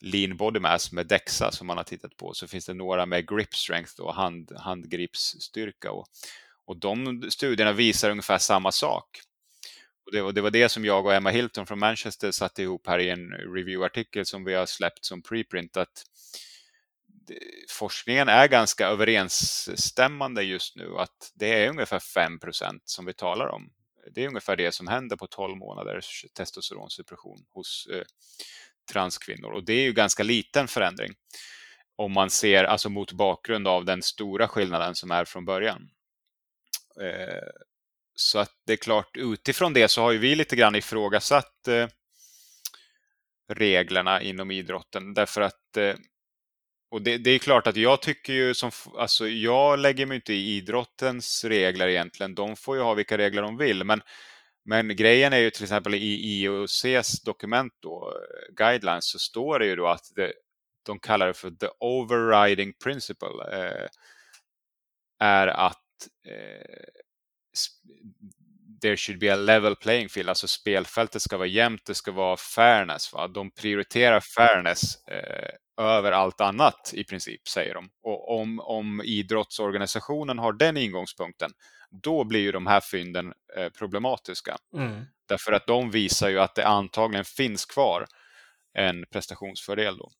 lean 0.00 0.36
body 0.36 0.60
mass 0.60 0.92
med 0.92 1.06
DEXA 1.06 1.50
som 1.52 1.66
man 1.66 1.76
har 1.76 1.84
tittat 1.84 2.16
på. 2.16 2.34
Så 2.34 2.48
finns 2.48 2.66
det 2.66 2.74
några 2.74 3.06
med 3.06 3.28
grip 3.28 3.54
strength 3.54 4.00
och 4.00 4.14
hand, 4.14 4.52
handgripsstyrka. 4.56 5.92
Och, 5.92 6.06
och 6.66 6.76
de 6.76 7.22
studierna 7.30 7.72
visar 7.72 8.10
ungefär 8.10 8.38
samma 8.38 8.72
sak. 8.72 9.20
Och 10.06 10.12
det, 10.12 10.22
och 10.22 10.34
det, 10.34 10.40
var 10.40 10.50
det 10.50 10.68
som 10.68 10.84
jag 10.84 11.06
och 11.06 11.14
Emma 11.14 11.30
Hilton 11.30 11.66
från 11.66 11.78
Manchester 11.78 12.30
satte 12.30 12.62
ihop 12.62 12.86
här 12.86 12.98
i 12.98 13.10
en 13.10 13.30
review-artikel 13.30 14.26
som 14.26 14.44
vi 14.44 14.54
har 14.54 14.66
släppt 14.66 15.04
som 15.04 15.22
preprint. 15.22 15.76
Att 15.76 16.04
forskningen 17.70 18.28
är 18.28 18.48
ganska 18.48 18.86
överensstämmande 18.86 20.42
just 20.42 20.76
nu 20.76 20.96
att 20.98 21.32
det 21.34 21.64
är 21.64 21.70
ungefär 21.70 21.98
5% 21.98 22.80
som 22.84 23.04
vi 23.04 23.14
talar 23.14 23.48
om. 23.48 23.72
Det 24.14 24.24
är 24.24 24.28
ungefär 24.28 24.56
det 24.56 24.72
som 24.72 24.86
händer 24.86 25.16
på 25.16 25.26
12 25.26 25.56
månaders 25.56 26.24
testosteronsuppression 26.34 27.44
hos 27.50 27.86
eh, 27.92 28.04
transkvinnor 28.92 29.50
och 29.50 29.64
det 29.64 29.72
är 29.72 29.82
ju 29.82 29.92
ganska 29.92 30.22
liten 30.22 30.68
förändring 30.68 31.12
om 31.96 32.12
man 32.12 32.30
ser 32.30 32.64
alltså 32.64 32.90
mot 32.90 33.12
bakgrund 33.12 33.68
av 33.68 33.84
den 33.84 34.02
stora 34.02 34.48
skillnaden 34.48 34.94
som 34.94 35.10
är 35.10 35.24
från 35.24 35.44
början. 35.44 35.90
Eh, 37.00 37.48
så 38.14 38.38
att 38.38 38.52
det 38.66 38.72
är 38.72 38.76
klart, 38.76 39.16
utifrån 39.16 39.72
det 39.72 39.88
så 39.88 40.02
har 40.02 40.12
ju 40.12 40.18
vi 40.18 40.34
lite 40.34 40.56
grann 40.56 40.74
ifrågasatt 40.74 41.68
eh, 41.68 41.88
reglerna 43.52 44.22
inom 44.22 44.50
idrotten 44.50 45.14
därför 45.14 45.40
att 45.40 45.76
eh, 45.76 45.94
och 46.90 47.02
det, 47.02 47.18
det, 47.18 47.30
är 47.30 47.38
klart 47.38 47.66
att 47.66 47.76
jag 47.76 48.02
tycker 48.02 48.32
ju 48.32 48.54
som, 48.54 48.70
alltså 48.96 49.28
jag 49.28 49.78
lägger 49.78 50.06
mig 50.06 50.14
inte 50.14 50.34
i 50.34 50.56
idrottens 50.56 51.44
regler 51.44 51.88
egentligen. 51.88 52.34
De 52.34 52.56
får 52.56 52.76
ju 52.76 52.82
ha 52.82 52.94
vilka 52.94 53.18
regler 53.18 53.42
de 53.42 53.56
vill, 53.56 53.84
men, 53.84 54.02
men 54.68 54.96
grejen 54.96 55.32
är 55.32 55.38
ju 55.38 55.50
till 55.50 55.62
exempel 55.62 55.94
i 55.94 56.42
IOCs 56.42 57.22
dokument 57.24 57.72
då, 57.80 58.12
guidelines, 58.56 59.10
så 59.10 59.18
står 59.18 59.58
det 59.58 59.66
ju 59.66 59.76
då 59.76 59.86
att 59.86 60.12
det, 60.16 60.32
de 60.86 60.98
kallar 60.98 61.26
det 61.26 61.34
för 61.34 61.50
the 61.50 61.68
overriding 61.80 62.72
principle, 62.84 63.28
eh, 63.52 63.88
är 65.18 65.46
att 65.46 66.08
eh, 66.26 66.84
there 68.82 68.96
should 68.96 69.20
be 69.20 69.32
a 69.32 69.36
level 69.36 69.76
playing 69.76 70.08
field, 70.08 70.28
alltså 70.28 70.48
spelfältet 70.48 71.22
ska 71.22 71.36
vara 71.36 71.48
jämnt, 71.48 71.84
det 71.86 71.94
ska 71.94 72.12
vara 72.12 72.36
fairness. 72.36 73.12
Va? 73.12 73.28
De 73.28 73.50
prioriterar 73.50 74.20
fairness 74.20 75.06
eh, 75.06 75.84
över 75.84 76.12
allt 76.12 76.40
annat 76.40 76.90
i 76.94 77.04
princip, 77.04 77.48
säger 77.48 77.74
de. 77.74 77.90
Och 78.02 78.40
om, 78.40 78.60
om 78.60 79.02
idrottsorganisationen 79.04 80.38
har 80.38 80.52
den 80.52 80.76
ingångspunkten, 80.76 81.50
då 81.90 82.24
blir 82.24 82.40
ju 82.40 82.52
de 82.52 82.66
här 82.66 82.80
fynden 82.80 83.32
eh, 83.56 83.68
problematiska. 83.68 84.56
Mm. 84.74 85.04
Därför 85.28 85.52
att 85.52 85.66
de 85.66 85.90
visar 85.90 86.28
ju 86.28 86.40
att 86.40 86.54
det 86.54 86.66
antagligen 86.66 87.24
finns 87.24 87.66
kvar 87.66 88.06
en 88.74 89.04
prestationsfördel. 89.10 89.96
Då. 89.96 90.10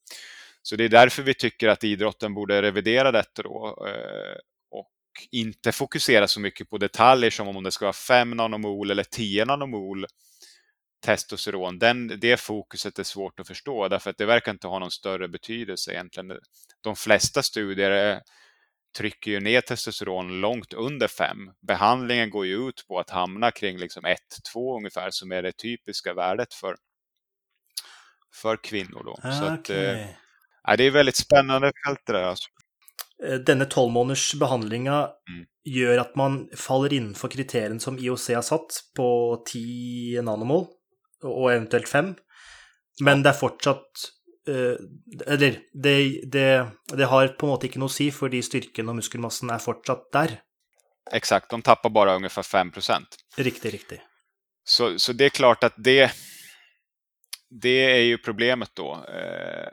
Så 0.63 0.77
det 0.77 0.85
är 0.85 0.89
därför 0.89 1.23
vi 1.23 1.35
tycker 1.35 1.69
att 1.69 1.85
idrotten 1.85 2.35
borde 2.35 2.63
revidera 2.63 3.13
detta 3.13 3.43
då, 3.43 3.87
eh, 3.89 4.39
och 4.71 4.91
inte 5.31 5.73
fokusera 5.73 6.29
så 6.29 6.41
mycket 6.41 6.71
på 6.71 6.79
detaljer 6.79 7.31
som 7.31 7.49
om 7.49 7.65
det 7.65 7.71
ska 7.71 7.85
vara 7.85 7.93
5 7.93 8.31
nanomol 8.31 8.91
eller 8.91 9.05
10 9.05 9.45
nanomol 9.45 10.07
testosteron, 11.01 11.79
den, 11.79 12.21
det 12.21 12.41
fokuset 12.41 12.99
är 12.99 13.03
svårt 13.03 13.41
att 13.41 13.47
förstå 13.47 13.89
därför 13.89 14.11
att 14.11 14.19
det 14.19 14.27
verkar 14.27 14.53
inte 14.53 14.67
ha 14.67 14.79
någon 14.79 14.91
större 14.91 15.29
betydelse 15.29 15.93
egentligen. 15.93 16.33
De 16.81 16.97
flesta 16.97 17.43
studier 17.43 18.21
trycker 18.99 19.31
ju 19.31 19.41
ner 19.41 19.61
testosteron 19.61 20.41
långt 20.41 20.73
under 20.73 21.09
5. 21.09 21.37
Behandlingen 21.67 22.31
går 22.31 22.47
ju 22.47 22.69
ut 22.69 22.85
på 22.89 22.99
att 22.99 23.11
hamna 23.11 23.51
kring 23.51 23.79
liksom 23.79 24.05
1-2 24.05 24.17
ungefär 24.77 25.11
som 25.11 25.33
är 25.33 25.43
det 25.43 25.53
typiska 25.53 26.15
värdet 26.15 26.55
för, 26.55 26.77
för 28.43 28.57
kvinnor. 28.57 29.03
Då. 29.05 29.13
Okay. 29.13 29.33
Så 29.33 29.45
att, 29.45 29.71
eh, 29.71 30.77
det 30.77 30.85
är 30.85 30.91
väldigt 30.91 31.17
spännande 31.17 31.73
fält 31.87 32.01
det 32.07 32.13
där. 32.13 32.23
Alltså. 32.23 32.49
Eh, 33.27 33.35
Denne 33.35 33.65
12 33.65 33.93
måneders 33.93 34.35
behandlinga 34.35 34.99
mm. 35.31 35.47
gjør 35.65 36.01
at 36.01 36.17
man 36.17 36.49
faller 36.57 36.93
innenfor 36.93 37.29
kriteriene 37.29 37.81
som 37.81 37.99
IOC 37.99 38.29
har 38.35 38.43
satt 38.43 38.83
på 38.97 39.09
10 39.47 40.23
nanomol 40.23 40.67
og 41.23 41.53
eventuelt 41.53 41.89
fem. 41.89 42.15
Men 43.05 43.23
det 43.23 43.31
er 43.31 43.43
fortsatt 43.43 44.09
Eller 44.49 45.59
det, 45.73 46.21
det, 46.23 46.67
det, 46.97 47.05
har 47.05 47.29
på 47.29 47.47
en 47.47 47.53
måte 47.53 47.69
ikke 47.69 47.81
noe 47.83 47.91
å 47.91 47.95
si, 47.95 48.11
fordi 48.15 48.43
styrken 48.43 48.89
og 48.89 48.99
muskelmassen 49.01 49.53
er 49.55 49.63
fortsatt 49.63 50.07
der. 50.15 50.39
Exakt, 51.13 51.51
de 51.51 51.63
tappar 51.63 51.91
bara 51.91 52.17
ungefär 52.17 52.43
5% 52.43 53.05
Riktigt, 53.37 53.73
riktigt. 53.73 54.01
Så, 54.65 54.99
så 54.99 55.13
det 55.13 55.25
är 55.25 55.31
klart 55.31 55.65
att 55.65 55.75
det, 55.77 56.13
det 57.63 57.97
är 57.97 58.01
ju 58.01 58.19
problemet 58.19 58.71
då 58.75 59.05
eh, 59.09 59.69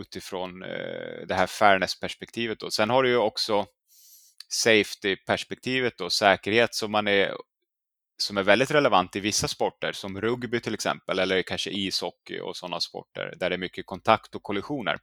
utifrån 0.00 0.62
eh, 0.62 1.26
det 1.28 1.34
här 1.34 1.46
fairness-perspektivet. 1.46 2.72
Sen 2.72 2.90
har 2.90 3.02
du 3.02 3.08
ju 3.08 3.16
också 3.16 3.66
safety-perspektivet 4.48 6.00
och 6.00 6.12
säkerhet 6.12 6.74
som 6.74 6.92
man 6.92 7.08
är 7.08 7.34
som 8.22 8.36
är 8.36 8.42
väldigt 8.42 8.70
relevant 8.70 9.16
i 9.16 9.20
vissa 9.20 9.48
sporter 9.48 9.92
som 9.92 10.20
rugby 10.20 10.60
till 10.60 10.74
exempel 10.74 11.18
eller 11.18 11.42
kanske 11.42 11.70
ishockey 11.70 12.40
och 12.40 12.56
sådana 12.56 12.80
sporter 12.80 13.34
där 13.36 13.50
det 13.50 13.56
är 13.56 13.58
mycket 13.58 13.86
kontakt 13.86 14.34
och 14.34 14.42
kollisioner. 14.42 14.98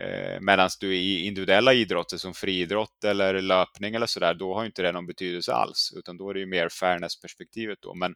Eh, 0.00 0.40
Medan 0.40 0.68
du 0.80 0.96
i 0.96 1.26
individuella 1.26 1.72
idrotter 1.72 2.16
som 2.16 2.34
friidrott 2.34 3.04
eller 3.04 3.40
löpning 3.40 3.94
eller 3.94 4.06
sådär, 4.06 4.34
då 4.34 4.54
har 4.54 4.64
inte 4.64 4.82
det 4.82 4.92
någon 4.92 5.06
betydelse 5.06 5.52
alls 5.52 5.92
utan 5.96 6.16
då 6.16 6.30
är 6.30 6.34
det 6.34 6.40
ju 6.40 6.46
mer 6.46 6.68
fairness-perspektivet 6.68 7.78
då. 7.82 7.94
Men 7.94 8.14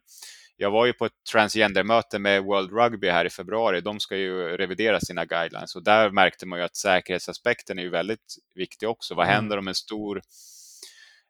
jag 0.57 0.71
var 0.71 0.85
ju 0.85 0.93
på 0.93 1.05
ett 1.05 1.23
transgender-möte 1.31 2.19
med 2.19 2.43
World 2.43 2.71
Rugby 2.71 3.09
här 3.09 3.25
i 3.25 3.29
februari. 3.29 3.81
De 3.81 3.99
ska 3.99 4.17
ju 4.17 4.57
revidera 4.57 4.99
sina 4.99 5.25
guidelines 5.25 5.75
och 5.75 5.83
där 5.83 6.11
märkte 6.11 6.45
man 6.45 6.59
ju 6.59 6.65
att 6.65 6.75
säkerhetsaspekten 6.75 7.79
är 7.79 7.83
ju 7.83 7.89
väldigt 7.89 8.35
viktig 8.55 8.89
också. 8.89 9.15
Vad 9.15 9.25
mm. 9.25 9.35
händer 9.35 9.57
om 9.57 9.67
en 9.67 9.75
stor 9.75 10.21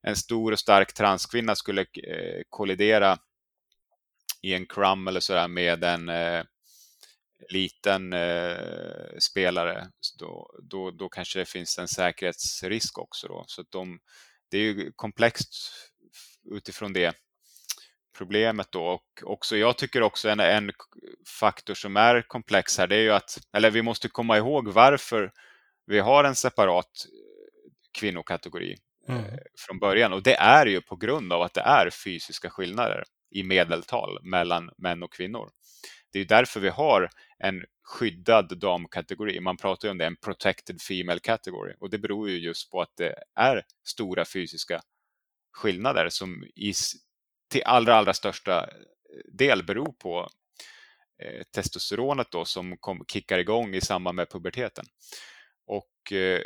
en 0.08 0.16
stor 0.16 0.52
och 0.52 0.60
stark 0.60 0.94
transkvinna 0.94 1.56
skulle 1.56 1.82
eh, 1.82 2.42
kollidera 2.50 3.18
i 4.42 4.54
en 4.54 4.66
crum 4.66 5.08
eller 5.08 5.20
sådär 5.20 5.48
med 5.48 5.84
en 5.84 6.10
eh, 6.10 6.44
liten 7.50 8.14
eh, 8.14 9.18
spelare, 9.20 9.88
då, 10.20 10.60
då, 10.64 10.92
då 10.92 11.10
kanske 11.10 11.40
det 11.40 11.46
finns 11.46 11.80
en 11.80 11.88
säkerhetsrisk 11.88 12.98
också. 12.98 13.28
Då. 13.28 13.44
Så 13.48 13.64
de, 13.70 14.00
det 14.52 14.58
är 14.58 14.62
ju 14.62 14.92
komplext 14.96 15.54
utifrån 16.52 16.94
det 16.94 17.16
problemet 18.18 18.72
då. 18.72 18.86
Och 18.86 19.24
också, 19.24 19.58
jag 19.58 19.78
tycker 19.78 20.02
också 20.02 20.30
en, 20.30 20.40
en 20.40 20.72
faktor 21.40 21.74
som 21.74 21.98
är 21.98 22.22
komplex 22.22 22.78
här, 22.78 22.88
det 22.88 22.96
är 22.96 23.02
ju 23.02 23.12
att, 23.12 23.38
eller 23.54 23.72
vi 23.72 23.82
måste 23.82 24.10
komma 24.10 24.38
ihåg 24.38 24.68
varför 24.68 25.32
vi 25.86 26.00
har 26.00 26.24
en 26.24 26.36
separat 26.36 27.06
kvinnokategori 27.92 28.78
mm. 29.08 29.26
Eh, 29.26 29.38
från 29.60 29.80
början. 29.80 30.14
Och 30.14 30.24
det 30.24 30.36
är 30.36 30.66
ju 30.66 30.82
på 30.82 30.96
grund 30.96 31.34
av 31.34 31.42
att 31.42 31.54
det 31.54 31.62
är 31.62 31.90
fysiska 31.90 32.50
skillnader 32.50 33.04
i 33.32 33.44
medeltal 33.44 34.20
mellan 34.24 34.72
män 34.78 35.04
och 35.04 35.14
kvinnor. 35.14 35.50
Det 36.12 36.20
är 36.20 36.26
därför 36.26 36.60
vi 36.60 36.70
har 36.70 37.10
en 37.40 37.64
skyddad 37.84 38.60
damkategori. 38.60 39.40
Man 39.40 39.58
pratar 39.58 39.88
ju 39.88 39.92
om 39.92 39.98
det, 39.98 40.06
en 40.06 40.16
protected 40.16 40.82
female 40.82 41.20
category. 41.20 41.74
Och 41.80 41.90
det 41.90 41.98
beror 41.98 42.30
ju 42.30 42.38
just 42.38 42.72
på 42.72 42.82
att 42.82 42.92
det 42.98 43.16
är 43.36 43.64
stora 43.88 44.26
fysiska 44.26 44.82
skillnader 45.52 46.10
som 46.10 46.44
i, 46.44 46.74
till 47.52 47.64
allra, 47.66 47.96
allra 47.96 48.14
största 48.14 48.70
del 49.34 49.64
beror 49.64 49.94
på 49.94 50.30
eh, 51.24 51.44
testosteronet 51.56 52.28
då 52.32 52.46
som 52.46 52.78
kom, 52.78 53.06
kickar 53.08 53.40
igång 53.40 53.76
i 53.76 53.82
samband 53.82 54.16
med 54.16 54.30
puberteten. 54.30 54.86
Och 55.68 56.12
eh, 56.12 56.42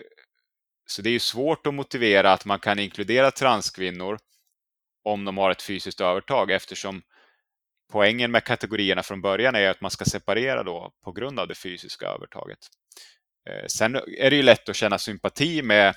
så 0.91 1.01
det 1.01 1.09
är 1.09 1.19
svårt 1.19 1.67
att 1.67 1.73
motivera 1.73 2.33
att 2.33 2.45
man 2.45 2.59
kan 2.59 2.79
inkludera 2.79 3.31
transkvinnor 3.31 4.17
om 5.03 5.25
de 5.25 5.37
har 5.37 5.51
ett 5.51 5.61
fysiskt 5.61 6.01
övertag 6.01 6.51
eftersom 6.51 7.01
poängen 7.91 8.31
med 8.31 8.43
kategorierna 8.43 9.03
från 9.03 9.21
början 9.21 9.55
är 9.55 9.69
att 9.69 9.81
man 9.81 9.91
ska 9.91 10.05
separera 10.05 10.63
då 10.63 10.91
på 11.03 11.11
grund 11.11 11.39
av 11.39 11.47
det 11.47 11.55
fysiska 11.55 12.05
övertaget. 12.05 12.59
Eh, 13.49 13.65
sen 13.67 13.95
är 13.95 14.29
det 14.29 14.35
ju 14.35 14.43
lätt 14.43 14.69
att 14.69 14.75
känna 14.75 14.97
sympati 14.97 15.61
med 15.61 15.95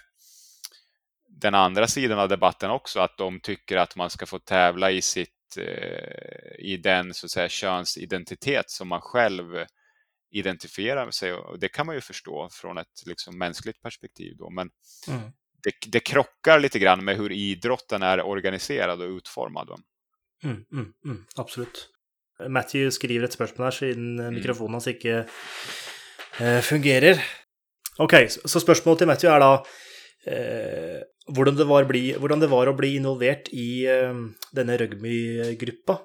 den 1.29 1.55
andra 1.55 1.87
sidan 1.87 2.19
av 2.19 2.29
debatten 2.29 2.71
också, 2.71 3.01
att 3.01 3.19
de 3.19 3.41
tycker 3.41 3.77
att 3.77 3.97
man 3.97 4.11
ska 4.11 4.27
få 4.27 4.39
tävla 4.39 4.91
i 4.91 5.03
sitt 5.03 5.57
eh, 5.59 6.55
i 6.59 6.81
den 6.83 7.15
så 7.15 7.27
att 7.27 7.31
säga 7.31 7.49
könsidentitet 7.49 8.71
som 8.71 8.89
man 8.89 9.01
själv 9.01 9.65
identifierar 10.33 11.11
sig 11.11 11.33
och 11.33 11.59
det 11.59 11.69
kan 11.69 11.87
man 11.87 11.95
ju 11.95 12.01
förstå 12.01 12.49
från 12.53 12.79
ett 12.79 13.07
liksom, 13.07 13.39
mänskligt 13.39 13.83
perspektiv 13.83 14.37
då. 14.37 14.51
Men 14.51 14.71
mm. 15.09 15.21
det, 15.63 15.91
det 15.93 16.01
krockar 16.01 16.61
lite 16.61 16.79
grann 16.79 17.05
med 17.05 17.17
hur 17.17 17.33
idrotten 17.33 18.03
är 18.03 18.23
organiserad 18.23 19.03
och 19.03 19.17
utformad. 19.17 19.69
Mm, 20.45 20.65
mm, 20.73 20.93
mm, 21.05 21.25
absolutt. 21.37 21.89
Matthew 22.49 22.91
skriver 22.91 23.29
et 23.29 23.37
spørsmål 23.37 23.69
her 23.69 23.77
siden 23.77 24.21
mm. 24.21 24.35
mikrofonen 24.35 24.79
hans 24.79 24.89
ikke 24.91 25.25
eh, 26.41 26.61
fungerer. 26.65 27.21
Ok, 28.03 28.15
så, 28.29 28.49
så 28.49 28.63
spørsmålet 28.63 29.03
til 29.03 29.11
Matthew 29.11 29.31
er 29.31 29.43
da 29.43 29.51
eh, 30.27 31.03
hvordan, 31.29 31.59
det 31.59 31.69
var 31.69 31.87
bli, 31.87 32.05
hvordan, 32.19 32.43
det 32.43 32.51
var 32.51 32.71
å 32.71 32.77
bli 32.77 32.97
involvert 32.99 33.53
i 33.53 33.85
eh, 33.91 34.17
denne 34.57 34.79
rugbygruppa. 34.81 36.01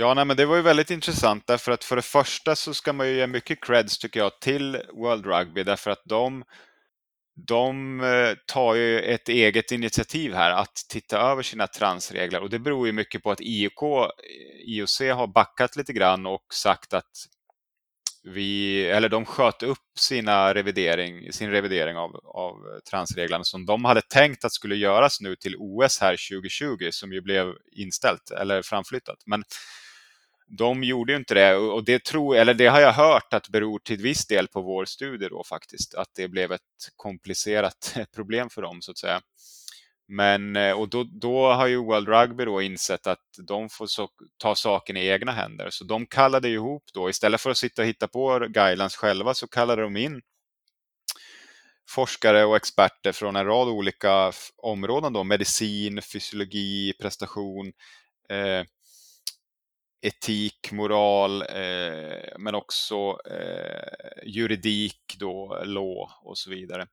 Ja, 0.00 0.14
nej, 0.14 0.24
men 0.24 0.36
det 0.36 0.46
var 0.46 0.56
ju 0.56 0.62
väldigt 0.62 0.90
intressant 0.90 1.46
därför 1.46 1.72
att 1.72 1.84
för 1.84 1.96
det 1.96 2.02
första 2.02 2.56
så 2.56 2.74
ska 2.74 2.92
man 2.92 3.08
ju 3.08 3.16
ge 3.16 3.26
mycket 3.26 3.64
creds 3.64 3.98
tycker 3.98 4.20
jag 4.20 4.40
till 4.40 4.82
World 4.92 5.26
Rugby 5.26 5.62
därför 5.62 5.90
att 5.90 6.02
de 6.04 6.44
de 7.46 8.00
eh, 8.00 8.34
tar 8.46 8.74
ju 8.74 9.00
ett 9.00 9.28
eget 9.28 9.72
initiativ 9.72 10.34
här 10.34 10.50
att 10.50 10.74
titta 10.88 11.18
över 11.18 11.42
sina 11.42 11.66
transregler 11.66 12.40
och 12.40 12.50
det 12.50 12.58
beror 12.58 12.86
ju 12.86 12.92
mycket 12.92 13.22
på 13.22 13.30
att 13.30 13.40
IOK, 13.40 13.82
eh, 13.82 14.08
IOC 14.66 15.00
har 15.00 15.26
backat 15.26 15.76
lite 15.76 15.92
grann 15.92 16.26
och 16.26 16.44
sagt 16.54 16.94
att 16.94 17.10
vi, 18.22 18.84
eller 18.84 19.08
de 19.08 19.24
sköt 19.24 19.62
upp 19.62 19.98
sina 19.98 20.54
revidering, 20.54 21.32
sin 21.32 21.50
revidering 21.50 21.96
av, 21.96 22.10
av 22.24 22.80
transreglerna 22.90 23.44
som 23.44 23.66
de 23.66 23.84
hade 23.84 24.02
tänkt 24.02 24.44
att 24.44 24.52
skulle 24.52 24.76
göras 24.76 25.20
nu 25.20 25.36
till 25.36 25.56
OS 25.58 26.00
här 26.00 26.16
2020 26.30 26.88
som 26.90 27.12
ju 27.12 27.20
blev 27.20 27.54
inställt 27.76 28.30
eller 28.30 28.62
framflyttat. 28.62 29.18
Men 29.26 29.44
de 30.58 30.84
gjorde 30.84 31.12
ju 31.12 31.18
inte 31.18 31.34
det 31.34 31.56
och 31.56 31.84
det, 31.84 32.04
tror, 32.04 32.36
eller 32.36 32.54
det 32.54 32.66
har 32.66 32.80
jag 32.80 32.92
hört 32.92 33.32
att 33.32 33.48
beror 33.48 33.78
till 33.78 34.02
viss 34.02 34.26
del 34.26 34.48
på 34.48 34.62
vår 34.62 34.84
studie 34.84 35.28
då 35.28 35.44
faktiskt, 35.44 35.94
att 35.94 36.08
det 36.16 36.28
blev 36.28 36.52
ett 36.52 36.60
komplicerat 36.96 37.96
problem 38.14 38.50
för 38.50 38.62
dem 38.62 38.82
så 38.82 38.90
att 38.90 38.98
säga. 38.98 39.20
Men, 40.08 40.56
eh, 40.56 40.72
och 40.72 40.88
då, 40.88 41.04
då 41.04 41.52
har 41.52 41.66
ju 41.66 41.76
World 41.76 42.08
Rugby 42.08 42.44
då 42.44 42.62
insett 42.62 43.06
att 43.06 43.24
de 43.48 43.68
får 43.68 43.86
så, 43.86 44.08
ta 44.36 44.54
saken 44.54 44.96
i 44.96 45.06
egna 45.06 45.32
händer. 45.32 45.70
Så 45.70 45.84
de 45.84 46.06
kallade 46.06 46.48
ihop 46.48 46.84
då, 46.94 47.10
istället 47.10 47.40
för 47.40 47.50
att 47.50 47.58
sitta 47.58 47.82
och 47.82 47.88
hitta 47.88 48.08
på 48.08 48.38
guidelines 48.38 48.96
själva, 48.96 49.34
så 49.34 49.48
kallade 49.48 49.82
de 49.82 49.96
in 49.96 50.20
forskare 51.88 52.44
och 52.44 52.56
experter 52.56 53.12
från 53.12 53.36
en 53.36 53.46
rad 53.46 53.68
olika 53.68 54.32
områden 54.56 55.12
då, 55.12 55.24
medicin, 55.24 56.02
fysiologi, 56.02 56.92
prestation, 57.00 57.72
eh, 58.28 58.64
etik, 60.02 60.72
moral, 60.72 61.42
eh, 61.42 62.38
men 62.38 62.54
också 62.54 63.18
eh, 63.30 64.22
juridik, 64.26 65.16
då, 65.18 65.62
law 65.64 66.10
och 66.22 66.38
så 66.38 66.50
vidare. 66.50 66.86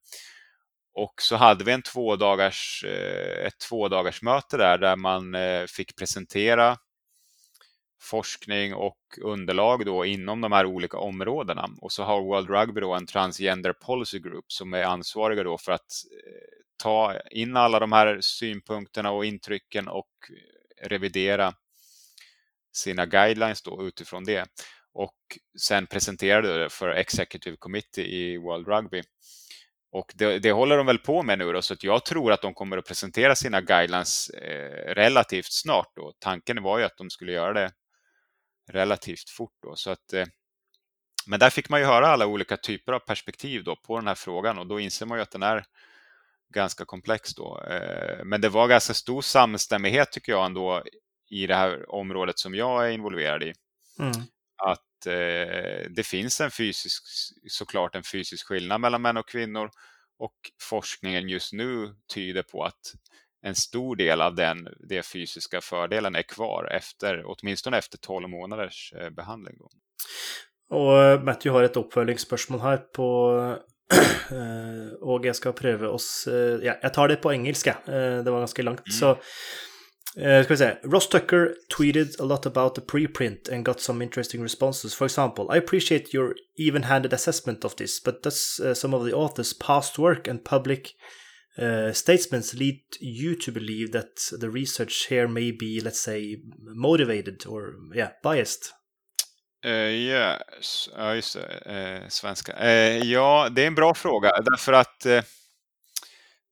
Och 0.94 1.14
så 1.22 1.36
hade 1.36 1.64
vi 1.64 1.72
en 1.72 1.82
tvådagars, 1.82 2.84
eh, 2.88 3.46
ett 3.46 3.60
tvådagarsmöte 3.70 4.58
där, 4.58 4.78
där 4.78 4.96
man 4.96 5.36
eh, 5.36 5.66
fick 5.66 5.96
presentera 5.96 6.78
forskning 8.02 8.74
och 8.74 8.98
underlag 9.22 9.86
då 9.86 10.06
inom 10.06 10.42
de 10.42 10.52
här 10.52 10.66
olika 10.66 10.98
områdena. 10.98 11.70
Och 11.82 11.92
så 11.92 12.04
har 12.04 12.22
World 12.22 12.50
Rugby 12.50 12.82
då 12.82 12.94
en 12.94 13.06
Transgender 13.06 13.74
Policy 13.74 14.20
Group 14.20 14.46
som 14.48 14.74
är 14.74 14.84
ansvariga 14.84 15.44
då 15.44 15.58
för 15.58 15.72
att 15.72 15.82
eh, 15.82 16.58
ta 16.84 17.20
in 17.32 17.58
alla 17.58 17.80
de 17.80 17.92
här 17.92 18.18
synpunkterna 18.22 19.12
och 19.12 19.26
intrycken 19.26 19.88
och 19.88 20.10
revidera 20.82 21.54
sina 22.78 23.06
guidelines 23.06 23.62
då 23.62 23.84
utifrån 23.88 24.24
det 24.24 24.48
och 24.94 25.16
sen 25.62 25.88
presenterade 25.88 26.64
det 26.64 26.70
för 26.70 26.90
Executive 26.90 27.58
Committee 27.58 28.06
i 28.06 28.38
World 28.38 28.68
Rugby. 28.68 29.04
Och 29.92 30.12
det, 30.16 30.40
det, 30.40 30.52
håller 30.52 30.78
de 30.78 30.86
väl 30.86 30.98
på 30.98 31.24
med 31.24 31.40
nu 31.40 31.54
då, 31.54 31.62
så 31.62 31.74
att 31.74 31.84
jag 31.84 32.06
tror 32.06 32.32
att 32.32 32.42
de 32.42 32.54
kommer 32.54 32.78
att 32.78 32.88
presentera 32.88 33.36
sina 33.36 33.62
guidelines 33.62 34.30
eh, 34.30 34.94
relativt 34.94 35.52
snart. 35.52 35.92
Då. 35.96 36.14
Tanken 36.20 36.64
var 36.64 36.80
ju 36.80 36.86
att 36.86 36.98
de 36.98 37.10
skulle 37.10 37.32
göra 37.32 37.54
det 37.54 37.72
relativt 38.72 39.30
fort. 39.30 39.56
Då, 39.62 39.76
så 39.76 39.92
att, 39.92 40.14
eh, 40.14 40.26
men 41.28 41.40
där 41.40 41.50
fick 41.50 41.70
man 41.70 41.80
ju 41.80 41.86
höra 41.86 42.08
alla 42.08 42.28
olika 42.28 42.58
typer 42.58 42.94
av 42.94 43.00
perspektiv 43.00 43.64
då 43.64 43.76
på 43.76 43.98
den 43.98 44.08
här 44.08 44.16
frågan 44.16 44.58
och 44.58 44.68
då 44.68 44.80
inser 44.80 45.06
man 45.06 45.18
ju 45.18 45.22
att 45.22 45.32
den 45.32 45.44
är 45.44 45.66
ganska 46.54 46.86
komplex. 46.86 47.36
Då. 47.36 47.62
Eh, 47.70 48.26
men 48.26 48.42
det 48.42 48.50
var 48.50 48.68
ganska 48.68 48.94
stor 48.94 49.22
samstämmighet 49.22 50.12
tycker 50.12 50.32
jag 50.32 50.46
ändå 50.46 50.84
i 51.30 51.48
det 51.48 51.56
här 51.56 51.92
området 51.92 52.40
som 52.40 52.56
jag 52.56 52.88
är 52.88 52.92
involverad 52.92 53.44
i. 53.44 53.54
Mm. 54.00 54.12
Att 54.64 55.06
eh, 55.06 55.90
det 55.90 56.06
finns 56.06 56.42
en 56.42 56.52
fysisk, 56.52 57.04
såklart 57.50 57.96
en 57.96 58.04
fysisk 58.04 58.48
skillnad 58.48 58.82
mellan 58.82 59.02
män 59.02 59.18
och 59.18 59.30
kvinnor 59.30 59.70
och 60.20 60.36
forskningen 60.62 61.30
just 61.30 61.54
nu 61.54 61.96
tyder 62.14 62.44
på 62.44 62.64
att 62.64 62.94
en 63.42 63.56
stor 63.56 63.96
del 63.96 64.22
av 64.22 64.36
den 64.36 64.68
det 64.90 65.04
fysiska 65.04 65.62
fördelen 65.62 66.16
är 66.16 66.22
kvar 66.22 66.70
efter, 66.72 67.24
åtminstone 67.26 67.78
efter 67.78 67.98
12 67.98 68.30
månaders 68.30 68.94
eh, 68.94 69.10
behandling. 69.10 69.58
Då. 69.60 69.70
Och 70.76 71.04
eh, 71.04 71.24
Matthew 71.24 71.60
har 71.60 71.64
ett 71.64 71.78
uppföljningsspörsmål 71.78 72.60
här 72.60 72.78
på 72.78 73.58
och 75.02 75.26
jag 75.26 75.36
ska 75.36 75.52
pröva 75.52 75.90
oss 75.90 76.28
ja, 76.62 76.76
Jag 76.82 76.94
tar 76.94 77.08
det 77.08 77.16
på 77.16 77.34
engelska, 77.34 77.78
det 77.86 78.32
var 78.32 78.40
ganska 78.40 78.62
långt. 78.62 78.88
Mm. 78.88 78.92
Så 78.92 79.18
Uh, 80.18 80.44
ska 80.44 80.54
vi 80.54 80.58
säga, 80.58 80.78
Ross 80.84 81.10
Tucker 81.10 81.54
tweeted 81.78 82.20
a 82.20 82.24
lot 82.24 82.46
about 82.46 82.76
the 82.76 82.82
preprint 82.82 83.50
and 83.54 83.66
got 83.66 83.80
some 83.80 84.04
interesting 84.04 84.44
responses. 84.44 84.96
For 84.96 85.06
example, 85.06 85.46
I 85.56 85.58
appreciate 85.58 86.14
your 86.14 86.34
even-handed 86.58 87.14
assessment 87.14 87.66
of 87.66 87.76
this, 87.76 88.04
but 88.04 88.24
does 88.24 88.60
uh, 88.60 88.74
some 88.74 88.98
of 88.98 89.06
the 89.06 89.14
authors' 89.14 89.54
past 89.54 90.00
work 90.00 90.28
and 90.28 90.44
public 90.44 90.94
uh, 91.60 91.92
statements 91.94 92.54
lead 92.54 92.80
you 93.00 93.36
to 93.36 93.52
believe 93.52 93.92
that 93.92 94.32
the 94.40 94.50
research 94.50 95.06
here 95.10 95.28
may 95.28 95.52
be, 95.52 95.82
let's 95.84 96.02
say, 96.02 96.38
motivated 96.76 97.46
or 97.46 97.74
yeah, 97.94 98.10
biased? 98.24 98.72
Uh, 99.66 99.92
yes. 99.92 100.90
Ja, 100.98 101.16
just 101.16 101.34
det. 101.34 102.02
Uh, 102.02 102.10
svenska. 102.10 102.54
Uh, 102.54 103.08
ja, 103.08 103.50
det 103.52 103.64
är 103.64 103.68
en 103.68 103.76
bra 103.76 103.94
fråga 103.94 104.32
därför 104.52 104.74
att 104.74 105.06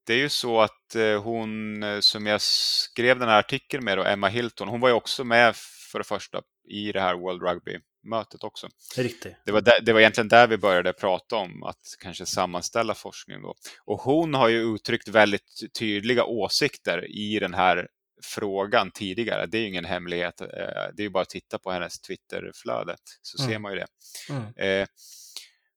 det 0.05 0.13
är 0.13 0.17
ju 0.17 0.29
så 0.29 0.61
att 0.61 0.95
eh, 0.95 1.23
hon 1.23 1.83
eh, 1.83 1.99
som 1.99 2.25
jag 2.25 2.41
skrev 2.41 3.19
den 3.19 3.29
här 3.29 3.39
artikeln 3.39 3.83
med, 3.83 3.97
då, 3.97 4.03
Emma 4.03 4.27
Hilton, 4.27 4.67
hon 4.67 4.79
var 4.79 4.89
ju 4.89 4.95
också 4.95 5.23
med 5.23 5.55
för 5.91 5.99
det 5.99 6.05
första 6.05 6.41
i 6.69 6.91
det 6.91 7.01
här 7.01 7.15
World 7.15 7.41
Rugby-mötet 7.41 8.43
också. 8.43 8.67
Riktigt. 8.97 9.35
Det 9.45 9.51
var, 9.51 9.61
där, 9.61 9.81
det 9.81 9.93
var 9.93 9.99
egentligen 9.99 10.27
där 10.27 10.47
vi 10.47 10.57
började 10.57 10.93
prata 10.93 11.35
om 11.35 11.63
att 11.63 11.81
kanske 11.99 12.25
sammanställa 12.25 12.93
forskning. 12.93 13.41
Då. 13.41 13.55
Och 13.85 14.01
hon 14.01 14.33
har 14.33 14.47
ju 14.47 14.75
uttryckt 14.75 15.07
väldigt 15.07 15.77
tydliga 15.79 16.23
åsikter 16.23 17.11
i 17.11 17.39
den 17.39 17.53
här 17.53 17.87
frågan 18.23 18.91
tidigare. 18.91 19.45
Det 19.45 19.57
är 19.57 19.61
ju 19.61 19.67
ingen 19.67 19.85
hemlighet. 19.85 20.41
Eh, 20.41 20.47
det 20.93 21.01
är 21.01 21.03
ju 21.03 21.09
bara 21.09 21.23
att 21.23 21.29
titta 21.29 21.59
på 21.59 21.71
hennes 21.71 21.99
Twitterflöde 21.99 22.95
så 23.21 23.43
mm. 23.43 23.51
ser 23.51 23.59
man 23.59 23.71
ju 23.71 23.79
det. 23.79 23.87
Mm. 24.29 24.87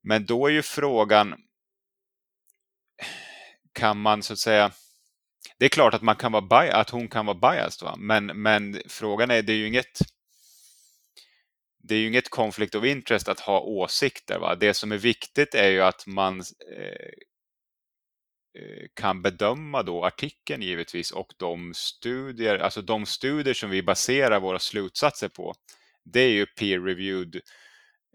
Men 0.03 0.27
då 0.27 0.47
är 0.47 0.51
ju 0.51 0.63
frågan 0.63 1.35
kan 3.79 4.01
man 4.01 4.23
så 4.23 4.33
att 4.33 4.39
säga 4.39 4.73
det 5.59 5.65
är 5.65 5.69
klart 5.69 5.95
att, 5.95 6.03
man 6.03 6.17
kan 6.17 6.33
vara 6.33 6.73
att 6.73 6.91
hon 6.91 7.09
kan 7.09 7.27
vara 7.27 7.39
biased, 7.53 7.87
va? 7.87 7.97
Men, 7.99 8.27
men 8.27 8.81
frågan 8.89 9.31
är, 9.31 9.43
det 9.43 9.53
är 9.53 9.57
ju 9.57 9.67
inget 9.67 9.99
det 11.89 11.95
är 11.95 11.99
ju 11.99 12.09
inget 12.09 12.29
konflikt 12.29 12.75
of 12.75 12.85
interest 12.85 13.29
att 13.29 13.41
ha 13.41 13.61
åsikter. 13.61 14.39
Va? 14.39 14.55
Det 14.55 14.75
som 14.75 14.93
är 14.93 14.99
viktigt 14.99 15.55
är 15.55 15.69
ju 15.69 15.83
att 15.83 16.07
man 16.07 16.41
eh, 16.77 17.11
eh, 18.63 18.87
kan 18.95 19.23
bedöma 19.23 19.83
då 19.83 20.05
artikeln 20.05 20.63
givetvis 20.63 21.11
och 21.11 21.33
de 21.39 21.75
studier, 21.75 22.59
alltså 22.59 22.83
de 22.83 23.07
studier 23.07 23.55
som 23.55 23.71
vi 23.71 23.83
baserar 23.83 24.41
våra 24.41 24.59
slutsatser 24.59 25.29
på. 25.29 25.55
Det 26.05 26.21
är 26.21 26.31
ju 26.31 26.47
peer-reviewed 26.47 27.41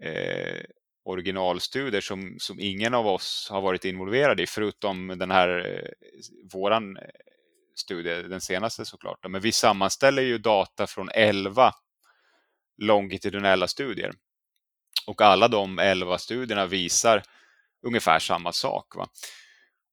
eh, 0.02 0.62
originalstudier 1.04 2.00
som, 2.00 2.36
som 2.38 2.60
ingen 2.60 2.94
av 2.94 3.06
oss 3.06 3.48
har 3.50 3.60
varit 3.60 3.84
involverad 3.84 4.40
i 4.40 4.46
förutom 4.46 5.18
den 5.18 5.30
här 5.30 5.48
eh, 5.48 5.90
våran 6.52 6.96
eh, 6.96 7.02
studie, 7.74 8.22
den 8.22 8.40
senaste 8.40 8.84
såklart. 8.84 9.18
Men 9.28 9.40
vi 9.40 9.52
sammanställer 9.52 10.22
ju 10.22 10.38
data 10.38 10.86
från 10.86 11.08
11 11.14 11.72
longitudinella 12.82 13.68
studier. 13.68 14.12
Och 15.06 15.20
alla 15.20 15.48
de 15.48 15.78
11 15.78 16.18
studierna 16.18 16.66
visar 16.66 17.22
ungefär 17.86 18.18
samma 18.18 18.52
sak. 18.52 18.96
Va? 18.96 19.08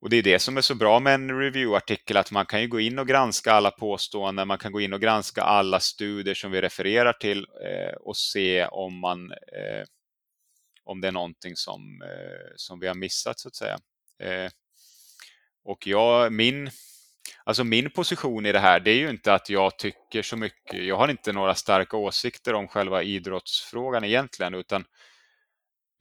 Och 0.01 0.09
det 0.09 0.17
är 0.17 0.23
det 0.23 0.39
som 0.39 0.57
är 0.57 0.61
så 0.61 0.75
bra 0.75 0.99
med 0.99 1.13
en 1.13 1.39
review-artikel, 1.39 2.17
att 2.17 2.31
man 2.31 2.45
kan 2.45 2.61
ju 2.61 2.67
gå 2.67 2.79
in 2.79 2.99
och 2.99 3.07
granska 3.07 3.53
alla 3.53 3.71
påståenden, 3.71 4.47
man 4.47 4.57
kan 4.57 4.71
gå 4.71 4.81
in 4.81 4.93
och 4.93 5.01
granska 5.01 5.41
alla 5.41 5.79
studier 5.79 6.35
som 6.35 6.51
vi 6.51 6.61
refererar 6.61 7.13
till 7.13 7.47
eh, 7.65 7.93
och 8.01 8.17
se 8.17 8.65
om 8.65 8.99
man 8.99 9.31
eh, 9.31 9.85
om 10.83 11.01
det 11.01 11.07
är 11.07 11.11
någonting 11.11 11.55
som, 11.55 12.01
eh, 12.01 12.53
som 12.55 12.79
vi 12.79 12.87
har 12.87 12.95
missat 12.95 13.39
så 13.39 13.47
att 13.47 13.55
säga. 13.55 13.79
Eh, 14.19 14.51
och 15.63 15.87
jag, 15.87 16.33
min, 16.33 16.71
Alltså 17.43 17.63
min 17.63 17.89
position 17.89 18.45
i 18.45 18.51
det 18.51 18.59
här, 18.59 18.79
det 18.79 18.91
är 18.91 18.95
ju 18.95 19.09
inte 19.09 19.33
att 19.33 19.49
jag 19.49 19.77
tycker 19.77 20.21
så 20.21 20.37
mycket. 20.37 20.85
Jag 20.85 20.97
har 20.97 21.07
inte 21.07 21.33
några 21.33 21.55
starka 21.55 21.97
åsikter 21.97 22.53
om 22.53 22.67
själva 22.67 23.03
idrottsfrågan 23.03 24.03
egentligen, 24.03 24.53
utan 24.53 24.85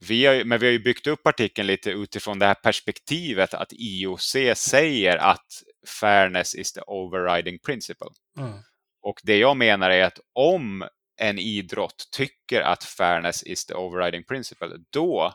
vi 0.07 0.25
har, 0.25 0.43
men 0.43 0.59
vi 0.59 0.65
har 0.65 0.71
ju 0.71 0.79
byggt 0.79 1.07
upp 1.07 1.27
artikeln 1.27 1.67
lite 1.67 1.91
utifrån 1.91 2.39
det 2.39 2.45
här 2.45 2.53
perspektivet 2.53 3.53
att 3.53 3.73
IOC 3.73 4.35
säger 4.55 5.17
att 5.17 5.63
fairness 5.87 6.55
is 6.55 6.73
the 6.73 6.81
overriding 6.87 7.59
principle. 7.59 8.09
Mm. 8.37 8.53
Och 9.01 9.19
det 9.23 9.37
jag 9.37 9.57
menar 9.57 9.89
är 9.89 10.03
att 10.03 10.19
om 10.33 10.87
en 11.21 11.39
idrott 11.39 12.09
tycker 12.11 12.61
att 12.61 12.83
fairness 12.83 13.43
is 13.43 13.65
the 13.65 13.73
overriding 13.73 14.23
principle, 14.23 14.69
då 14.91 15.33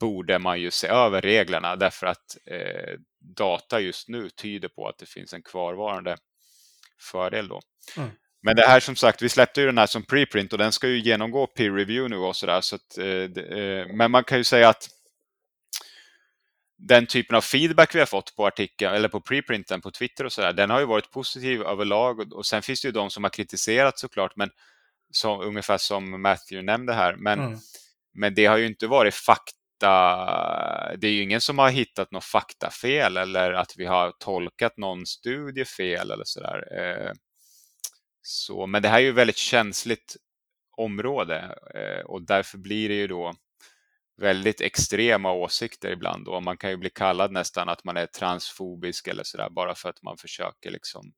borde 0.00 0.38
man 0.38 0.60
ju 0.60 0.70
se 0.70 0.88
över 0.88 1.22
reglerna 1.22 1.76
därför 1.76 2.06
att 2.06 2.36
eh, 2.46 2.98
data 3.36 3.80
just 3.80 4.08
nu 4.08 4.30
tyder 4.30 4.68
på 4.68 4.88
att 4.88 4.98
det 4.98 5.06
finns 5.06 5.32
en 5.32 5.42
kvarvarande 5.42 6.16
fördel 7.00 7.48
då. 7.48 7.60
Mm. 7.96 8.10
Men 8.42 8.56
det 8.56 8.66
här 8.66 8.80
som 8.80 8.96
sagt, 8.96 9.22
vi 9.22 9.28
släppte 9.28 9.60
ju 9.60 9.66
den 9.66 9.78
här 9.78 9.86
som 9.86 10.02
preprint 10.02 10.52
och 10.52 10.58
den 10.58 10.72
ska 10.72 10.88
ju 10.88 10.98
genomgå 10.98 11.46
peer 11.46 11.70
review 11.70 12.16
nu 12.16 12.22
och 12.22 12.36
sådär. 12.36 12.60
Så, 12.60 12.76
att, 12.76 12.98
eh, 12.98 13.06
eh, 13.06 13.86
men 13.94 14.10
man 14.10 14.24
kan 14.24 14.38
ju 14.38 14.44
säga 14.44 14.68
att 14.68 14.88
den 16.82 17.06
typen 17.06 17.36
av 17.36 17.40
feedback 17.40 17.94
vi 17.94 17.98
har 17.98 18.06
fått 18.06 18.36
på 18.36 18.46
artikeln 18.46 18.94
eller 18.94 19.08
på 19.08 19.20
preprinten 19.20 19.80
på 19.80 19.90
Twitter 19.90 20.24
och 20.24 20.32
sådär, 20.32 20.52
den 20.52 20.70
har 20.70 20.80
ju 20.80 20.86
varit 20.86 21.10
positiv 21.10 21.62
överlag 21.62 22.32
och 22.32 22.46
sen 22.46 22.62
finns 22.62 22.82
det 22.82 22.88
ju 22.88 22.92
de 22.92 23.10
som 23.10 23.24
har 23.24 23.30
kritiserat 23.30 23.98
såklart, 23.98 24.36
men 24.36 24.50
som, 25.12 25.40
ungefär 25.40 25.78
som 25.78 26.22
Matthew 26.22 26.62
nämnde 26.62 26.92
här. 26.92 27.16
Men, 27.16 27.40
mm. 27.40 27.58
men 28.14 28.34
det 28.34 28.46
har 28.46 28.56
ju 28.56 28.66
inte 28.66 28.86
varit 28.86 29.14
fakta 29.14 29.50
det 30.98 31.06
är 31.06 31.12
ju 31.12 31.22
ingen 31.22 31.40
som 31.40 31.58
har 31.58 31.70
hittat 31.70 32.10
något 32.10 32.24
faktafel 32.24 33.16
eller 33.16 33.52
att 33.52 33.74
vi 33.76 33.86
har 33.86 34.12
tolkat 34.18 34.76
någon 34.76 35.06
studie 35.06 35.64
fel 35.64 36.10
eller 36.10 36.24
sådär. 36.24 36.78
Eh, 36.78 37.12
så, 38.22 38.66
men 38.66 38.82
det 38.82 38.88
här 38.88 38.98
är 38.98 39.02
ju 39.02 39.12
väldigt 39.12 39.36
känsligt 39.36 40.16
område 40.76 41.56
eh, 41.74 42.04
och 42.04 42.22
därför 42.22 42.58
blir 42.58 42.88
det 42.88 42.94
ju 42.94 43.06
då 43.06 43.34
väldigt 44.20 44.60
extrema 44.60 45.32
åsikter 45.32 45.90
ibland 45.90 46.28
och 46.28 46.42
man 46.42 46.56
kan 46.56 46.70
ju 46.70 46.76
bli 46.76 46.90
kallad 46.90 47.32
nästan 47.32 47.68
att 47.68 47.84
man 47.84 47.96
är 47.96 48.06
transfobisk 48.06 49.08
eller 49.08 49.22
sådär 49.22 49.50
bara 49.50 49.74
för 49.74 49.88
att 49.88 50.02
man 50.02 50.16
försöker 50.16 50.70
liksom 50.70 51.12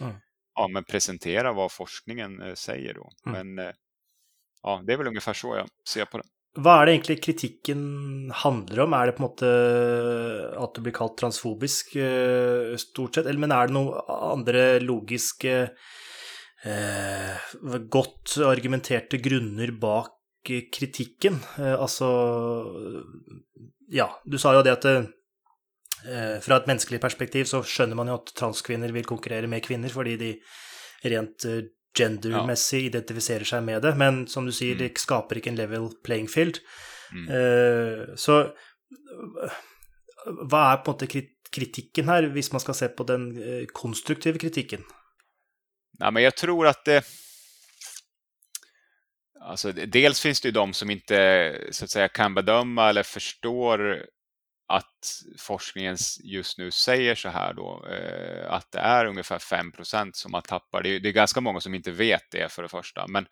mm. 0.00 0.14
ja, 0.54 0.68
men 0.68 0.84
presentera 0.84 1.52
vad 1.52 1.72
forskningen 1.72 2.42
eh, 2.42 2.54
säger 2.54 2.94
då. 2.94 3.10
Mm. 3.26 3.54
Men 3.54 3.74
ja, 4.62 4.82
det 4.86 4.92
är 4.92 4.96
väl 4.96 5.06
ungefär 5.06 5.32
så 5.32 5.56
jag 5.56 5.68
ser 5.88 6.04
på 6.04 6.18
det. 6.18 6.24
Vad 6.60 6.82
är 6.82 6.86
det 6.86 6.92
egentligen 6.92 7.22
kritiken 7.22 8.30
handlar 8.34 8.78
om? 8.78 8.92
Är 8.92 9.06
det 9.06 9.12
på 9.12 9.22
något 9.22 9.38
sätt 9.38 10.58
att 10.58 10.74
du 10.74 10.80
blir 10.80 10.92
kallad 10.92 11.16
transfobisk 11.16 11.94
eh, 11.96 12.76
stort 12.76 13.14
sett? 13.14 13.26
Eller 13.26 13.38
men 13.38 13.52
är 13.52 13.66
det 13.66 13.72
några 13.72 14.00
andra 14.32 14.78
logiska, 14.78 15.62
eh, 16.64 17.36
gott 17.88 18.34
argumenterade 18.38 19.18
grunder 19.18 19.70
bak 19.70 20.17
kritiken? 20.72 21.38
Eh, 21.58 21.74
alltså, 21.74 22.08
ja, 23.88 24.22
du 24.24 24.38
sa 24.38 24.54
ju 24.56 24.62
det 24.62 24.72
att 24.72 24.84
eh, 24.84 25.04
fra 26.40 26.56
et 26.56 26.66
menneskelig 26.66 27.00
perspektiv 27.00 27.44
så 27.44 27.62
skjønner 27.62 27.98
man 27.98 28.10
jo 28.10 28.18
at 28.20 28.32
transkvinner 28.38 28.92
vil 28.94 29.06
konkurrere 29.08 29.50
med 29.50 29.64
kvinner 29.66 29.92
fordi 29.92 30.16
de 30.20 30.32
rent 31.10 31.44
eh, 31.48 31.64
gendermessig 31.98 32.82
ja. 32.82 32.90
identifiserer 32.92 33.48
seg 33.48 33.64
med 33.66 33.82
det. 33.82 33.94
Men 33.98 34.26
som 34.30 34.46
du 34.46 34.52
sier, 34.52 34.76
mm. 34.76 34.82
det 34.84 35.02
skaper 35.02 35.40
ikke 35.40 35.50
en 35.54 35.58
level 35.58 35.88
playing 36.06 36.28
field. 36.30 36.60
Mm. 37.08 37.24
Så 38.20 38.34
hva 40.52 40.60
er 40.68 40.82
på 40.84 40.92
en 40.92 40.94
måte 40.94 41.08
kritikken 41.48 42.10
her, 42.12 42.28
hvis 42.34 42.52
man 42.52 42.60
skal 42.62 42.76
se 42.76 42.90
på 42.92 43.06
den 43.08 43.24
konstruktive 43.72 44.38
kritikken? 44.38 44.84
Nej, 45.98 46.12
men 46.12 46.22
jag 46.22 46.36
tror 46.36 46.66
att 46.66 46.84
det... 46.84 47.02
Alltså, 49.48 49.72
dels 49.72 50.20
finns 50.20 50.40
det 50.40 50.48
ju 50.48 50.52
de 50.52 50.74
som 50.74 50.90
inte 50.90 51.60
så 51.70 51.84
att 51.84 51.90
säga, 51.90 52.08
kan 52.08 52.34
bedöma 52.34 52.88
eller 52.88 53.02
förstår 53.02 54.06
att 54.68 55.22
forskningen 55.38 55.96
just 56.24 56.58
nu 56.58 56.70
säger 56.70 57.14
så 57.14 57.28
här 57.28 57.54
då, 57.54 57.86
eh, 57.90 58.52
att 58.52 58.72
det 58.72 58.78
är 58.78 59.04
ungefär 59.04 59.38
5% 59.38 60.16
som 60.16 60.32
man 60.32 60.42
tappar. 60.42 60.82
Det 60.82 60.88
är, 60.88 61.00
det 61.00 61.08
är, 61.08 61.12
ganska 61.12 61.40
många 61.40 61.60
som 61.60 61.74
inte 61.74 61.90
vet 61.90 62.22
det 62.30 62.52
för 62.52 62.62
det 62.62 62.68
första. 62.68 63.06
Men, 63.06 63.26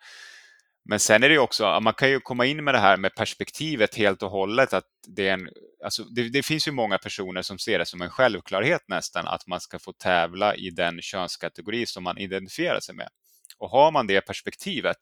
men 0.89 0.99
sen 0.99 1.23
är 1.23 1.29
det 1.29 1.33
ju 1.33 1.39
också, 1.39 1.79
man 1.81 1.93
kan 1.93 2.09
ju 2.09 2.19
komma 2.19 2.45
in 2.45 2.63
med 2.63 2.73
det 2.73 2.79
här 2.79 2.97
med 2.97 3.15
perspektivet 3.15 3.95
helt 3.95 4.23
och 4.23 4.31
hållet. 4.31 4.73
att 4.73 4.85
Det, 5.07 5.27
är 5.27 5.33
en, 5.33 5.49
alltså 5.83 6.03
det, 6.03 6.29
det 6.29 6.43
finns 6.43 6.67
ju 6.67 6.71
många 6.71 6.97
personer 6.97 7.41
som 7.41 7.59
ser 7.59 7.79
det 7.79 7.85
som 7.85 8.01
en 8.01 8.09
självklarhet 8.09 8.81
nästan 8.87 9.27
att 9.27 9.47
man 9.47 9.59
ska 9.59 9.79
få 9.79 9.93
tävla 9.93 10.55
i 10.55 10.69
den 10.69 11.01
könskategori 11.01 11.85
som 11.85 12.03
man 12.03 12.17
identifierar 12.17 12.79
sig 12.79 12.95
med. 12.95 13.09
Och 13.57 13.69
har 13.69 13.91
man 13.91 14.07
det 14.07 14.21
perspektivet 14.21 14.97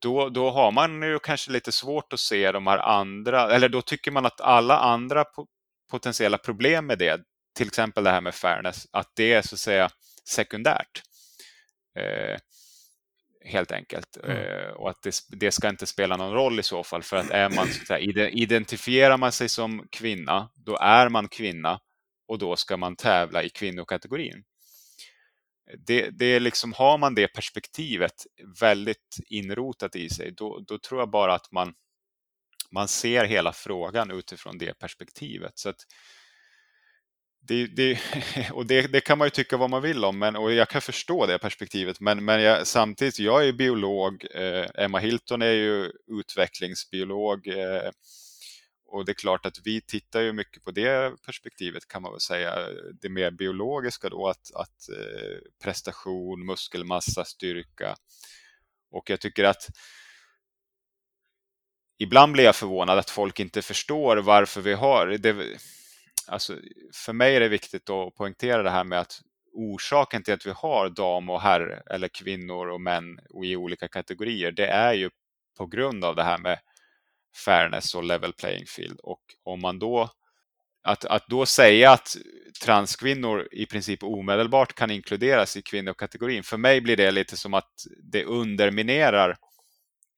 då, 0.00 0.28
då 0.28 0.50
har 0.50 0.72
man 0.72 1.02
ju 1.02 1.18
kanske 1.18 1.50
lite 1.50 1.72
svårt 1.72 2.12
att 2.12 2.20
se 2.20 2.52
de 2.52 2.66
här 2.66 2.78
andra, 2.78 3.50
eller 3.50 3.68
då 3.68 3.82
tycker 3.82 4.10
man 4.10 4.26
att 4.26 4.40
alla 4.40 4.78
andra 4.78 5.24
potentiella 5.90 6.38
problem 6.38 6.86
med 6.86 6.98
det, 6.98 7.20
till 7.56 7.66
exempel 7.66 8.04
det 8.04 8.10
här 8.10 8.20
med 8.20 8.34
fairness, 8.34 8.86
att 8.92 9.10
det 9.16 9.32
är 9.32 9.42
så 9.42 9.54
att 9.54 9.60
säga 9.60 9.88
sekundärt. 10.28 11.02
Eh, 11.98 12.38
helt 13.44 13.72
enkelt. 13.72 14.16
Mm. 14.24 14.36
Eh, 14.36 14.68
och 14.68 14.90
att 14.90 15.02
det, 15.02 15.14
det, 15.28 15.50
ska 15.50 15.68
inte 15.68 15.86
spela 15.86 16.16
någon 16.16 16.32
roll 16.32 16.60
i 16.60 16.62
så 16.62 16.84
fall, 16.84 17.02
för 17.02 17.16
att 17.16 17.30
är 17.30 17.50
man 17.50 17.66
så 17.66 17.80
att 17.80 17.86
säga, 17.86 18.28
identifierar 18.28 19.16
man 19.16 19.32
sig 19.32 19.48
som 19.48 19.88
kvinna, 19.90 20.50
då 20.54 20.76
är 20.76 21.08
man 21.08 21.28
kvinna 21.28 21.80
och 22.28 22.38
då 22.38 22.56
ska 22.56 22.76
man 22.76 22.96
tävla 22.96 23.42
i 23.42 23.50
kvinnokategorin 23.50 24.44
det, 25.86 26.10
det 26.10 26.24
är 26.24 26.40
liksom, 26.40 26.72
har 26.72 26.98
man 26.98 27.14
det 27.14 27.28
perspektivet 27.28 28.26
väldigt 28.60 29.16
inrotat 29.26 29.96
i 29.96 30.08
sig, 30.08 30.32
då, 30.32 30.64
då 30.66 30.78
tror 30.78 31.00
jag 31.00 31.10
bara 31.10 31.34
att 31.34 31.52
man, 31.52 31.74
man 32.70 32.88
ser 32.88 33.24
hela 33.24 33.52
frågan 33.52 34.10
utifrån 34.10 34.58
det 34.58 34.78
perspektivet. 34.78 35.52
Så 35.54 35.68
att, 35.68 35.76
det, 37.48 37.66
det, 37.66 37.98
och 38.52 38.66
det, 38.66 38.92
det, 38.92 39.00
kan 39.00 39.18
man 39.18 39.26
ju 39.26 39.30
tycka 39.30 39.56
vad 39.56 39.70
man 39.70 39.82
vill 39.82 40.04
om, 40.04 40.18
men, 40.18 40.36
och 40.36 40.52
jag 40.52 40.68
kan 40.68 40.80
förstå 40.80 41.26
det 41.26 41.38
perspektivet. 41.38 42.00
Men, 42.00 42.24
men 42.24 42.42
jag, 42.42 42.66
samtidigt, 42.66 43.18
jag 43.18 43.48
är 43.48 43.52
biolog, 43.52 44.24
eh, 44.34 44.66
Emma 44.74 44.98
Hilton 44.98 45.42
är 45.42 45.52
ju 45.52 45.92
utvecklingsbiolog. 46.20 47.46
Eh, 47.46 47.90
och 48.94 49.04
det 49.04 49.12
är 49.12 49.14
klart 49.14 49.46
att 49.46 49.58
vi 49.64 49.80
tittar 49.80 50.20
ju 50.20 50.32
mycket 50.32 50.64
på 50.64 50.70
det 50.70 51.22
perspektivet 51.26 51.88
kan 51.88 52.02
man 52.02 52.12
väl 52.12 52.20
säga. 52.20 52.68
Det 53.00 53.08
mer 53.08 53.30
biologiska 53.30 54.08
då, 54.08 54.28
att, 54.28 54.54
att 54.54 54.88
eh, 54.88 55.38
prestation, 55.62 56.46
muskelmassa, 56.46 57.24
styrka. 57.24 57.96
Och 58.90 59.10
jag 59.10 59.20
tycker 59.20 59.44
att 59.44 59.68
ibland 61.98 62.32
blir 62.32 62.44
jag 62.44 62.56
förvånad 62.56 62.98
att 62.98 63.10
folk 63.10 63.40
inte 63.40 63.62
förstår 63.62 64.16
varför 64.16 64.60
vi 64.60 64.72
har 64.72 65.06
det. 65.06 65.58
Alltså, 66.26 66.58
för 66.94 67.12
mig 67.12 67.36
är 67.36 67.40
det 67.40 67.48
viktigt 67.48 67.90
att 67.90 68.14
poängtera 68.14 68.62
det 68.62 68.70
här 68.70 68.84
med 68.84 69.00
att 69.00 69.20
orsaken 69.52 70.22
till 70.22 70.34
att 70.34 70.46
vi 70.46 70.52
har 70.56 70.88
dam 70.88 71.30
och 71.30 71.40
herr 71.40 71.82
eller 71.90 72.08
kvinnor 72.08 72.68
och 72.68 72.80
män 72.80 73.18
i 73.44 73.56
olika 73.56 73.88
kategorier, 73.88 74.52
det 74.52 74.66
är 74.66 74.92
ju 74.92 75.10
på 75.56 75.66
grund 75.66 76.04
av 76.04 76.16
det 76.16 76.24
här 76.24 76.38
med 76.38 76.58
fairness 77.44 77.94
och 77.94 78.04
level 78.04 78.32
playing 78.32 78.66
field. 78.66 79.00
Och 79.02 79.20
om 79.44 79.60
man 79.60 79.78
då 79.78 80.10
att, 80.84 81.04
att 81.04 81.26
då 81.28 81.46
säga 81.46 81.90
att 81.90 82.16
transkvinnor 82.64 83.48
i 83.52 83.66
princip 83.66 84.02
omedelbart 84.02 84.74
kan 84.74 84.90
inkluderas 84.90 85.56
i 85.56 85.62
kvinnokategorin, 85.62 86.42
för 86.42 86.56
mig 86.56 86.80
blir 86.80 86.96
det 86.96 87.10
lite 87.10 87.36
som 87.36 87.54
att 87.54 87.72
det 88.12 88.24
underminerar 88.24 89.36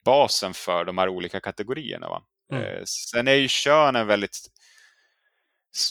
basen 0.05 0.55
för 0.55 0.85
de 0.85 0.99
här 0.99 1.09
olika 1.09 1.41
kategorierna. 1.41 2.09
Va? 2.09 2.23
Mm. 2.53 2.65
Eh, 2.65 2.83
sen 2.85 3.29
är 3.29 3.35
ju 3.35 3.49
kön 3.49 3.97
en 3.97 4.07
väldigt 4.07 4.39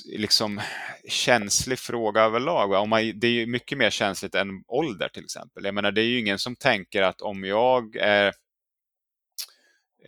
liksom, 0.05 0.61
känslig 1.09 1.79
fråga 1.79 2.21
överlag. 2.21 2.67
Va? 2.67 2.79
Om 2.79 2.89
man, 2.89 3.19
det 3.19 3.27
är 3.27 3.47
mycket 3.47 3.77
mer 3.77 3.89
känsligt 3.89 4.35
än 4.35 4.47
ålder 4.67 5.09
till 5.09 5.23
exempel. 5.23 5.65
Jag 5.65 5.73
menar, 5.73 5.91
det 5.91 6.01
är 6.01 6.05
ju 6.05 6.19
ingen 6.19 6.39
som 6.39 6.55
tänker 6.55 7.01
att 7.01 7.21
om 7.21 7.43
jag 7.43 7.95
är 7.95 8.33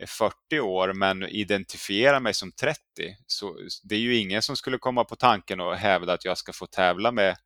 40 0.05 0.59
år 0.59 0.93
men 0.93 1.23
identifierar 1.23 2.19
mig 2.19 2.33
som 2.33 2.51
30 2.51 2.79
så 3.27 3.57
det 3.83 3.95
är 3.95 3.99
ju 3.99 4.15
ingen 4.15 4.41
som 4.41 4.55
skulle 4.55 4.77
komma 4.77 5.03
på 5.03 5.15
tanken 5.15 5.59
och 5.59 5.75
hävda 5.75 6.13
att 6.13 6.25
jag 6.25 6.37
ska 6.37 6.53
få 6.53 6.65
tävla 6.65 7.11
med 7.11 7.37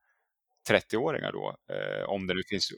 30-åringar 0.70 1.32
då. 1.32 1.56
Eh, 1.70 2.10
om 2.10 2.28
det 2.28 2.34
nu 2.34 2.44
finns. 2.50 2.74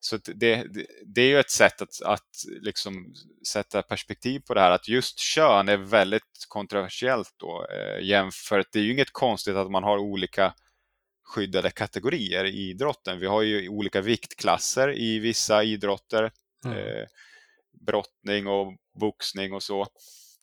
Så 0.00 0.16
det, 0.16 0.32
det, 0.34 0.86
det, 1.06 1.22
är 1.22 1.26
ju 1.26 1.38
ett 1.38 1.50
sätt 1.50 1.82
att, 1.82 2.02
att 2.02 2.44
liksom 2.60 3.14
sätta 3.48 3.82
perspektiv 3.82 4.40
på 4.40 4.54
det 4.54 4.60
här 4.60 4.70
att 4.70 4.88
just 4.88 5.18
kön 5.18 5.68
är 5.68 5.76
väldigt 5.76 6.46
kontroversiellt 6.48 7.34
då 7.36 7.66
eh, 7.66 8.04
jämfört. 8.04 8.66
Det 8.72 8.78
är 8.78 8.82
ju 8.82 8.92
inget 8.92 9.12
konstigt 9.12 9.56
att 9.56 9.70
man 9.70 9.84
har 9.84 9.98
olika 9.98 10.54
skyddade 11.24 11.70
kategorier 11.70 12.44
i 12.44 12.70
idrotten. 12.70 13.20
Vi 13.20 13.26
har 13.26 13.42
ju 13.42 13.68
olika 13.68 14.00
viktklasser 14.00 14.98
i 14.98 15.18
vissa 15.18 15.62
idrotter. 15.62 16.30
Mm. 16.64 16.78
Eh, 16.78 17.06
brottning 17.86 18.46
och 18.46 18.76
boxning 18.94 19.52
och 19.52 19.62
så. 19.62 19.86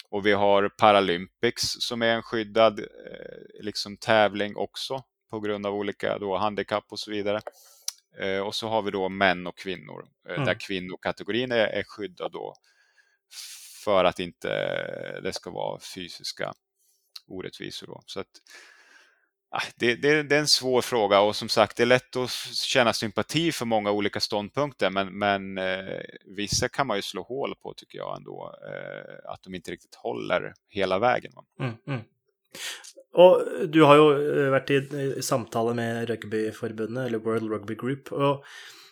Och 0.10 0.26
vi 0.26 0.32
har 0.32 0.70
Paralympics 0.70 1.76
som 1.80 2.02
är 2.02 2.16
en 2.16 2.24
skyddad 2.24 2.80
eh, 2.80 2.86
liksom, 3.64 3.98
tävling 3.98 4.56
också. 4.56 5.04
på 5.30 5.40
grund 5.40 5.66
av 5.66 5.74
olika 5.74 6.18
då, 6.18 6.38
handikapp 6.38 6.86
och 6.90 7.00
så 7.00 7.12
vidare. 7.12 7.42
Eh, 8.20 8.40
och 8.40 8.56
så 8.56 8.68
har 8.68 8.82
vi 8.82 8.92
då 8.92 9.10
män 9.10 9.48
och 9.48 9.58
kvinnor, 9.58 10.08
eh, 10.30 10.34
mm. 10.34 10.46
där 10.46 10.60
kvinnokategorin 10.60 11.52
är, 11.52 11.68
är 11.68 11.84
skyddad 11.84 12.32
då 12.32 12.54
för 13.84 14.06
att 14.06 14.20
inte 14.20 14.50
det 15.22 15.34
ska 15.34 15.52
vara 15.52 15.80
fysiska 15.96 16.54
orättvisor. 17.28 17.88
Då. 17.88 18.02
Så 18.06 18.20
att, 18.20 18.28
Ah, 19.52 19.62
det, 19.76 19.96
det, 19.96 20.24
det, 20.24 20.36
är 20.36 20.40
en 20.40 20.48
svår 20.48 20.82
fråga 20.82 21.20
och 21.20 21.36
som 21.36 21.50
sagt 21.50 21.78
det 21.78 21.84
är 21.84 21.88
lätt 21.88 22.16
att 22.16 22.30
känna 22.54 22.94
sympati 22.94 23.52
för 23.52 23.66
många 23.66 23.92
olika 23.92 24.20
ståndpunkter 24.20 24.90
men, 24.90 25.18
men 25.18 25.58
eh, 25.58 26.02
vissa 26.26 26.70
kan 26.70 26.88
man 26.88 26.98
ju 26.98 27.02
slå 27.02 27.24
hål 27.24 27.56
på 27.62 27.74
tycker 27.74 27.98
jag 27.98 28.18
ändå. 28.18 28.56
Eh, 28.68 29.32
att 29.32 29.44
de 29.44 29.56
inte 29.56 29.72
riktigt 29.72 29.96
håller 29.96 30.54
hela 30.70 31.00
vägen. 31.00 31.32
Mm, 31.60 31.74
mm. 31.88 32.02
Och 33.14 33.42
du 33.68 33.84
har 33.84 33.96
ju 33.96 34.44
eh, 34.46 34.50
varit 34.50 34.70
i, 34.70 34.74
i 35.18 35.22
samtal 35.22 35.76
med 35.76 36.08
Rugbyförbundet, 36.08 37.08
eller 37.08 37.18
World 37.18 37.52
Rugby 37.52 37.76
Group. 37.76 38.12
Och 38.12 38.46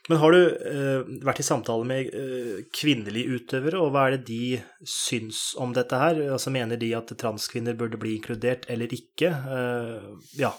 men 0.07 0.17
har 0.17 0.31
du 0.31 0.55
eh, 0.55 1.25
varit 1.25 1.39
i 1.39 1.43
samtal 1.43 1.85
med 1.85 1.99
eh, 1.99 2.63
kvinnliga 2.81 3.25
utövare 3.25 3.77
och 3.77 3.91
vad 3.91 4.07
är 4.07 4.11
det 4.11 4.17
de 4.17 4.61
syns 4.85 5.55
om 5.57 5.73
detta 5.73 5.97
här? 5.97 6.31
Alltså 6.31 6.49
menar 6.49 6.77
de 6.77 6.93
att 6.93 7.17
transkvinnor 7.17 7.73
borde 7.73 7.97
bli 7.97 8.15
inkluderat 8.15 8.65
eller 8.67 8.93
inte? 8.93 9.27
Eh, 9.27 10.03
ja. 10.33 10.55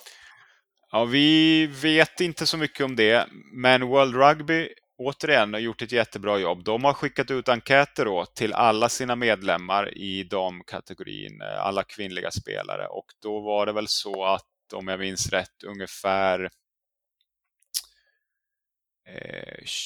Ja, 0.91 1.05
vi 1.05 1.67
vet 1.67 2.21
inte 2.21 2.47
så 2.47 2.57
mycket 2.57 2.85
om 2.85 2.97
det, 2.97 3.27
men 3.53 3.87
World 3.87 4.17
Rugby 4.17 4.69
återigen 4.99 5.53
har 5.53 5.61
gjort 5.61 5.83
ett 5.83 5.93
jättebra 5.93 6.39
jobb. 6.39 6.65
De 6.65 6.85
har 6.85 6.93
skickat 6.93 7.31
ut 7.31 7.49
enkäter 7.49 8.05
då 8.05 8.25
till 8.25 8.53
alla 8.53 8.89
sina 8.89 9.17
medlemmar 9.17 9.99
i 9.99 10.25
damkategorin, 10.25 10.65
kategorin, 10.65 11.43
eh, 11.43 11.67
alla 11.67 11.83
kvinnliga 11.83 12.31
spelare 12.31 12.87
och 12.87 13.07
då 13.23 13.41
var 13.41 13.67
det 13.67 13.73
väl 13.73 13.89
så 13.89 14.25
att 14.25 14.45
om 14.75 14.89
jag 14.89 15.01
minns 15.01 15.29
rätt 15.29 15.65
ungefär 15.67 16.51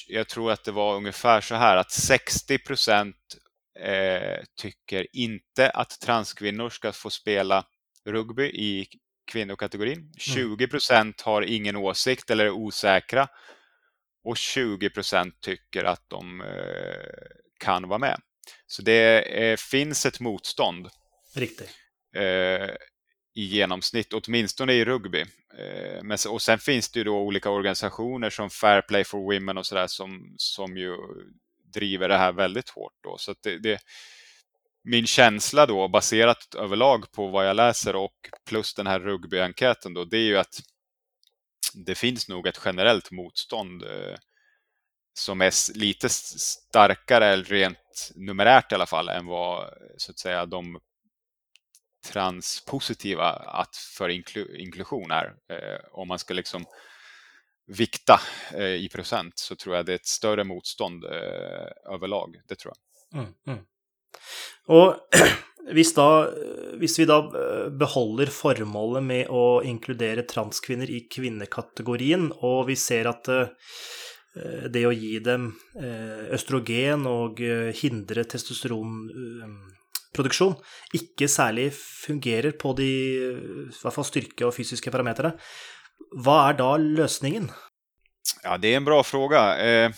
jag 0.09 0.29
tror 0.29 0.53
att 0.53 0.65
det 0.65 0.73
var 0.73 0.97
ungefär 0.97 1.41
så 1.41 1.55
här 1.55 1.77
att 1.77 1.91
60 1.91 2.59
procent 2.59 3.17
eh, 3.81 4.45
tycker 4.61 5.07
inte 5.13 5.71
att 5.71 6.01
transkvinnor 6.01 6.71
ska 6.71 6.93
få 6.93 7.11
spela 7.11 7.65
rugby 8.05 8.45
i 8.45 8.87
kvinnokategorin. 9.33 10.13
20 10.19 10.43
mm. 10.43 10.71
procent 10.71 11.21
har 11.21 11.43
ingen 11.43 11.77
åsikt 11.77 12.31
eller 12.31 12.45
är 12.45 12.51
osäkra 12.51 13.29
och 14.25 14.37
20 14.37 14.91
procent 14.91 15.41
tycker 15.41 15.85
att 15.85 16.05
de 16.09 16.41
eh, 16.41 17.27
kan 17.61 17.89
vara 17.89 17.99
med. 17.99 18.21
Så 18.67 18.83
det 18.83 19.61
finns 19.61 20.07
ett 20.07 20.21
motstånd. 20.21 20.89
Riktigt 21.35 21.71
i 23.35 23.45
genomsnitt, 23.45 24.13
åtminstone 24.13 24.73
i 24.73 24.85
rugby. 24.85 25.21
Eh, 25.59 26.03
men, 26.03 26.19
och 26.29 26.43
sen 26.43 26.59
finns 26.59 26.91
det 26.91 26.99
ju 26.99 27.05
då 27.05 27.19
olika 27.19 27.51
organisationer 27.51 28.31
som 28.31 28.51
Fair 28.51 28.83
Play 28.83 29.05
for 29.05 29.35
Women 29.35 29.59
och 29.59 29.67
sådär 29.67 29.87
som, 29.87 30.35
som 30.37 30.77
ju 30.77 30.97
driver 31.75 32.09
det 32.09 32.17
här 32.17 32.33
väldigt 32.33 32.69
hårt. 32.69 32.93
Då. 33.03 33.19
Så 33.19 33.35
det, 33.43 33.59
det, 33.59 33.79
min 34.85 35.07
känsla 35.07 35.67
då, 35.67 35.89
baserat 35.89 36.55
överlag 36.55 37.13
på 37.13 37.29
vad 37.29 37.49
jag 37.49 37.57
läser 37.57 37.97
och 37.97 38.31
plus 38.47 38.75
den 38.75 38.87
här 38.87 39.01
rugbyenkäten 39.01 39.95
då, 39.95 40.05
det 40.05 40.17
är 40.17 40.27
ju 40.27 40.39
att 40.39 40.61
det 41.75 41.95
finns 41.95 42.29
nog 42.29 42.47
ett 42.47 42.61
generellt 42.65 43.11
motstånd 43.11 43.83
eh, 43.83 44.17
som 45.15 45.41
är 45.41 45.79
lite 45.79 46.09
starkare, 46.09 47.37
rent 47.37 48.11
numerärt 48.15 48.73
i 48.73 48.75
alla 48.75 48.87
fall, 48.87 49.09
än 49.09 49.27
vad 49.27 49.71
så 49.97 50.11
att 50.11 50.19
säga 50.19 50.47
de 50.47 50.81
transpositiva 52.05 53.29
att 53.33 53.77
för 53.77 54.09
inklu 54.09 54.57
inklusion 54.57 55.11
är. 55.11 55.27
Eh, 55.27 55.81
om 55.93 56.09
man 56.09 56.19
ska 56.19 56.35
liksom 56.35 56.65
vikta 57.67 58.21
eh, 58.55 58.75
i 58.75 58.89
procent 58.93 59.39
så 59.39 59.57
tror 59.57 59.77
jag 59.77 59.87
det 59.87 59.93
är 59.93 59.97
ett 59.97 60.07
större 60.07 60.45
motstånd 60.45 61.05
eh, 61.05 61.95
överlag. 61.95 62.37
Det 62.49 62.55
tror 62.55 62.75
jag. 62.75 63.21
Mm, 63.21 63.35
mm. 63.47 63.65
Och 64.67 64.97
hvis, 65.73 65.95
da, 65.95 66.31
hvis 66.79 66.99
vi 66.99 67.05
da 67.05 67.19
eh, 67.19 67.31
behåller 67.31 67.79
beholder 67.79 68.27
formålet 68.27 69.05
med 69.05 69.31
å 69.31 69.63
inkludere 69.65 70.27
transkvinner 70.29 70.91
i 70.91 71.05
kvinnekategorien, 71.11 72.31
og 72.43 72.67
vi 72.71 72.77
ser 72.77 73.11
at 73.11 73.29
eh, 73.29 73.53
eh, 74.37 74.67
det 74.73 74.87
å 74.87 74.95
gi 74.95 75.19
dem 75.25 75.53
eh, 75.79 76.33
østrogen 76.35 77.07
og 77.11 77.43
hindre 77.83 78.25
testosteron 78.25 79.09
produksjon 80.13 80.57
ikke 80.95 81.29
særlig 81.29 81.71
fungerer 81.77 82.53
på 82.59 82.75
de 82.77 82.89
i 82.89 83.83
hvert 83.83 83.95
fall 83.95 84.09
styrke 84.09 84.47
og 84.47 84.55
fysiske 84.57 84.93
parametrene, 84.93 85.37
vad 86.25 86.49
är 86.49 86.59
då 86.59 86.77
lösningen? 86.77 87.51
Ja, 88.43 88.59
det 88.59 88.73
är 88.73 88.77
en 88.77 88.85
bra 88.85 89.03
fråga. 89.03 89.59
Eh, 89.59 89.91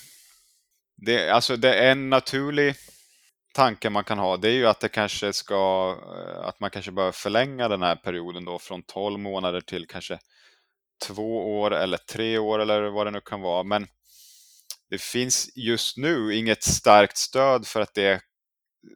det, 0.96 1.30
alltså 1.30 1.56
det 1.56 1.74
är 1.74 1.92
en 1.92 2.10
naturlig 2.10 2.74
tanke 3.54 3.90
man 3.90 4.04
kan 4.04 4.18
ha, 4.18 4.36
det 4.36 4.48
är 4.48 4.52
ju 4.52 4.66
att 4.66 4.80
det 4.80 4.88
kanske 4.88 5.32
ska, 5.32 5.96
eh, 6.16 6.46
att 6.46 6.60
man 6.60 6.70
kanske 6.70 6.92
bör 6.92 7.12
förlänga 7.12 7.68
den 7.68 7.82
här 7.82 7.96
perioden 7.96 8.44
då 8.44 8.58
från 8.58 8.82
12 8.82 9.18
månader 9.18 9.60
till 9.60 9.86
kanske 9.86 10.18
två 11.06 11.60
år 11.60 11.74
eller 11.74 11.96
tre 11.96 12.38
år 12.38 12.58
eller 12.58 12.82
vad 12.82 13.06
det 13.06 13.10
nu 13.10 13.20
kan 13.20 13.40
vara. 13.40 13.62
Men 13.62 13.86
det 14.90 15.00
finns 15.00 15.56
just 15.56 15.96
nu 15.96 16.34
inget 16.34 16.62
starkt 16.62 17.16
stöd 17.16 17.66
för 17.66 17.80
att 17.80 17.94
det 17.94 18.20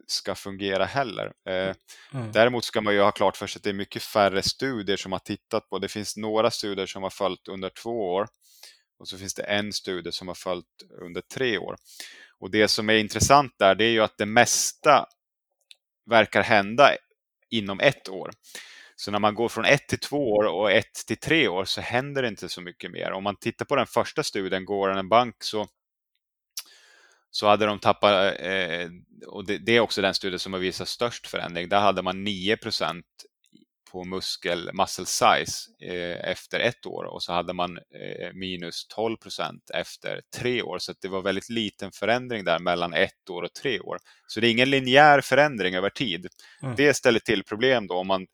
ska 0.07 0.35
fungera 0.35 0.85
heller. 0.85 1.31
Eh, 1.49 1.75
mm. 2.13 2.31
Däremot 2.31 2.65
ska 2.65 2.81
man 2.81 2.93
ju 2.93 3.01
ha 3.01 3.11
klart 3.11 3.37
för 3.37 3.47
sig 3.47 3.59
att 3.59 3.63
det 3.63 3.69
är 3.69 3.73
mycket 3.73 4.03
färre 4.03 4.41
studier 4.41 4.97
som 4.97 5.11
har 5.11 5.19
tittat 5.19 5.69
på. 5.69 5.79
Det 5.79 5.87
finns 5.87 6.17
några 6.17 6.51
studier 6.51 6.85
som 6.85 7.03
har 7.03 7.09
följt 7.09 7.47
under 7.47 7.69
två 7.69 8.13
år 8.13 8.27
och 8.99 9.07
så 9.07 9.17
finns 9.17 9.33
det 9.33 9.43
en 9.43 9.73
studie 9.73 10.11
som 10.11 10.27
har 10.27 10.35
följt 10.35 10.65
under 11.01 11.21
tre 11.21 11.57
år. 11.57 11.75
Och 12.39 12.51
det 12.51 12.67
som 12.67 12.89
är 12.89 12.93
intressant 12.93 13.51
där 13.59 13.75
det 13.75 13.85
är 13.85 13.91
ju 13.91 14.01
att 14.01 14.17
det 14.17 14.25
mesta 14.25 15.05
verkar 16.09 16.43
hända 16.43 16.89
inom 17.49 17.79
ett 17.79 18.09
år. 18.09 18.31
Så 18.95 19.11
när 19.11 19.19
man 19.19 19.35
går 19.35 19.49
från 19.49 19.65
ett 19.65 19.87
till 19.87 19.99
två 19.99 20.31
år 20.31 20.43
och 20.43 20.71
ett 20.71 20.93
till 21.07 21.17
tre 21.17 21.47
år 21.47 21.65
så 21.65 21.81
händer 21.81 22.21
det 22.21 22.27
inte 22.27 22.49
så 22.49 22.61
mycket 22.61 22.91
mer. 22.91 23.11
Om 23.11 23.23
man 23.23 23.35
tittar 23.35 23.65
på 23.65 23.75
den 23.75 23.87
första 23.87 24.23
studien, 24.23 24.65
Går 24.65 24.89
en 24.89 25.09
bank, 25.09 25.35
så 25.43 25.67
så 27.31 27.47
hade 27.47 27.65
de 27.65 27.79
tappat, 27.79 28.39
eh, 28.39 28.89
och 29.27 29.45
det, 29.45 29.57
det, 29.57 29.71
är 29.71 29.79
också 29.79 30.01
den 30.01 30.13
studie 30.13 30.39
som 30.39 30.53
har 30.53 30.59
visat 30.59 30.87
störst 30.87 31.27
förändring, 31.27 31.69
där 31.69 31.79
hade 31.79 32.01
man 32.01 32.27
9% 32.27 33.01
på 33.91 34.03
muskel 34.03 34.69
muscle 34.73 35.05
size 35.05 35.69
eh, 35.81 36.29
efter 36.31 36.59
ett 36.59 36.85
år 36.85 37.03
och 37.03 37.23
så 37.23 37.33
hade 37.33 37.53
man 37.53 37.77
eh, 37.77 38.33
minus 38.33 38.87
12% 38.97 39.59
efter 39.73 40.21
tre 40.37 40.61
år. 40.61 40.79
Så 40.79 40.93
det 41.01 41.07
var 41.07 41.21
väldigt 41.21 41.49
liten 41.49 41.91
förändring 41.91 42.45
där 42.45 42.59
mellan 42.59 42.93
ett 42.93 43.29
år 43.29 43.41
och 43.41 43.53
tre 43.53 43.79
år. 43.79 43.97
Så 44.27 44.39
det 44.39 44.47
är 44.47 44.51
ingen 44.51 44.69
linjär 44.69 45.21
förändring 45.21 45.75
över 45.75 45.89
tid. 45.89 46.27
Mm. 46.63 46.75
Det 46.75 46.93
ställer 46.93 47.19
till 47.19 47.43
problem 47.43 47.87
då 47.87 47.95
om 47.95 48.07
man 48.07 48.27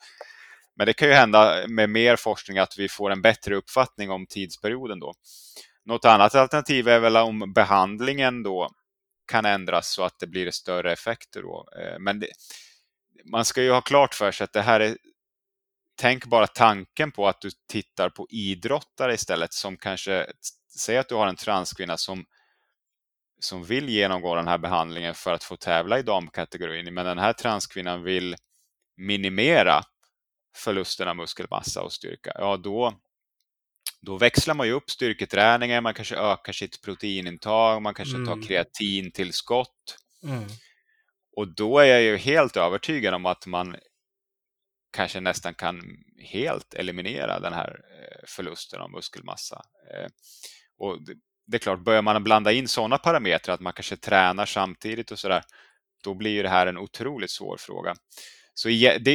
men 0.78 0.88
det 0.88 0.94
kan 0.94 1.08
ju 1.08 1.14
hända 1.14 1.68
med 1.68 1.90
mer 1.90 2.16
forskning 2.16 2.58
att 2.58 2.78
vi 2.78 2.90
får 2.90 3.12
en 3.12 3.22
bättre 3.22 3.56
uppfattning 3.56 4.12
om 4.12 4.26
tidsperioden 4.28 5.00
då. 5.00 5.14
Något 5.86 6.06
annat 6.06 6.36
alternativ 6.36 6.88
är 6.88 7.00
väl 7.00 7.18
om 7.18 7.54
behandlingen 7.54 8.44
då 8.44 8.70
kan 9.26 9.46
ändras 9.46 9.90
så 9.90 10.04
att 10.04 10.20
det 10.20 10.28
blir 10.28 10.52
större 10.52 10.94
effekter. 10.94 11.42
Då. 11.42 11.70
Eh, 11.80 12.00
men 12.00 12.20
det, 12.20 12.28
man 13.26 13.46
ska 13.46 13.64
ju 13.64 13.72
ha 13.72 13.82
klart 13.82 14.14
för 14.14 14.32
sig 14.32 14.44
att 14.44 14.54
det 14.54 14.62
här 14.62 14.80
är 14.80 14.98
Tänk 15.98 16.26
bara 16.26 16.48
tanken 16.48 17.12
på 17.12 17.28
att 17.28 17.42
du 17.42 17.50
tittar 17.68 18.10
på 18.10 18.28
idrottare 18.30 19.14
istället 19.14 19.54
som 19.54 19.78
kanske, 19.78 20.28
säg 20.78 20.98
att 20.98 21.10
du 21.10 21.16
har 21.16 21.28
en 21.28 21.36
transkvinna 21.36 21.98
som, 21.98 22.26
som 23.40 23.64
vill 23.64 23.90
genomgå 23.90 24.36
den 24.36 24.48
här 24.48 24.58
behandlingen 24.58 25.14
för 25.14 25.34
att 25.34 25.44
få 25.44 25.56
tävla 25.56 26.00
i 26.00 26.04
damkategorin, 26.04 26.94
men 26.94 27.06
den 27.06 27.18
här 27.18 27.34
transkvinnan 27.34 28.04
vill 28.04 28.36
minimera 28.98 29.82
förlusten 30.56 31.08
av 31.08 31.16
muskelmassa 31.16 31.82
och 31.82 31.94
styrka, 31.94 32.32
ja 32.36 32.58
då, 32.58 32.94
då 34.02 34.18
växlar 34.18 34.56
man 34.56 34.68
ju 34.68 34.74
upp 34.74 34.90
styrketräningen, 34.90 35.84
man 35.84 35.94
kanske 35.94 36.16
ökar 36.16 36.54
sitt 36.54 36.82
proteinintag, 36.82 37.82
man 37.82 37.94
kanske 37.94 38.16
mm. 38.16 38.28
tar 38.28 38.48
kreatintillskott. 38.48 39.98
Mm. 40.24 40.44
Och 41.36 41.56
då 41.56 41.80
är 41.80 41.86
jag 41.86 42.02
ju 42.02 42.18
helt 42.18 42.58
övertygad 42.58 43.14
om 43.14 43.26
att 43.26 43.46
man 43.46 43.76
kanske 44.96 45.20
nästan 45.20 45.54
kan 45.54 45.82
helt 46.20 46.74
eliminera 46.74 47.40
den 47.40 47.54
här 47.54 47.70
eh, 47.70 48.26
förlusten 48.28 48.82
av 48.82 48.92
muskelmassa. 48.92 49.62
Eh, 49.94 50.08
och 50.78 51.00
det 51.48 51.58
är 51.58 51.60
klart, 51.60 51.80
börjar 51.80 52.02
man 52.02 52.24
blanda 52.24 52.52
in 52.52 52.68
sådana 52.68 52.98
parametrar, 52.98 53.54
att 53.54 53.62
man 53.62 53.74
kanske 53.74 53.98
tränar 53.98 54.46
samtidigt 54.46 55.12
och 55.12 55.20
sådär, 55.20 55.44
då 56.04 56.14
blir 56.14 56.32
ju 56.32 56.44
det 56.44 56.50
här 56.50 56.68
en 56.68 56.78
otroligt 56.78 57.32
svår 57.32 57.58
fråga. 57.58 57.96
Så, 58.54 58.70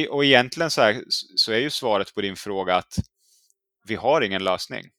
och 0.09 0.25
egentligen 0.25 0.71
så, 0.71 0.81
här, 0.81 1.03
så 1.35 1.51
är 1.51 1.57
ju 1.57 1.69
svaret 1.69 2.13
på 2.13 2.21
din 2.21 2.35
fråga 2.35 2.75
att 2.75 2.95
vi 3.87 3.95
har 3.95 4.21
ingen 4.21 4.43
lösning. 4.43 4.89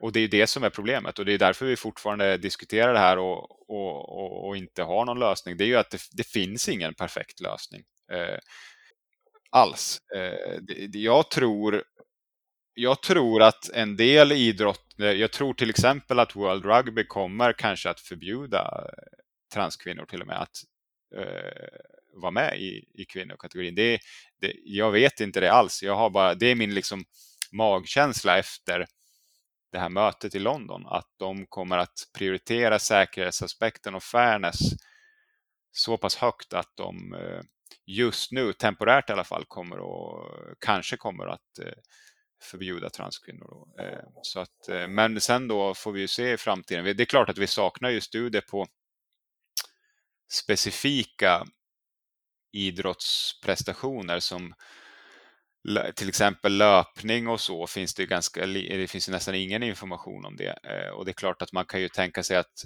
Och 0.00 0.12
det 0.12 0.20
är 0.20 0.28
det 0.28 0.46
som 0.46 0.64
är 0.64 0.70
problemet 0.70 1.18
och 1.18 1.24
det 1.24 1.32
är 1.32 1.38
därför 1.38 1.66
vi 1.66 1.76
fortfarande 1.76 2.36
diskuterar 2.36 2.92
det 2.92 2.98
här 2.98 3.18
och, 3.18 3.70
och, 3.70 4.08
och, 4.08 4.48
och 4.48 4.56
inte 4.56 4.82
har 4.82 5.04
någon 5.04 5.18
lösning. 5.18 5.56
Det 5.56 5.64
är 5.64 5.68
ju 5.68 5.76
att 5.76 5.90
det, 5.90 6.02
det 6.12 6.26
finns 6.26 6.68
ingen 6.68 6.94
perfekt 6.94 7.40
lösning 7.40 7.82
eh, 8.12 8.38
alls. 9.50 10.00
Eh, 10.14 10.60
det, 10.62 10.98
jag 10.98 11.30
tror 11.30 11.84
jag 12.74 13.02
tror 13.02 13.42
att 13.42 13.70
en 13.70 13.96
del 13.96 14.32
idrotter, 14.32 15.04
eh, 15.04 15.12
jag 15.12 15.32
tror 15.32 15.54
till 15.54 15.70
exempel 15.70 16.18
att 16.18 16.36
World 16.36 16.64
Rugby 16.64 17.06
kommer 17.06 17.52
kanske 17.52 17.90
att 17.90 18.00
förbjuda 18.00 18.90
transkvinnor 19.52 20.04
till 20.04 20.20
och 20.20 20.26
med 20.26 20.40
att 20.40 20.56
eh, 21.16 21.68
vara 22.14 22.30
med 22.30 22.60
i, 22.60 22.84
i 22.94 23.04
kvinnokategorin. 23.04 23.74
Det, 23.74 23.98
det, 24.40 24.52
jag 24.64 24.90
vet 24.90 25.20
inte 25.20 25.40
det 25.40 25.52
alls. 25.52 25.82
Jag 25.82 25.96
har 25.96 26.10
bara, 26.10 26.34
det 26.34 26.46
är 26.46 26.54
min 26.54 26.74
liksom 26.74 27.04
magkänsla 27.52 28.38
efter 28.38 28.86
det 29.72 29.78
här 29.78 29.88
mötet 29.88 30.34
i 30.34 30.38
London, 30.38 30.86
att 30.86 31.08
de 31.16 31.46
kommer 31.46 31.78
att 31.78 32.08
prioritera 32.18 32.78
säkerhetsaspekten 32.78 33.94
och 33.94 34.02
fairness 34.02 34.58
så 35.72 35.96
pass 35.96 36.16
högt 36.16 36.52
att 36.52 36.76
de 36.76 37.14
eh, 37.14 37.40
just 37.86 38.32
nu, 38.32 38.52
temporärt 38.52 39.10
i 39.10 39.12
alla 39.12 39.24
fall, 39.24 39.44
kommer 39.48 39.76
att, 39.76 40.56
kanske 40.58 40.96
kommer 40.96 41.26
att 41.26 41.58
eh, 41.62 41.72
förbjuda 42.42 42.90
transkvinnor. 42.90 43.68
Eh, 43.80 44.04
så 44.22 44.40
att, 44.40 44.68
men 44.88 45.20
sen 45.20 45.48
då 45.48 45.74
får 45.74 45.92
vi 45.92 46.08
se 46.08 46.32
i 46.32 46.36
framtiden. 46.36 46.84
Det 46.84 47.02
är 47.02 47.04
klart 47.04 47.28
att 47.28 47.38
vi 47.38 47.46
saknar 47.46 47.90
ju 47.90 48.00
studier 48.00 48.42
på 48.42 48.66
specifika 50.32 51.44
idrottsprestationer 52.52 54.20
som 54.20 54.54
till 55.94 56.08
exempel 56.08 56.56
löpning 56.56 57.28
och 57.28 57.40
så 57.40 57.66
finns 57.66 57.94
det 57.94 58.06
ganska, 58.06 58.46
det 58.46 58.90
finns 58.90 59.08
nästan 59.08 59.34
ingen 59.34 59.62
information 59.62 60.24
om 60.24 60.36
det. 60.36 60.58
Eh, 60.64 60.90
och 60.90 61.04
det 61.04 61.10
är 61.10 61.14
klart 61.14 61.42
att 61.42 61.52
man 61.52 61.64
kan 61.64 61.80
ju 61.80 61.88
tänka 61.88 62.22
sig 62.22 62.36
att 62.36 62.64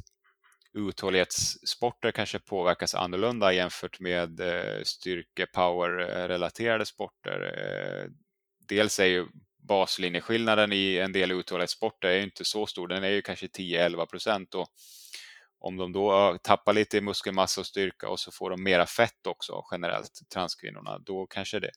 uthållighetssporter 0.72 2.11
kanske 2.11 2.38
påverkas 2.38 2.95
annorlunda 2.95 3.53
jämfört 3.53 4.01
med 4.01 4.40
eh, 4.40 4.82
styrke 4.82 5.47
power-relaterade 5.47 6.82
eh, 6.82 6.84
sporter. 6.84 8.09
Dels 8.68 9.01
är 9.01 9.05
ju 9.05 9.26
baslinjeskillnaden 9.68 10.72
i 10.72 10.97
en 10.97 11.12
del 11.12 11.30
uthållighetssporter 11.30 12.09
är 12.09 12.20
inte 12.20 12.45
så 12.45 12.66
stor, 12.66 12.88
den 12.88 13.05
är 13.05 13.11
ju 13.11 13.22
kanske 13.22 13.47
10-11 13.47 14.07
procent 14.07 14.55
och 14.55 14.68
om 15.59 15.76
de 15.76 15.92
då 15.92 16.38
tappar 16.42 16.72
lite 16.72 17.01
muskelmassa 17.01 17.61
och 17.61 17.66
styrka 17.66 18.09
och 18.09 18.20
så 18.20 18.32
får 18.32 18.51
de 18.51 18.62
mera 18.62 18.86
fett 18.86 19.26
också 19.26 19.64
generellt, 19.70 20.20
transkvinnorna, 20.34 20.99
då 20.99 21.26
kanske 21.26 21.61
det 21.61 21.70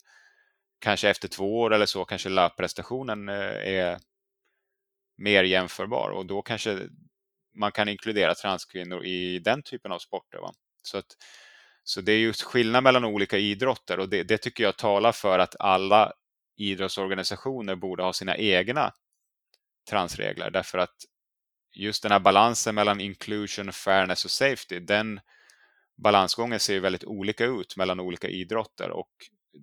kanske 0.79 1.09
efter 1.09 1.27
två 1.27 1.59
år 1.59 1.73
eller 1.73 1.85
så 1.85 2.05
kanske 2.05 2.29
löpprestationen 2.29 3.29
eh, 3.29 3.75
är 3.75 3.99
mer 5.17 5.43
jämförbar 5.43 6.09
och 6.09 6.25
då 6.25 6.41
kanske 6.41 6.89
man 7.55 7.71
kan 7.71 7.89
inkludera 7.89 8.35
transkvinnor 8.35 9.05
i 9.05 9.39
den 9.39 9.63
typen 9.63 9.91
av 9.91 9.99
sporter. 9.99 10.37
Va? 10.37 10.53
Så, 10.83 10.97
att, 10.97 11.17
så 11.83 12.01
det 12.01 12.11
är 12.11 12.19
just 12.19 12.41
skillnad 12.41 12.83
mellan 12.83 13.05
olika 13.05 13.37
idrotter 13.37 13.99
och 13.99 14.09
det, 14.09 14.23
det 14.23 14.37
tycker 14.37 14.63
jag 14.63 14.77
talar 14.77 15.11
för 15.11 15.39
att 15.39 15.55
alla 15.59 16.13
idrottsorganisationer 16.57 17.75
borde 17.75 18.03
ha 18.03 18.13
sina 18.13 18.37
egna 18.37 18.91
transregler 19.89 20.49
därför 20.49 20.77
att 20.77 20.95
just 21.75 22.03
den 22.03 22.11
här 22.11 22.19
balansen 22.19 22.75
mellan 22.75 23.01
inclusion, 23.01 23.73
fairness 23.73 24.25
och 24.25 24.31
safety, 24.31 24.79
den 24.79 25.19
balansgången 26.03 26.59
ser 26.59 26.79
väldigt 26.79 27.03
olika 27.03 27.45
ut 27.45 27.77
mellan 27.77 27.99
olika 27.99 28.27
idrotter 28.27 28.89
och 28.89 29.11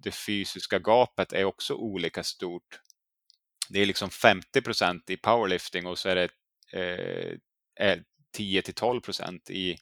det 0.03 0.15
fysiska 0.15 0.79
gapet 0.79 1.33
är 1.33 1.45
också 1.45 1.75
olika 1.75 2.23
stort. 2.23 2.81
Det 3.69 3.81
är 3.81 3.87
liksom 3.87 4.11
50 4.11 4.63
procent 4.63 5.11
i 5.11 5.17
powerlifting 5.17 5.87
och 5.87 5.99
så 5.99 6.09
är 6.09 6.15
det 6.15 6.29
eh, 7.79 7.99
10 8.33 8.63
till 8.63 8.75
12 8.75 9.01
procent 9.01 9.51
i 9.51 9.77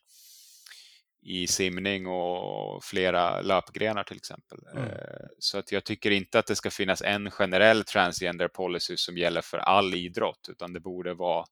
i 1.25 1.47
simning 1.47 2.07
och 2.07 2.85
flera 2.85 3.41
löpgrenar 3.41 4.05
till 4.05 4.17
exempel. 4.17 4.59
Mm. 4.73 4.85
Eh, 4.85 5.27
så 5.39 5.59
att 5.59 5.73
jag 5.73 5.85
tycker 5.85 6.11
inte 6.11 6.39
att 6.39 6.47
det 6.47 6.57
ska 6.57 6.71
finnas 6.71 7.03
en 7.03 7.31
generell 7.31 7.85
transgender 7.85 8.49
policy 8.49 8.97
som 8.97 9.19
gäller 9.19 9.41
för 9.41 9.59
all 9.59 9.95
idrott, 9.95 10.49
utan 10.49 10.73
det 10.73 10.81
borde 10.81 11.15
vara 11.15 11.45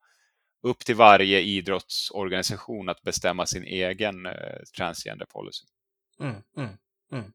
upp 0.62 0.78
till 0.78 0.96
varje 0.96 1.40
idrottsorganisation 1.40 2.88
att 2.88 3.02
bestämma 3.02 3.46
sin 3.46 3.64
egen 3.64 4.26
eh, 4.26 4.62
transgender 4.76 5.26
policy. 5.26 5.66
Mm, 6.20 6.42
mm, 6.56 7.32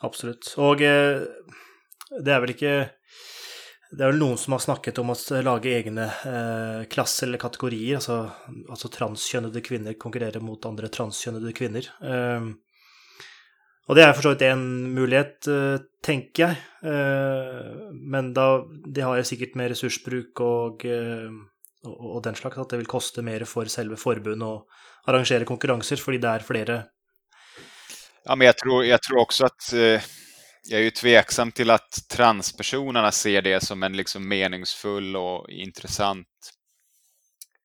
Absolutt. 0.00 0.36
Absolut. 0.36 0.54
Och 0.56 0.80
eh, 0.80 1.22
det 2.24 2.32
är 2.32 2.40
väl 2.40 2.50
inte 2.50 2.90
det 3.90 4.04
är 4.04 4.10
väl 4.12 4.18
noen 4.18 4.38
som 4.38 4.52
har 4.52 4.60
snakket 4.60 4.98
om 4.98 5.10
att 5.10 5.30
lage 5.30 5.66
egne 5.66 6.04
eh, 6.04 6.84
klasser 6.88 7.26
eller 7.26 7.38
kategorier. 7.38 7.94
Altså, 7.96 8.30
altså 8.68 8.88
transkjønnede 8.92 9.62
kvinner 9.64 9.96
konkurrerer 9.96 10.44
mot 10.44 10.66
andre 10.68 10.90
transkjønnede 10.92 11.54
kvinner. 11.56 11.88
Eh, 12.04 12.50
og 13.88 13.96
det 13.96 14.04
er 14.04 14.12
for 14.12 14.26
så 14.26 14.34
vidt 14.34 14.44
en 14.44 14.66
mulighet, 14.92 15.48
eh, 15.48 15.80
tenker 16.04 16.42
jeg. 16.44 16.58
Eh, 16.84 17.88
men 17.92 18.34
da 18.36 18.64
Det 18.68 19.02
har 19.02 19.22
sikkert 19.22 19.56
med 19.56 19.70
ressursbruk 19.70 20.40
og, 20.40 20.84
eh, 20.84 21.30
og, 21.84 22.16
og, 22.16 22.22
den 22.22 22.34
slags, 22.34 22.58
at 22.58 22.68
det 22.68 22.78
vil 22.78 22.92
koste 22.92 23.22
mer 23.22 23.44
for 23.44 23.64
selve 23.64 23.96
forbundet 23.96 24.44
å 24.44 24.66
arrangere 25.08 25.48
konkurranser, 25.48 25.96
fordi 25.96 26.20
det 26.20 26.28
er 26.28 26.44
flere 26.44 26.76
Ja, 28.28 28.36
men 28.36 28.46
jag 28.46 28.58
tror, 28.58 28.84
jag 28.84 29.02
tror 29.02 29.18
också 29.18 29.44
att 29.44 29.72
eh, 29.72 30.02
jag 30.62 30.80
är 30.80 30.84
ju 30.84 30.90
tveksam 30.90 31.52
till 31.52 31.70
att 31.70 32.08
transpersonerna 32.10 33.12
ser 33.12 33.42
det 33.42 33.60
som 33.60 33.82
en 33.82 33.96
liksom 33.96 34.28
meningsfull 34.28 35.16
och 35.16 35.50
intressant 35.50 36.28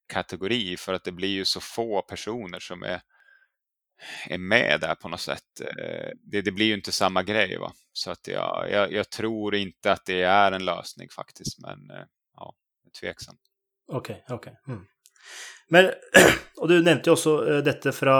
kategori 0.07 0.77
för 0.77 0.93
att 0.93 1.03
det 1.03 1.11
blir 1.11 1.29
ju 1.29 1.45
så 1.45 1.59
få 1.59 2.01
personer 2.01 2.59
som 2.59 2.83
är, 2.83 3.01
är 4.27 4.37
med 4.37 4.79
där 4.81 4.95
på 4.95 5.09
något 5.09 5.21
sätt. 5.21 5.61
Eh, 5.61 6.11
det, 6.31 6.41
det 6.41 6.51
blir 6.51 6.65
ju 6.65 6.73
inte 6.73 6.91
samma 6.91 7.23
grej. 7.23 7.57
Va? 7.57 7.73
Så 7.93 8.11
att 8.11 8.27
jag, 8.27 8.67
jag, 8.71 8.91
jag, 8.91 9.09
tror 9.09 9.55
inte 9.55 9.91
att 9.91 10.05
det 10.05 10.21
är 10.21 10.51
en 10.51 10.65
lösning 10.65 11.09
faktiskt, 11.09 11.59
men 11.59 11.89
eh, 11.89 12.05
ja, 12.35 12.53
jag 12.83 12.89
är 12.89 12.99
tveksam. 12.99 13.35
Okej, 13.87 14.23
okay, 14.25 14.35
okej. 14.35 14.53
Okay. 14.63 14.73
Mm. 14.73 14.85
Men, 15.73 15.89
og 16.61 16.69
du 16.69 16.75
nevnte 16.79 17.09
jo 17.09 17.17
også 17.17 17.33
eh, 17.41 17.61
detta 17.65 17.73
dette 17.73 17.91
fra 17.97 18.17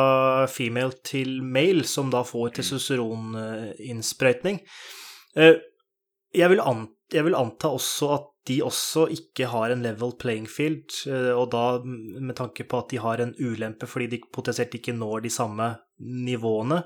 female 0.50 0.94
til 1.06 1.44
male, 1.46 1.86
som 1.88 2.10
da 2.14 2.24
får 2.26 2.48
testosteroninsprutning. 2.60 4.56
Eh, 4.60 4.64
jag 4.64 5.54
Eh, 5.54 5.60
jeg 6.34 6.50
vil, 6.50 6.62
jeg 7.14 7.26
vil 7.26 7.36
anta 7.38 7.70
også 7.70 8.14
at 8.14 8.30
de 8.48 8.64
også 8.64 9.08
ikke 9.14 9.48
har 9.48 9.72
en 9.72 9.82
level 9.82 10.12
playing 10.20 10.50
field, 10.50 10.90
eh, 11.08 11.32
och 11.32 11.42
og 11.42 11.52
da 11.52 11.80
med 12.20 12.36
tanke 12.36 12.64
på 12.64 12.78
at 12.78 12.90
de 12.90 12.98
har 12.98 13.18
en 13.18 13.36
ulempe 13.40 13.88
fordi 13.88 14.08
de 14.08 14.22
potensielt 14.34 14.74
ikke 14.74 14.94
når 14.94 15.22
de 15.22 15.30
samme 15.30 15.76
nivåene. 16.00 16.84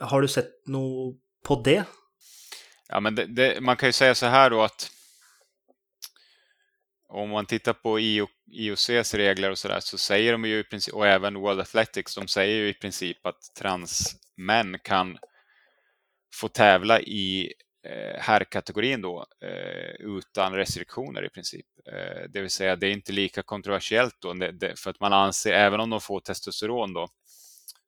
Har 0.00 0.20
du 0.20 0.28
sett 0.28 0.50
noe 0.66 1.14
på 1.44 1.62
det? 1.64 1.84
Ja, 2.88 3.00
men 3.00 3.14
det, 3.14 3.26
det, 3.26 3.60
man 3.60 3.76
kan 3.76 3.88
ju 3.88 3.92
säga 3.92 4.14
så 4.14 4.26
här 4.26 4.50
då 4.50 4.62
att 4.62 4.90
om 7.10 7.30
man 7.30 7.46
tittar 7.46 7.72
på 7.72 8.00
IO, 8.00 8.28
IOCs 8.52 9.14
regler 9.14 9.50
och 9.50 9.58
så 9.58 9.68
där 9.68 9.80
så 9.80 9.98
säger 9.98 10.32
de 10.32 10.44
ju 10.44 10.58
i 10.58 10.64
princip, 10.64 10.94
och 10.94 11.06
även 11.06 11.34
World 11.34 11.60
Athletics, 11.60 12.14
de 12.14 12.28
säger 12.28 12.56
ju 12.56 12.68
i 12.68 12.74
princip 12.74 13.26
att 13.26 13.54
transmän 13.58 14.78
kan 14.84 15.18
få 16.34 16.48
tävla 16.48 17.00
i 17.00 17.52
eh, 17.86 18.20
herrkategorin 18.20 19.02
då 19.02 19.26
eh, 19.42 20.06
utan 20.06 20.54
restriktioner 20.54 21.24
i 21.24 21.28
princip. 21.28 21.66
Eh, 21.92 22.28
det 22.28 22.40
vill 22.40 22.50
säga 22.50 22.76
det 22.76 22.86
är 22.86 22.92
inte 22.92 23.12
lika 23.12 23.42
kontroversiellt 23.42 24.16
då 24.20 24.32
det, 24.32 24.52
det, 24.52 24.78
för 24.78 24.90
att 24.90 25.00
man 25.00 25.12
anser, 25.12 25.52
även 25.52 25.80
om 25.80 25.90
de 25.90 26.00
får 26.00 26.20
testosteron 26.20 26.92
då, 26.92 27.08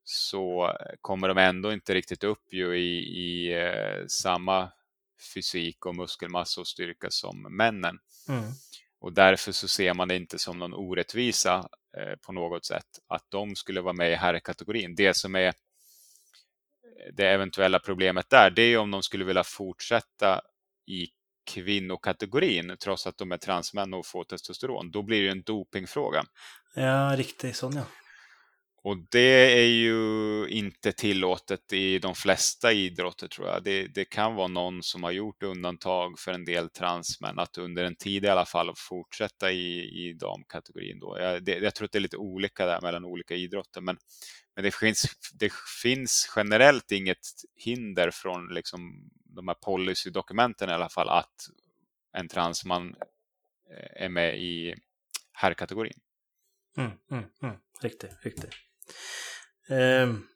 så 0.05 0.77
kommer 1.01 1.29
de 1.29 1.39
ändå 1.39 1.73
inte 1.73 1.95
riktigt 1.95 2.25
upp 2.25 2.53
ju 2.53 2.79
i, 2.79 2.99
i 2.99 3.55
eh, 3.63 4.07
samma 4.07 4.73
fysik 5.35 5.87
och 5.87 5.95
muskelmassa 5.95 6.61
och 6.61 6.67
styrka 6.67 7.11
som 7.11 7.57
männen. 7.57 7.99
Mm. 8.29 8.45
Och 9.03 9.13
därför 9.13 9.53
så 9.53 9.69
ser 9.69 9.95
man 9.95 10.09
det 10.09 10.17
inte 10.17 10.39
som 10.39 10.59
någon 10.59 10.75
orättvisa 10.75 11.69
eh, 11.99 12.17
på 12.27 12.33
något 12.33 12.65
sätt 12.65 12.87
att 13.09 13.25
de 13.29 13.57
skulle 13.57 13.81
vara 13.81 13.93
med 13.93 14.13
i 14.13 14.15
herrkategorin. 14.15 14.95
Det 14.95 15.17
som 15.17 15.35
är 15.35 15.47
eh, 15.47 15.53
det 17.13 17.29
eventuella 17.29 17.79
problemet 17.79 18.31
där, 18.31 18.51
det 18.51 18.63
är 18.63 18.79
om 18.79 18.91
de 18.91 19.03
skulle 19.03 19.25
vilja 19.25 19.45
fortsätta 19.45 20.41
i 20.87 21.07
kvinnokategorin 21.51 22.77
trots 22.83 23.07
att 23.07 23.19
de 23.19 23.33
är 23.33 23.37
transmän 23.37 23.95
och 23.95 24.07
får 24.07 24.25
testosteron. 24.25 24.91
Då 24.91 25.03
blir 25.03 25.23
det 25.23 25.31
en 25.31 25.43
dopingfråga. 25.43 26.25
Ja, 26.75 27.15
riktigt 27.17 27.57
sån 27.57 27.77
ja. 27.77 27.85
Och 28.85 28.97
det 29.11 29.61
är 29.61 29.69
ju 29.69 30.49
inte 30.49 30.93
tillåtet 30.93 31.73
i 31.73 31.99
de 31.99 32.15
flesta 32.15 32.73
idrotter 32.73 33.29
tror 33.29 33.49
jag. 33.49 33.65
Det, 33.65 33.87
det, 33.87 34.05
kan 34.05 34.35
vara 34.35 34.49
någon 34.49 34.83
som 34.83 35.03
har 35.03 35.11
gjort 35.11 35.43
undantag 35.43 36.19
för 36.19 36.33
en 36.33 36.45
del 36.45 36.71
transmän 36.71 37.39
att 37.39 37.59
under 37.59 37.85
en 37.85 37.97
tid 37.97 38.25
i 38.25 38.29
alla 38.29 38.47
fall 38.47 38.73
fortsätta 38.77 39.53
i, 39.53 39.79
i 39.81 40.13
damkategorin. 40.13 40.99
Då. 40.99 41.19
Jag, 41.21 41.45
det, 41.45 41.59
jag 41.59 41.75
tror 41.75 41.85
att 41.85 41.93
det 41.93 41.99
är 41.99 42.01
lite 42.01 42.17
olika 42.17 42.67
där 42.67 42.81
mellan 42.81 43.05
olika 43.05 43.35
idrotter 43.35 43.81
men, 43.81 43.99
men 44.55 44.65
det, 44.65 44.75
finns, 44.75 45.05
det 45.35 45.53
finns 45.83 46.33
generellt 46.37 46.93
inget 46.93 47.27
hinder 47.57 48.11
från 48.11 48.55
liksom, 48.55 49.11
de 49.25 49.49
här 49.49 49.55
policydokumenten 49.55 50.71
i 50.71 50.73
alla 50.73 50.89
fall 50.89 51.09
att 51.09 51.49
en 52.13 52.29
transman 52.29 52.95
eh, 53.71 54.05
är 54.05 54.09
med 54.09 54.39
i 54.39 54.75
herrkategorin. 55.33 56.01
Mm, 56.77 56.91
mm, 57.11 57.25
mm. 57.43 57.57
Riktigt, 57.81 58.11
riktigt. 58.23 58.51
Um. 59.69 60.29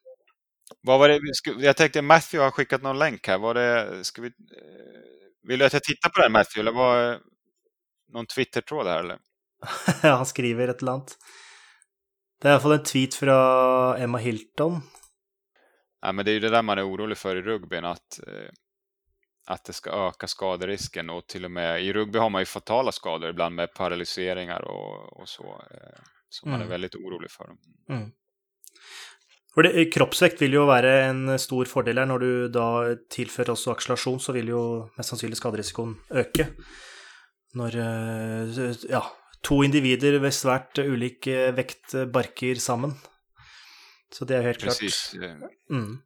Vad 0.82 0.98
var 0.98 1.08
det? 1.08 1.20
Jag 1.58 1.76
tänkte 1.76 2.02
Matthew 2.02 2.44
har 2.44 2.50
skickat 2.50 2.82
någon 2.82 2.98
länk 2.98 3.28
här. 3.28 3.38
Var 3.38 3.54
det, 3.54 4.04
ska 4.04 4.22
vi, 4.22 4.30
Vill 5.42 5.58
du 5.58 5.64
att 5.64 5.72
jag 5.72 5.82
tittar 5.82 6.08
på 6.08 6.20
den 6.20 6.32
Matthew, 6.32 6.60
eller 6.60 6.78
var 6.78 7.20
någon 8.12 8.26
Twitter-tråd 8.26 8.86
här 8.86 9.00
eller? 9.00 9.18
han 10.16 10.26
skriver 10.26 10.68
ett 10.68 10.82
annat. 10.82 11.18
Det 12.40 12.48
är 12.48 12.52
i 12.52 12.54
alla 12.54 12.62
fall 12.62 12.72
en 12.72 12.82
tweet 12.82 13.14
från 13.14 13.96
Emma 13.96 14.18
Hilton. 14.18 14.80
Ja, 16.00 16.12
men 16.12 16.24
det 16.24 16.30
är 16.30 16.32
ju 16.32 16.40
det 16.40 16.50
där 16.50 16.62
man 16.62 16.78
är 16.78 16.88
orolig 16.88 17.18
för 17.18 17.36
i 17.36 17.42
rugbyn, 17.42 17.84
att, 17.84 18.20
eh, 18.26 18.50
att 19.46 19.64
det 19.64 19.72
ska 19.72 19.90
öka 19.90 20.26
skaderisken 20.26 21.10
och 21.10 21.26
till 21.26 21.44
och 21.44 21.50
med 21.50 21.84
i 21.84 21.92
rugby 21.92 22.18
har 22.18 22.30
man 22.30 22.42
ju 22.42 22.46
fatala 22.46 22.92
skador 22.92 23.30
ibland 23.30 23.54
med 23.54 23.74
paralyseringar 23.74 24.60
och, 24.60 25.20
och 25.20 25.28
så, 25.28 25.44
eh, 25.70 25.98
som 26.28 26.48
mm. 26.48 26.52
man 26.52 26.60
är 26.60 26.66
mm. 26.66 26.70
väldigt 26.70 26.94
orolig 26.94 27.30
för. 27.30 27.50
Mm. 27.88 28.10
For 29.56 29.64
det, 29.64 29.86
Kroppsvekt 29.94 30.42
vil 30.44 30.58
jo 30.58 30.66
være 30.68 30.90
en 31.08 31.38
stor 31.40 31.64
fordel 31.70 31.96
her. 31.96 32.08
Når 32.10 32.20
du 32.20 32.32
da 32.52 32.66
tilfører 33.12 33.54
også 33.54 33.72
akselerasjon, 33.72 34.20
så 34.20 34.34
vil 34.36 34.52
jo 34.52 34.64
mest 34.98 35.14
sannsynlig 35.14 35.38
skaderisikoen 35.40 35.94
øke. 36.12 36.50
Når 37.56 37.78
eh, 37.80 38.66
ja, 38.92 39.00
to 39.46 39.62
individer 39.64 40.18
ved 40.20 40.36
svært 40.36 40.76
ulik 40.84 41.30
vekt 41.56 41.96
barker 42.12 42.60
sammen. 42.60 42.92
Så 44.12 44.28
det 44.28 44.36
er 44.36 44.44
helt 44.50 44.60
Precis. 44.60 45.16
klart. 45.16 45.56
Mm. 45.72 45.96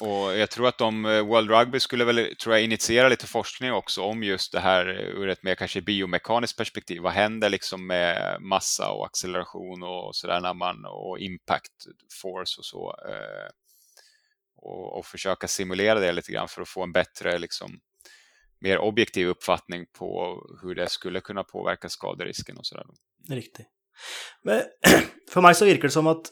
Och 0.00 0.38
jag 0.38 0.50
tror 0.50 0.68
att 0.68 0.78
de, 0.78 1.06
eh, 1.06 1.26
World 1.26 1.50
Rugby 1.50 1.80
skulle 1.80 2.04
väl 2.04 2.36
tror 2.36 2.54
jag, 2.54 2.64
initiera 2.64 3.08
lite 3.08 3.26
forskning 3.26 3.72
också 3.72 4.02
om 4.02 4.22
just 4.22 4.52
det 4.52 4.60
här 4.60 4.86
eh, 4.86 5.20
ur 5.20 5.28
ett 5.28 5.42
mer 5.42 5.54
kanske 5.54 5.80
biomekaniskt 5.80 6.56
perspektiv. 6.56 7.00
Vad 7.00 7.12
händer 7.12 7.48
liksom 7.48 7.86
med 7.86 8.42
massa 8.42 8.90
och 8.90 9.06
acceleration 9.06 9.82
och 9.82 10.16
sådär 10.16 10.40
när 10.40 10.54
man 10.54 10.84
och 10.84 11.18
impact 11.18 11.72
force 12.22 12.58
och 12.58 12.64
så. 12.64 12.94
Eh, 13.08 13.50
och, 14.56 14.98
och, 14.98 15.06
försöka 15.06 15.48
simulera 15.48 16.00
det 16.00 16.12
lite 16.12 16.32
grann 16.32 16.48
för 16.48 16.62
att 16.62 16.68
få 16.68 16.82
en 16.82 16.92
bättre 16.92 17.38
liksom 17.38 17.80
mer 18.60 18.78
objektiv 18.78 19.28
uppfattning 19.28 19.86
på 19.98 20.40
hur 20.62 20.74
det 20.74 20.88
skulle 20.88 21.20
kunna 21.20 21.44
påverka 21.44 21.88
skaderisken 21.88 22.56
och 22.58 22.66
sådär. 22.66 22.86
Riktigt. 23.28 23.66
Men 24.42 24.62
för 25.30 25.40
mig 25.40 25.54
så 25.54 25.64
verkar 25.64 25.82
det 25.82 25.90
som 25.90 26.06
att 26.06 26.26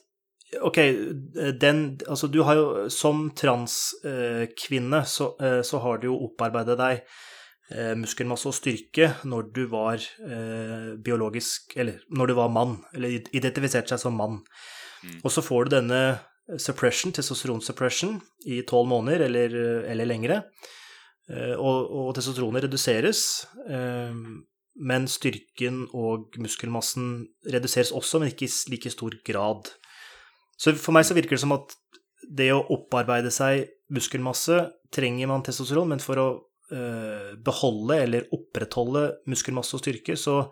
okej, 0.57 0.93
okay, 0.95 1.53
den 1.61 1.99
Altså, 2.09 2.27
du 2.27 2.43
har 2.43 2.57
jo 2.59 2.89
Som 2.91 3.31
transkvinne 3.37 5.03
så, 5.07 5.33
eh, 5.41 5.63
så 5.63 5.79
har 5.79 5.99
du 5.99 6.09
jo 6.09 6.21
opparbeidet 6.29 6.79
deg 6.79 7.03
eh, 7.75 7.95
muskelmasse 7.99 8.49
og 8.49 8.57
styrke 8.57 9.13
når 9.29 9.53
du 9.53 9.67
var 9.69 10.01
eh, 10.01 10.97
biologisk 10.97 11.77
Eller 11.77 12.01
når 12.11 12.27
du 12.27 12.35
var 12.39 12.49
mann, 12.55 12.79
eller 12.95 13.21
identifiserte 13.33 13.95
seg 13.95 14.03
som 14.07 14.17
mann. 14.17 14.41
Mm. 15.05 15.21
Og 15.23 15.31
så 15.31 15.45
får 15.45 15.69
du 15.69 15.77
denne 15.77 16.03
suppression, 16.59 17.13
testosteronsuppression, 17.13 18.17
i 18.49 18.63
tolv 18.65 18.89
måneder 18.89 19.27
eller, 19.27 19.53
eller 19.85 20.09
lengre. 20.09 20.39
Og, 21.29 21.91
og 21.93 22.15
testosteronet 22.17 22.65
reduseres. 22.65 23.21
Men 24.79 25.09
styrken 25.11 25.83
og 25.93 26.39
muskelmassen 26.39 27.27
reduseres 27.53 27.91
også, 27.93 28.21
men 28.23 28.31
ikke 28.33 28.47
i 28.47 28.73
like 28.73 28.93
stor 28.95 29.17
grad. 29.27 29.69
Så 30.59 30.75
for 30.75 30.97
meg 30.97 31.07
så 31.07 31.15
virker 31.17 31.37
det 31.37 31.45
som 31.45 31.55
at 31.55 31.77
det 32.29 32.51
å 32.53 32.65
opparbeide 32.75 33.31
seg 33.33 33.69
muskelmasse 33.95 34.59
trenger 34.93 35.31
man 35.31 35.45
testosteron, 35.47 35.89
men 35.93 36.03
for 36.03 36.21
å 36.21 36.29
uh, 36.75 37.33
beholde 37.45 38.01
eller 38.05 38.29
opprettholde 38.35 39.05
muskelmasse 39.31 39.77
og 39.79 39.85
styrke, 39.85 40.17
så 40.19 40.43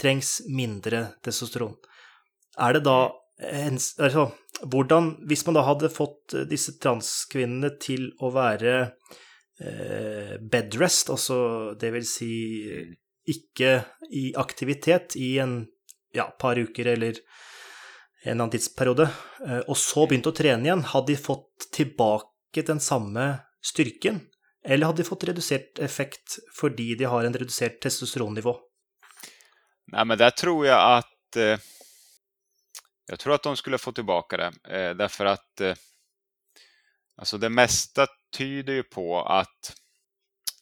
trengs 0.00 0.40
mindre 0.50 1.06
testosteron. 1.24 1.76
Er 2.60 2.76
det 2.76 2.84
da 2.88 2.98
en, 3.42 3.78
altså, 3.98 4.28
hvordan, 4.70 5.16
Hvis 5.26 5.42
man 5.48 5.56
da 5.56 5.64
hadde 5.66 5.88
fått 5.90 6.34
eh, 6.36 6.44
disse 6.46 6.76
transkvinnene 6.78 7.72
til 7.82 8.10
å 8.22 8.28
være 8.30 8.74
eh, 9.58 9.64
uh, 9.66 10.34
bedrest, 10.52 11.10
altså 11.10 11.72
det 11.80 11.90
vil 11.96 12.06
si 12.06 12.34
ikke 13.32 13.72
i 14.14 14.28
aktivitet 14.38 15.16
i 15.18 15.36
en 15.42 15.56
ja, 16.14 16.28
par 16.38 16.60
uker 16.60 16.92
eller 16.92 17.18
en 18.22 18.30
eller 18.30 18.44
annen 18.44 18.50
tidsperiode, 18.50 19.08
eh, 19.46 19.58
og 19.58 19.76
så 19.76 20.06
begynt 20.06 20.28
å 20.30 20.34
trene 20.36 20.68
igjen, 20.68 20.84
hadde 20.92 21.14
de 21.14 21.18
fått 21.18 21.70
tilbake 21.74 22.62
den 22.66 22.80
samme 22.80 23.34
styrken? 23.64 24.20
Eller 24.64 24.86
hadde 24.86 25.02
de 25.02 25.08
fått 25.08 25.24
redusert 25.26 25.78
effekt 25.82 26.38
fordi 26.54 26.94
de 26.94 27.10
har 27.10 27.24
en 27.24 27.34
redusert 27.34 27.80
testosteronnivå? 27.82 28.54
Nej, 29.92 30.04
men 30.04 30.18
där 30.18 30.30
tror 30.30 30.66
jag 30.66 30.98
att 30.98 31.36
eh, 31.36 31.58
jag 33.06 33.18
tror 33.18 33.34
att 33.34 33.42
de 33.42 33.56
skulle 33.56 33.78
få 33.78 33.92
tillbaka 33.92 34.36
det 34.36 34.52
eh, 34.76 34.94
därför 34.94 35.26
att 35.26 35.60
eh, 35.60 35.74
alltså 37.16 37.38
det 37.38 37.48
mesta 37.48 38.06
tyder 38.36 38.72
ju 38.72 38.82
på 38.82 39.22
att 39.22 39.76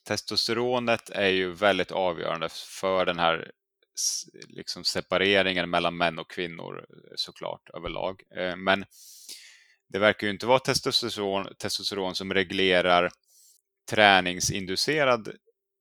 testosteronet 0.05 1.11
är 1.11 1.29
ju 1.29 1.53
väldigt 1.53 1.93
avgörande 1.93 2.49
för 2.81 3.07
den 3.07 3.19
här 3.19 3.51
liksom 4.49 4.85
separeringen 4.85 5.71
mellan 5.71 5.97
män 5.97 6.19
och 6.19 6.31
kvinnor 6.31 6.87
eh, 6.89 7.13
såklart 7.15 7.71
överlag. 7.75 8.23
Eh, 8.37 8.57
men 8.57 8.85
det 9.89 9.99
verkar 9.99 10.27
ju 10.27 10.33
inte 10.33 10.47
vara 10.47 10.59
testosteron, 10.59 11.55
testosteron 11.59 12.15
som 12.15 12.35
reglerar 12.35 13.11
träningsinducerad 13.91 15.29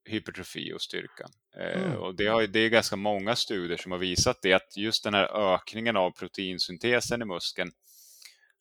hypertrofi 0.05 0.73
och 0.73 0.81
styrka. 0.81 1.27
Eh, 1.57 1.83
mm. 1.83 1.97
Och 1.97 2.15
det, 2.15 2.27
har, 2.27 2.47
det 2.47 2.59
är 2.59 2.69
ganska 2.69 2.95
många 2.95 3.35
studier 3.35 3.77
som 3.77 3.91
har 3.91 3.99
visat 3.99 4.41
det, 4.41 4.53
att 4.53 4.77
just 4.77 5.03
den 5.03 5.13
här 5.13 5.53
ökningen 5.53 5.97
av 5.97 6.11
proteinsyntesen 6.11 7.21
i 7.21 7.25
muskeln 7.25 7.71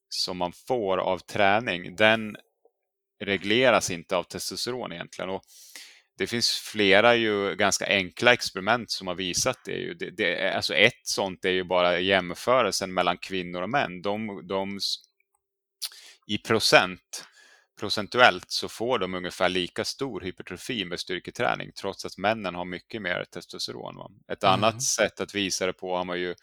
som 0.08 0.36
man 0.36 0.52
får 0.52 0.98
av 0.98 1.18
träning, 1.18 1.96
den 1.96 2.36
regleras 3.20 3.90
inte 3.90 4.16
av 4.16 4.22
testosteron 4.22 4.92
egentligen. 4.92 5.30
Och 5.30 5.42
det 6.18 6.26
finns 6.26 6.50
flera 6.50 7.16
ju 7.16 7.54
ganska 7.54 7.86
enkla 7.86 8.32
experiment 8.32 8.90
som 8.90 9.06
har 9.06 9.14
visat 9.14 9.58
det. 9.64 9.94
det, 9.94 10.10
det 10.10 10.54
alltså 10.54 10.74
ett 10.74 11.00
sånt 11.06 11.44
är 11.44 11.50
ju 11.50 11.64
bara 11.64 12.00
jämförelsen 12.00 12.94
mellan 12.94 13.18
kvinnor 13.18 13.62
och 13.62 13.70
män. 13.70 14.02
De, 14.02 14.46
de, 14.48 14.78
I 16.26 16.38
procent, 16.38 17.24
procentuellt 17.80 18.50
så 18.50 18.68
får 18.68 18.98
de 18.98 19.14
ungefär 19.14 19.48
lika 19.48 19.84
stor 19.84 20.20
hypertrofi 20.20 20.84
med 20.84 21.00
styrketräning 21.00 21.72
trots 21.80 22.04
att 22.04 22.18
männen 22.18 22.54
har 22.54 22.64
mycket 22.64 23.02
mer 23.02 23.24
testosteron. 23.24 23.96
Va? 23.96 24.10
Ett 24.32 24.44
mm. 24.44 24.54
annat 24.54 24.82
sätt 24.82 25.20
att 25.20 25.34
visa 25.34 25.66
det 25.66 25.72
på 25.72 25.96
har 25.96 26.04
man 26.04 26.20
ju 26.20 26.34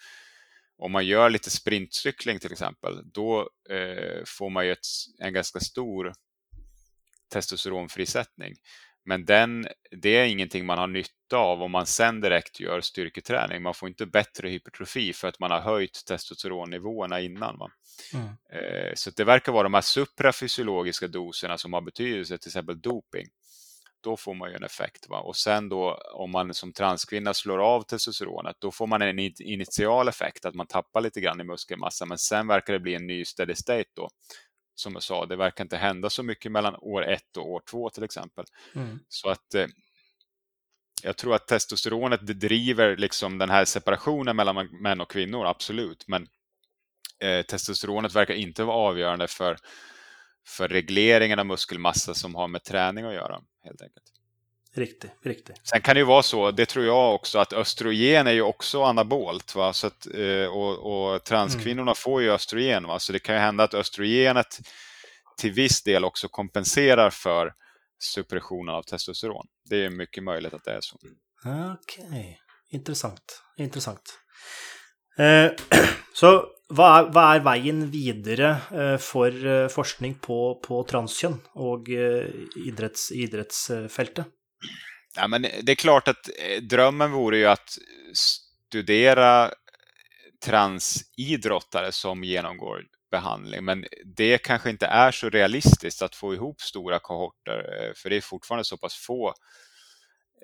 om 0.77 0.91
man 0.91 1.05
gör 1.05 1.29
lite 1.29 1.49
sprintcykling 1.49 2.39
till 2.39 2.51
exempel, 2.51 3.11
då 3.11 3.49
eh, 3.69 4.23
får 4.25 4.49
man 4.49 4.65
ju 4.65 4.71
ett, 4.71 4.87
en 5.19 5.33
ganska 5.33 5.59
stor 5.59 6.13
testosteronfrisättning. 7.31 8.53
Men 9.05 9.25
den, 9.25 9.67
det 9.91 10.17
är 10.17 10.25
ingenting 10.25 10.65
man 10.65 10.77
har 10.77 10.87
nytta 10.87 11.37
av 11.37 11.61
om 11.61 11.71
man 11.71 11.85
sen 11.85 12.21
direkt 12.21 12.59
gör 12.59 12.81
styrketräning. 12.81 13.63
Man 13.63 13.73
får 13.73 13.89
inte 13.89 14.05
bättre 14.05 14.49
hypertrofi 14.49 15.13
för 15.13 15.27
att 15.27 15.39
man 15.39 15.51
har 15.51 15.59
höjt 15.59 16.05
testosteronnivåerna 16.07 17.21
innan. 17.21 17.57
Va? 17.57 17.71
Mm. 18.13 18.27
Eh, 18.27 18.91
så 18.95 19.11
det 19.15 19.23
verkar 19.23 19.51
vara 19.51 19.63
de 19.63 19.73
här 19.73 19.81
suprafysiologiska 19.81 21.07
doserna 21.07 21.57
som 21.57 21.73
har 21.73 21.81
betydelse, 21.81 22.37
till 22.37 22.49
exempel 22.49 22.81
doping. 22.81 23.25
Då 24.03 24.17
får 24.17 24.33
man 24.33 24.49
ju 24.49 24.55
en 24.55 24.63
effekt. 24.63 25.09
Va? 25.09 25.19
Och 25.19 25.35
sen 25.35 25.69
då 25.69 26.01
om 26.13 26.31
man 26.31 26.53
som 26.53 26.73
transkvinna 26.73 27.33
slår 27.33 27.59
av 27.59 27.81
testosteronet, 27.81 28.55
då 28.59 28.71
får 28.71 28.87
man 28.87 29.01
en 29.01 29.19
initial 29.39 30.07
effekt, 30.07 30.45
att 30.45 30.55
man 30.55 30.67
tappar 30.67 31.01
lite 31.01 31.21
grann 31.21 31.41
i 31.41 31.43
muskelmassa, 31.43 32.05
men 32.05 32.17
sen 32.17 32.47
verkar 32.47 32.73
det 32.73 32.79
bli 32.79 32.95
en 32.95 33.07
ny 33.07 33.25
steady 33.25 33.55
state 33.55 33.89
då 33.95 34.09
som 34.75 34.93
jag 34.93 35.03
sa, 35.03 35.25
det 35.25 35.35
verkar 35.35 35.63
inte 35.63 35.77
hända 35.77 36.09
så 36.09 36.23
mycket 36.23 36.51
mellan 36.51 36.75
år 36.75 37.05
ett 37.05 37.37
och 37.37 37.49
år 37.49 37.61
två 37.71 37.89
till 37.89 38.03
exempel. 38.03 38.45
Mm. 38.75 38.99
Så 39.07 39.29
att 39.29 39.53
eh, 39.53 39.67
jag 41.03 41.17
tror 41.17 41.35
att 41.35 41.47
testosteronet 41.47 42.27
driver 42.27 42.97
liksom 42.97 43.37
den 43.37 43.49
här 43.49 43.65
separationen 43.65 44.35
mellan 44.35 44.81
män 44.81 45.01
och 45.01 45.11
kvinnor, 45.11 45.45
absolut. 45.45 46.07
Men 46.07 46.27
eh, 47.19 47.45
testosteronet 47.45 48.15
verkar 48.15 48.33
inte 48.33 48.63
vara 48.63 48.77
avgörande 48.77 49.27
för, 49.27 49.57
för 50.47 50.67
regleringen 50.67 51.39
av 51.39 51.45
muskelmassa 51.45 52.13
som 52.13 52.35
har 52.35 52.47
med 52.47 52.63
träning 52.63 53.05
att 53.05 53.13
göra. 53.13 53.41
helt 53.63 53.81
enkelt. 53.81 54.14
Riktigt, 54.75 55.11
riktigt. 55.21 55.61
Sen 55.63 55.81
kan 55.81 55.95
det 55.95 55.99
ju 55.99 56.05
vara 56.05 56.23
så, 56.23 56.51
det 56.51 56.65
tror 56.65 56.85
jag 56.85 57.15
också, 57.15 57.39
att 57.39 57.53
östrogen 57.53 58.27
är 58.27 58.31
ju 58.31 58.41
också 58.41 58.83
anabolt. 58.83 59.55
Va? 59.55 59.73
Så 59.73 59.87
att, 59.87 60.07
eh, 60.13 60.45
och, 60.45 61.13
och 61.13 61.23
transkvinnorna 61.23 61.91
mm. 61.91 61.95
får 61.95 62.21
ju 62.21 62.31
östrogen, 62.31 62.87
va? 62.87 62.99
så 62.99 63.13
det 63.13 63.19
kan 63.19 63.35
ju 63.35 63.41
hända 63.41 63.63
att 63.63 63.73
östrogenet 63.73 64.59
till 65.37 65.51
viss 65.51 65.83
del 65.83 66.05
också 66.05 66.27
kompenserar 66.27 67.09
för 67.09 67.53
suppressionen 67.99 68.75
av 68.75 68.83
testosteron. 68.83 69.47
Det 69.69 69.85
är 69.85 69.89
mycket 69.89 70.23
möjligt 70.23 70.53
att 70.53 70.63
det 70.63 70.71
är 70.71 70.81
så. 70.81 70.95
Okej, 70.95 72.05
okay. 72.07 72.35
intressant. 72.69 73.41
intressant. 73.57 74.19
Eh, 75.17 75.51
så 76.13 76.45
vad 76.69 76.99
är, 76.99 77.11
vad 77.11 77.35
är 77.35 77.39
vägen 77.39 77.91
vidare 77.91 78.49
eh, 78.71 78.97
för 78.97 79.45
eh, 79.45 79.67
forskning 79.67 80.15
på, 80.15 80.61
på 80.63 80.83
transkön 80.83 81.41
och 81.53 81.87
idrotts, 82.55 83.11
idrottsfältet? 83.11 84.25
Ja, 85.15 85.27
men 85.27 85.41
det 85.41 85.71
är 85.71 85.75
klart 85.75 86.07
att 86.07 86.29
eh, 86.39 86.61
drömmen 86.61 87.11
vore 87.11 87.37
ju 87.37 87.45
att 87.45 87.77
studera 88.13 89.51
transidrottare 90.45 91.91
som 91.91 92.23
genomgår 92.23 92.83
behandling, 93.11 93.65
men 93.65 93.85
det 94.05 94.37
kanske 94.37 94.69
inte 94.69 94.85
är 94.85 95.11
så 95.11 95.29
realistiskt 95.29 96.01
att 96.01 96.15
få 96.15 96.33
ihop 96.33 96.61
stora 96.61 96.99
kohorter, 96.99 97.79
eh, 97.81 97.93
för 97.95 98.09
det 98.09 98.15
är 98.15 98.21
fortfarande 98.21 98.63
så 98.63 98.77
pass 98.77 98.95
få 98.95 99.33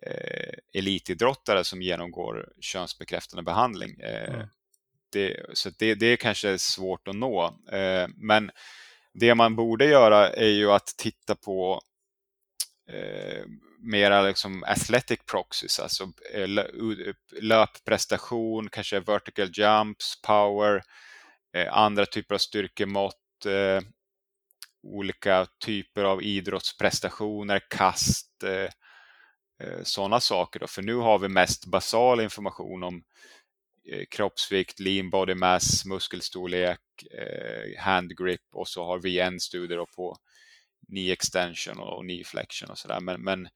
eh, 0.08 0.54
elitidrottare 0.74 1.64
som 1.64 1.82
genomgår 1.82 2.50
könsbekräftande 2.60 3.44
behandling. 3.44 4.00
Eh, 4.00 4.34
mm. 4.34 4.48
det, 5.12 5.46
så 5.54 5.70
det, 5.80 5.96
det 5.96 6.18
kanske 6.18 6.50
är 6.50 6.58
svårt 6.58 7.08
att 7.08 7.16
nå. 7.16 7.60
Eh, 7.72 8.08
men 8.16 8.52
det 9.14 9.36
man 9.36 9.56
borde 9.56 9.86
göra 9.86 10.30
är 10.30 10.50
ju 10.50 10.72
att 10.72 10.88
titta 10.98 11.36
på 11.36 11.82
eh, 12.90 13.44
mera 13.82 14.22
liksom 14.22 14.64
athletic 14.64 15.20
proxies, 15.26 15.80
alltså 15.80 16.04
eh, 16.34 16.48
löpprestation, 17.42 18.70
kanske 18.70 19.00
vertical 19.00 19.50
jumps, 19.54 20.22
power, 20.22 20.84
eh, 21.54 21.78
andra 21.78 22.06
typer 22.06 22.36
av 22.36 22.40
styrkemått, 22.40 23.46
eh, 23.46 23.82
olika 24.84 25.48
typer 25.66 26.04
av 26.04 26.24
idrottsprestationer, 26.24 27.62
kast, 27.70 28.28
sådana 29.84 30.20
saker. 30.20 30.60
Då. 30.60 30.68
För 30.68 30.82
nu 30.82 30.96
har 30.96 31.20
vi 31.20 31.28
mest 31.28 31.66
basal 31.66 32.20
information 32.22 32.84
om 32.84 33.04
kroppsvikt, 34.10 34.80
lean 34.80 35.10
body 35.10 35.36
mass, 35.36 35.86
muskelstorlek, 35.86 36.80
handgrip 37.78 38.42
och 38.52 38.68
så 38.68 38.86
har 38.86 39.00
vi 39.00 39.20
en 39.20 39.40
studie 39.40 39.86
på 39.96 40.18
knee 40.88 41.12
extension 41.12 41.80
och 41.80 42.04
knee 42.04 42.24
flexion 42.24 42.70
och 42.70 42.78
sådär. 42.78 43.00
Men, 43.00 43.22
men 43.22 43.48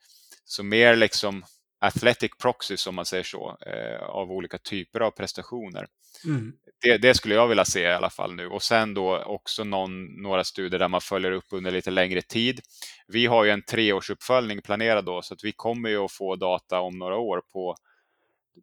så 0.45 0.63
mer 0.63 0.95
liksom 0.95 1.43
athletic 1.79 2.31
proxies 2.41 2.87
om 2.87 2.95
man 2.95 3.05
säger 3.05 3.23
så, 3.23 3.57
eh, 3.65 4.03
av 4.03 4.31
olika 4.31 4.57
typer 4.57 4.99
av 4.99 5.11
prestationer. 5.11 5.87
Mm. 6.25 6.53
Det, 6.81 6.97
det, 6.97 7.13
skulle 7.13 7.35
jag 7.35 7.47
vilja 7.47 7.65
se 7.65 7.81
i 7.81 7.91
alla 7.91 8.09
fall 8.09 8.35
nu. 8.35 8.47
Och 8.47 8.63
sen 8.63 8.93
då 8.93 9.17
också 9.17 9.63
någon, 9.63 10.05
några 10.05 10.43
studier 10.43 10.79
där 10.79 10.87
man 10.87 11.01
följer 11.01 11.31
upp 11.31 11.45
under 11.51 11.71
lite 11.71 11.91
längre 11.91 12.21
tid. 12.21 12.59
Vi 13.07 13.25
har 13.25 13.43
ju 13.43 13.51
en 13.51 13.61
treårsuppföljning 13.61 14.61
planerad 14.61 15.05
då, 15.05 15.21
så 15.21 15.33
att 15.33 15.43
vi 15.43 15.51
kommer 15.51 15.89
ju 15.89 15.97
att 15.97 16.11
få 16.11 16.35
data 16.35 16.79
om 16.79 16.99
några 16.99 17.17
år 17.17 17.41
på 17.53 17.75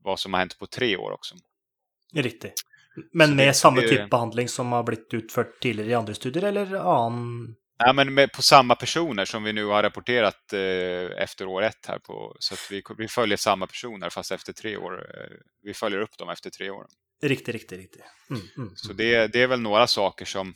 vad 0.02 0.18
som 0.18 0.32
har 0.32 0.40
hänt 0.40 0.58
på 0.58 0.66
tre 0.66 0.96
år 0.96 1.10
också. 1.10 1.34
Riktigt. 2.14 2.54
Men 3.12 3.28
så 3.28 3.34
med 3.34 3.48
det, 3.48 3.54
samma 3.54 3.80
typ 3.80 4.10
behandling 4.10 4.48
som 4.48 4.72
har 4.72 4.82
blivit 4.82 5.14
utfört 5.14 5.60
tidigare 5.60 5.90
i 5.90 5.94
andra 5.94 6.14
studier 6.14 6.44
eller 6.44 6.74
annan 6.74 7.54
Ja, 7.78 7.92
men 7.92 8.14
med, 8.14 8.32
på 8.32 8.42
samma 8.42 8.74
personer 8.74 9.24
som 9.24 9.44
vi 9.44 9.52
nu 9.52 9.64
har 9.64 9.82
rapporterat 9.82 10.52
eh, 10.52 11.22
efter 11.22 11.46
år 11.46 11.62
ett 11.62 11.86
här 11.86 11.98
på, 11.98 12.36
så 12.38 12.54
att 12.54 12.68
vi, 12.70 12.82
vi 12.98 13.08
följer 13.08 13.36
samma 13.36 13.66
personer 13.66 14.10
fast 14.10 14.32
efter 14.32 14.52
tre 14.52 14.76
år. 14.76 15.18
Eh, 15.18 15.36
vi 15.62 15.74
följer 15.74 16.00
upp 16.00 16.18
dem 16.18 16.28
efter 16.28 16.50
tre 16.50 16.70
år. 16.70 16.86
Riktigt, 17.22 17.54
riktigt, 17.54 17.78
riktigt. 17.78 18.02
Mm, 18.30 18.42
mm, 18.56 18.72
så 18.76 18.92
mm. 18.92 18.96
det, 18.96 19.26
det 19.26 19.42
är 19.42 19.46
väl 19.46 19.60
några 19.60 19.86
saker 19.86 20.24
som, 20.24 20.54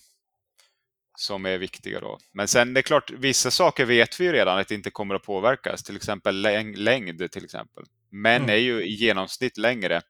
som 1.18 1.46
är 1.46 1.58
viktiga 1.58 2.00
då. 2.00 2.18
Men 2.32 2.48
sen 2.48 2.74
det 2.74 2.80
är 2.80 2.82
klart, 2.82 3.10
vissa 3.10 3.50
saker 3.50 3.84
vet 3.84 4.20
vi 4.20 4.24
ju 4.24 4.32
redan 4.32 4.58
att 4.58 4.68
det 4.68 4.74
inte 4.74 4.90
kommer 4.90 5.14
att 5.14 5.22
påverkas, 5.22 5.82
till 5.82 5.96
exempel 5.96 6.40
läng 6.40 6.74
längd 6.74 7.30
till 7.30 7.44
exempel. 7.44 7.84
Män 8.10 8.42
mm. 8.42 8.50
är 8.50 8.58
ju 8.58 8.82
i 8.82 8.94
genomsnitt 8.94 9.56
längre 9.56 10.02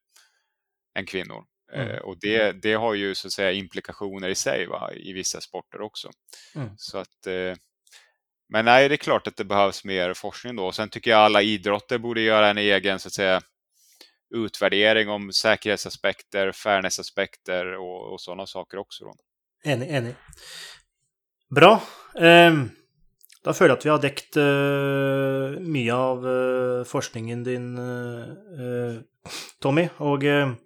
än 0.99 1.07
kvinnor. 1.07 1.45
Mm. 1.73 1.91
Eh, 1.91 1.99
och 1.99 2.17
det, 2.21 2.53
det 2.53 2.75
har 2.75 2.95
ju 2.95 3.15
så 3.15 3.27
att 3.27 3.33
säga 3.33 3.53
implikationer 3.53 4.29
i 4.29 4.35
sig 4.35 4.67
va, 4.67 4.91
i 4.93 5.13
vissa 5.13 5.41
sporter 5.41 5.81
också. 5.81 6.11
Mm. 6.55 6.71
Så 6.77 6.99
att, 6.99 7.27
eh, 7.27 7.55
men 8.49 8.65
nej, 8.65 8.89
det 8.89 8.95
är 8.95 8.97
klart 8.97 9.27
att 9.27 9.37
det 9.37 9.45
behövs 9.45 9.85
mer 9.85 10.15
forskning 10.15 10.57
då. 10.57 10.73
Sen 10.73 10.89
tycker 10.89 11.11
jag 11.11 11.21
alla 11.21 11.43
idrotter 11.43 11.99
borde 11.99 12.21
göra 12.21 12.49
en 12.49 12.59
egen 12.59 12.99
så 12.99 13.09
att 13.09 13.13
säga, 13.13 13.41
utvärdering 14.35 15.09
om 15.09 15.33
säkerhetsaspekter, 15.33 16.53
fairnessaspekter 16.53 17.67
och, 17.75 18.13
och 18.13 18.21
sådana 18.21 18.47
saker 18.47 18.79
också. 18.79 19.05
Då. 19.05 19.15
Enig, 19.65 19.91
enig. 19.91 20.15
Bra. 21.55 21.83
Um, 22.15 22.71
da 23.45 23.53
føler 23.55 23.77
jeg 23.77 23.79
at 23.79 23.85
vi 23.85 23.91
har 23.91 24.01
dekt 24.03 24.37
uh, 24.37 25.59
mye 25.63 25.95
av 25.95 26.25
uh, 26.27 26.85
forskningen 26.87 27.45
din, 27.47 27.69
uh, 27.79 28.99
Tommy. 29.63 29.87
Og 30.03 30.25
mm. 30.27 30.57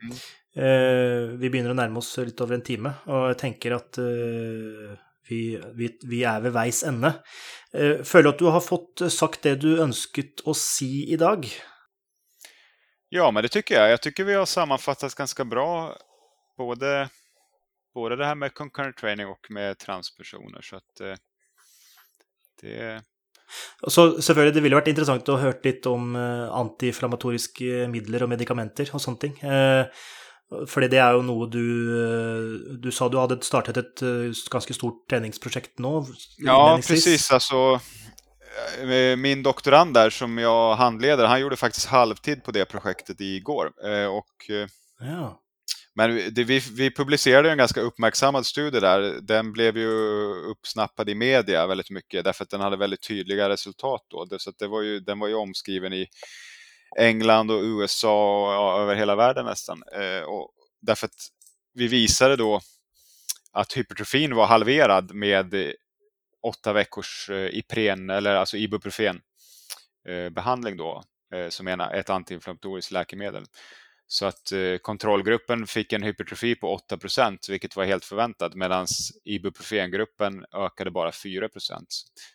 Eh, 0.56 1.31
vi 1.39 1.47
begynner 1.47 1.70
å 1.70 1.78
nærme 1.78 2.01
oss 2.01 2.16
litt 2.18 2.40
over 2.43 2.56
en 2.56 2.64
time, 2.66 2.90
og 3.06 3.28
jeg 3.31 3.39
tenker 3.44 3.77
at 3.77 4.01
eh, 4.02 4.97
vi, 5.31 5.43
vi, 5.78 5.90
vi 6.10 6.22
er 6.27 6.43
ved 6.43 6.55
veis 6.56 6.82
ende. 6.86 7.12
Eh, 7.70 8.02
føler 8.02 8.27
du 8.27 8.32
at 8.32 8.43
du 8.43 8.48
har 8.51 8.64
fått 8.64 9.05
sagt 9.14 9.47
det 9.47 9.60
du 9.62 9.77
önsket 9.82 10.43
å 10.51 10.56
si 10.59 11.06
i 11.14 11.20
dag? 11.20 11.47
Ja, 13.14 13.31
men 13.31 13.47
det 13.47 13.52
tycker 13.55 13.78
jag. 13.78 13.90
Jag 13.90 14.02
tycker 14.02 14.24
vi 14.24 14.35
har 14.35 14.47
sammanfattat 14.47 15.14
ganska 15.14 15.44
bra 15.44 15.97
både, 16.59 17.09
både 17.94 18.16
det 18.16 18.27
här 18.27 18.35
med 18.35 18.55
concurrent 18.55 18.97
training 18.97 19.27
och 19.27 19.51
med 19.51 19.78
transpersoner. 19.78 20.60
Så 20.62 20.77
att 20.77 21.18
det... 22.62 23.02
Så 23.89 24.22
selvfølgelig, 24.22 24.55
Det 24.55 24.62
ville 24.62 24.78
vært 24.78 24.89
interessant 24.93 25.28
å 25.28 25.40
høre 25.43 25.59
litt 25.64 25.86
om 25.90 26.14
antiinflammatoriske 26.14 27.89
midler 27.90 28.22
og 28.22 28.31
medikamenter 28.31 28.93
og 28.94 29.02
sånne 29.02 29.22
ting. 29.24 29.35
Fordi 30.51 30.89
det 30.90 30.98
er 30.98 31.14
jo 31.14 31.22
noe 31.22 31.47
du 31.47 32.78
Du 32.82 32.90
sa 32.90 33.09
du 33.09 33.20
hadde 33.20 33.39
startet 33.47 33.77
et 33.78 34.02
eh, 34.02 34.31
ganske 34.51 34.74
stort 34.74 35.05
treningsprojekt 35.10 35.78
nå? 35.78 36.01
Ja, 36.43 36.78
precis. 36.86 37.31
Alltså, 37.31 37.81
eh, 38.82 39.16
min 39.16 39.43
doktorand 39.43 39.94
där 39.94 40.10
som 40.10 40.39
jag 40.39 40.74
handleder, 40.77 41.24
han 41.24 41.40
gjorde 41.40 41.56
faktiskt 41.56 41.86
halvtid 41.86 42.44
på 42.44 42.51
det 42.51 42.64
projektet 42.64 43.20
igår. 43.20 43.72
Eh, 43.85 44.06
och, 44.06 44.51
ja. 45.01 45.36
Men 45.94 46.35
det, 46.35 46.44
vi, 46.44 46.59
vi 46.59 46.90
publicerade 46.90 47.51
en 47.51 47.59
ganska 47.59 47.81
uppmärksammad 47.81 48.47
studie 48.47 48.81
där. 48.81 49.20
Den 49.20 49.52
blev 49.52 49.77
ju 49.77 49.90
uppsnappad 50.51 51.09
i 51.09 51.14
media 51.14 51.66
väldigt 51.66 51.90
mycket 51.90 52.24
därför 52.24 52.44
att 52.44 52.51
den 52.51 52.60
hade 52.60 52.77
väldigt 52.77 53.09
tydliga 53.09 53.48
resultat 53.48 54.06
då. 54.10 54.27
Så 54.39 54.52
det 54.59 54.66
var 54.66 54.82
ju, 54.82 55.01
den 55.01 55.18
var 55.18 55.28
ju 55.28 55.35
omskriven 55.35 55.93
i 55.93 56.06
England 56.99 57.51
och 57.51 57.62
USA 57.62 58.47
och 58.47 58.53
ja, 58.53 58.83
över 58.83 58.95
hela 58.95 59.17
världen 59.17 59.47
nästan. 59.47 59.83
Eh, 59.93 60.23
och 60.23 60.51
därför 60.81 61.07
att 61.07 61.29
vi 61.75 61.89
visade 61.89 62.37
då 62.37 62.61
att 63.53 63.73
hypertrofin 63.73 64.35
var 64.35 64.47
halverad 64.47 65.15
med 65.15 65.75
åtta 66.43 66.73
veckors 66.73 67.31
eh, 67.31 67.59
Ipren, 67.59 68.11
eller 68.11 68.35
alltså 68.35 68.57
Ibuprofen-behandling. 68.57 70.75
Eh, 70.75 70.79
då, 70.79 71.03
eh, 71.35 71.49
som 71.49 71.69
är 71.69 71.95
ett 71.95 72.11
antiinflammatoriskt 72.11 72.93
läkemedel. 72.93 73.45
Så 74.12 74.27
att 74.27 74.53
kontrollgruppen 74.83 75.67
fick 75.67 75.93
en 75.93 76.03
hypertrofi 76.03 76.55
på 76.55 76.81
8% 76.93 77.51
vilket 77.51 77.77
var 77.77 77.85
helt 77.85 78.05
förväntat, 78.05 78.55
medan 78.55 78.87
ibuprofengruppen 79.25 80.45
ökade 80.53 80.91
bara 80.91 81.11
4% 81.11 81.87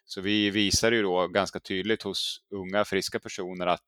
Så 0.06 0.22
vi 0.22 0.49
visade 0.49 0.95
ju 0.95 1.02
då 1.02 1.27
ganska 1.27 1.60
tydligt 1.60 2.03
hos 2.03 2.41
unga 2.52 2.86
friska 2.86 3.19
personer 3.19 3.68
att 3.68 3.88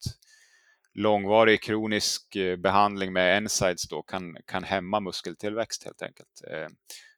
långvarig 0.97 1.63
kronisk 1.63 2.35
eh, 2.35 2.55
behandling 2.55 3.13
med 3.13 3.43
NSAIDs 3.43 3.89
då 3.89 4.01
kan, 4.01 4.37
kan 4.45 4.63
hämma 4.63 4.99
muskeltillväxt 4.99 5.83
helt 5.83 6.01
enkelt. 6.01 6.41
Eh, 6.51 6.67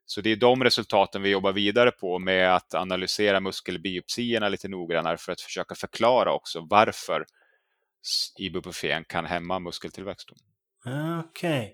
så 0.06 0.22
det 0.22 0.30
är 0.30 0.36
de 0.36 0.64
resultaten 0.64 1.22
vi 1.22 1.30
jobbar 1.30 1.52
vidare 1.52 1.92
på 1.92 2.20
med 2.20 2.56
att 2.56 2.74
analysera 2.74 3.40
muskelbiopsierna 3.40 4.50
lite 4.50 4.68
noggrannare 4.68 5.18
för 5.18 5.32
att 5.32 5.42
försöka 5.42 5.76
förklara 5.76 6.34
också 6.34 6.68
varför 6.70 7.26
ibuprofen 8.38 9.04
kan 9.04 9.26
hämma 9.26 9.60
muskeltillväxt. 9.60 10.30
Okej. 10.86 11.60
Okay. 11.60 11.74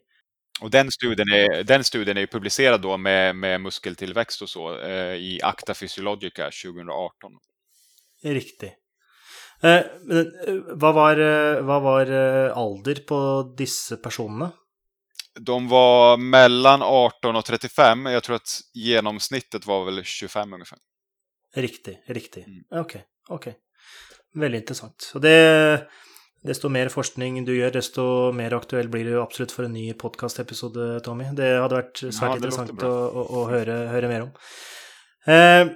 Och 0.61 0.72
den 0.72 0.91
studien 0.91 1.30
är, 1.30 1.64
den 1.64 1.84
studien 1.84 2.18
är 2.18 2.27
publicerad 2.27 2.82
då 2.82 2.98
med, 2.98 3.36
med 3.36 3.61
muskeltillväxt 3.61 4.41
och 4.41 4.49
så 4.49 4.80
eh, 4.80 5.15
i 5.15 5.40
Acta 5.44 5.73
Physiologica 5.73 6.44
2018. 6.44 7.32
Riktigt. 8.23 8.84
Eh, 9.64 9.72
eh, 9.72 10.60
hva 10.76 10.91
var, 10.91 11.19
eh, 11.19 11.61
hva 11.64 11.80
var 11.80 12.11
alder 12.52 13.02
på 13.07 13.19
disse 13.57 13.98
personene? 13.98 14.52
De 15.40 15.68
var 15.68 16.18
mellan 16.18 16.82
18 16.82 17.36
och 17.36 17.45
35. 17.45 18.06
Jag 18.06 18.23
tror 18.23 18.36
att 18.36 18.60
genomsnittet 18.73 19.65
var 19.65 19.86
väl 19.86 20.03
25 20.03 20.53
ungefär. 20.53 20.80
Riktig, 21.56 22.03
riktig. 22.07 22.44
Mm. 22.48 22.64
Okej, 22.69 22.82
okay, 22.82 23.02
okej. 23.30 23.52
Okay. 23.52 23.61
Väldigt 24.41 24.61
intressant. 24.61 25.14
Det, 25.22 25.88
desto 26.44 26.69
mer 26.69 26.90
forskning 26.90 27.45
du 27.45 27.57
gör, 27.57 27.72
desto 27.72 28.32
mer 28.32 28.53
aktuell 28.53 28.90
blir 28.90 29.06
du 29.06 29.22
absolut 29.22 29.52
för 29.52 29.64
en 29.64 29.73
ny 29.73 29.94
podcastepisode, 29.94 30.99
Tommy. 30.99 31.23
Det 31.34 31.60
hade 31.60 31.76
varit 31.76 31.98
svært 31.98 32.44
ja, 32.82 32.88
å, 32.88 33.23
å 33.40 33.45
høre, 33.49 33.77
høre, 33.94 34.07
mer 34.11 34.26
om. 34.27 34.34
Eh, 35.26 35.68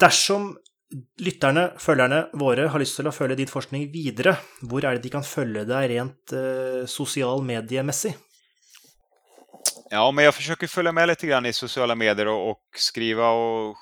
dersom 0.00 0.54
lytterne, 1.20 1.70
følgerne 1.80 2.20
våre, 2.38 2.68
har 2.70 2.82
lyst 2.82 2.98
til 2.98 3.08
å 3.08 3.14
følge 3.14 3.38
din 3.40 3.50
forskning 3.50 3.88
videre, 3.92 4.36
hvor 4.62 4.84
er 4.84 4.96
det 4.96 5.06
de 5.06 5.12
kan 5.14 5.26
følge 5.26 5.64
deg 5.68 5.88
rent 5.94 6.34
eh, 6.36 6.84
sosialmediemessig? 6.90 8.14
Ja, 9.90 10.10
men 10.10 10.24
jag 10.24 10.34
försöker 10.34 10.66
följa 10.66 10.92
med 10.92 11.08
lite 11.08 11.26
grann 11.26 11.46
i 11.46 11.52
sociala 11.52 11.94
medier 11.94 12.28
och, 12.28 12.50
och 12.50 12.62
skriva 12.76 13.28
och 13.28 13.76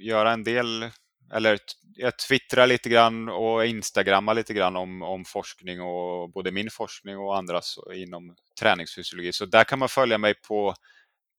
göra 0.00 0.32
en 0.32 0.44
del, 0.44 0.90
eller 1.34 1.58
jag 1.96 2.18
twittrar 2.18 2.66
lite 2.66 2.88
grann 2.88 3.28
och 3.28 3.66
instagrammar 3.66 4.34
lite 4.34 4.54
grann 4.54 4.76
om, 4.76 5.02
om 5.02 5.24
forskning 5.24 5.80
och 5.80 6.32
både 6.32 6.52
min 6.52 6.70
forskning 6.70 7.18
och 7.18 7.36
andras 7.36 7.78
inom 7.94 8.36
träningsfysiologi. 8.60 9.32
Så 9.32 9.46
där 9.46 9.64
kan 9.64 9.78
man 9.78 9.88
följa 9.88 10.18
mig 10.18 10.34
på 10.48 10.74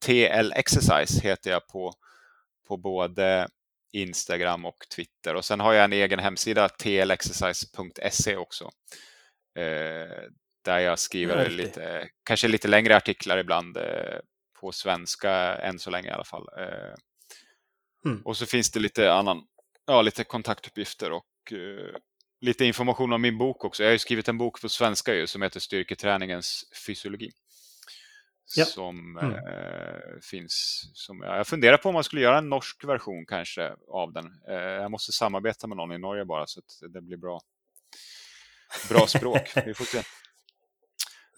TL 0.06 0.52
Exercise 0.56 1.22
heter 1.22 1.52
jag 1.52 1.68
på, 1.68 1.94
på 2.68 2.78
både 2.78 3.48
Instagram 3.94 4.66
och 4.66 4.86
Twitter. 4.96 5.36
Och 5.36 5.46
sen 5.46 5.60
har 5.60 5.74
jag 5.74 5.84
en 5.84 5.94
egen 5.94 6.20
hemsida, 6.20 6.70
tlexercise.se 6.70 8.36
också. 8.36 8.70
Eh, 9.60 10.30
där 10.66 10.80
jag 10.80 11.00
skriver 11.00 11.50
lite, 11.50 12.10
kanske 12.26 12.48
lite 12.48 12.68
längre 12.68 12.98
artiklar 12.98 13.38
ibland 13.38 13.78
eh, 13.78 14.20
på 14.60 14.72
svenska 14.72 15.32
än 15.56 15.80
så 15.80 15.90
länge 15.90 16.08
i 16.08 16.12
alla 16.12 16.24
fall. 16.24 16.48
Eh, 16.58 16.94
mm. 18.06 18.22
Och 18.26 18.38
så 18.38 18.46
finns 18.46 18.72
det 18.72 18.80
lite 18.80 19.14
annan, 19.14 19.44
ja, 19.86 20.02
lite 20.02 20.24
kontaktuppgifter 20.24 21.12
och 21.12 21.54
lite 22.42 22.66
information 22.66 23.14
om 23.14 23.22
min 23.22 23.38
bok 23.38 23.66
också. 23.66 23.84
Jag 23.84 23.92
har 23.92 23.98
skrivit 23.98 24.28
en 24.28 24.38
bok 24.38 24.62
på 24.62 24.70
svenska 24.70 25.16
ju, 25.16 25.28
som 25.28 25.42
heter 25.42 25.60
Styrketräningens 25.60 26.64
fysiologi. 26.88 27.32
Ja. 28.56 28.66
Som 28.66 29.18
mm. 29.18 29.34
eh, 29.34 30.20
finns. 30.22 30.84
Som, 30.94 31.22
ja, 31.22 31.38
jag 31.38 31.48
funderar 31.48 31.78
på 31.78 31.90
om 31.90 31.94
man 31.94 32.04
skulle 32.04 32.22
göra 32.22 32.38
en 32.38 32.50
norsk 32.50 32.84
version 32.84 33.26
kanske 33.26 33.76
av 33.88 34.14
den. 34.14 34.26
Eh, 34.48 34.56
jag 34.56 34.92
måste 34.92 35.12
samarbeta 35.12 35.68
med 35.68 35.78
någon 35.78 35.92
i 35.92 35.98
Norge 35.98 36.26
bara 36.26 36.48
så 36.48 36.60
att 36.60 36.94
det 36.94 37.02
blir 37.02 37.18
bra, 37.18 37.42
bra 38.90 39.08
språk. 39.08 39.52
Vi 39.66 39.74
får 39.74 39.86
se. 39.86 39.98
Ja, 39.98 40.04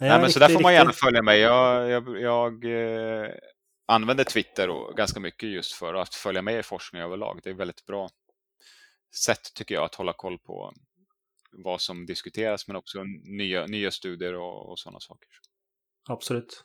Nej, 0.08 0.20
men 0.20 0.32
så 0.32 0.40
där 0.40 0.50
får 0.50 0.62
man 0.62 0.74
gärna 0.74 0.92
följa 0.92 1.22
mig. 1.22 1.40
Jag, 1.40 1.90
jag, 1.90 2.20
jag 2.22 2.66
eh, 2.66 3.32
använder 3.86 4.24
Twitter 4.24 4.70
och 4.70 4.98
ganska 4.98 5.20
mycket 5.20 5.50
just 5.50 5.74
för 5.74 5.94
att 5.94 6.16
följa 6.16 6.42
med 6.42 6.60
i 6.60 6.64
forskning 6.64 7.02
överlag. 7.02 7.40
Det 7.44 7.50
är 7.50 7.54
ett 7.54 7.60
väldigt 7.60 7.86
bra 7.86 8.10
sätt 9.26 9.54
tycker 9.54 9.76
jag 9.76 9.84
att 9.84 9.96
hålla 9.96 10.14
koll 10.14 10.40
på 10.40 10.74
vad 11.52 11.82
som 11.82 12.06
diskuteras 12.06 12.68
men 12.68 12.76
också 12.76 13.04
nya, 13.24 13.66
nya 13.66 13.92
studier 13.92 14.34
och, 14.34 14.70
och 14.70 14.80
sådana 14.80 15.00
saker. 15.00 15.30
Absolut. 16.10 16.64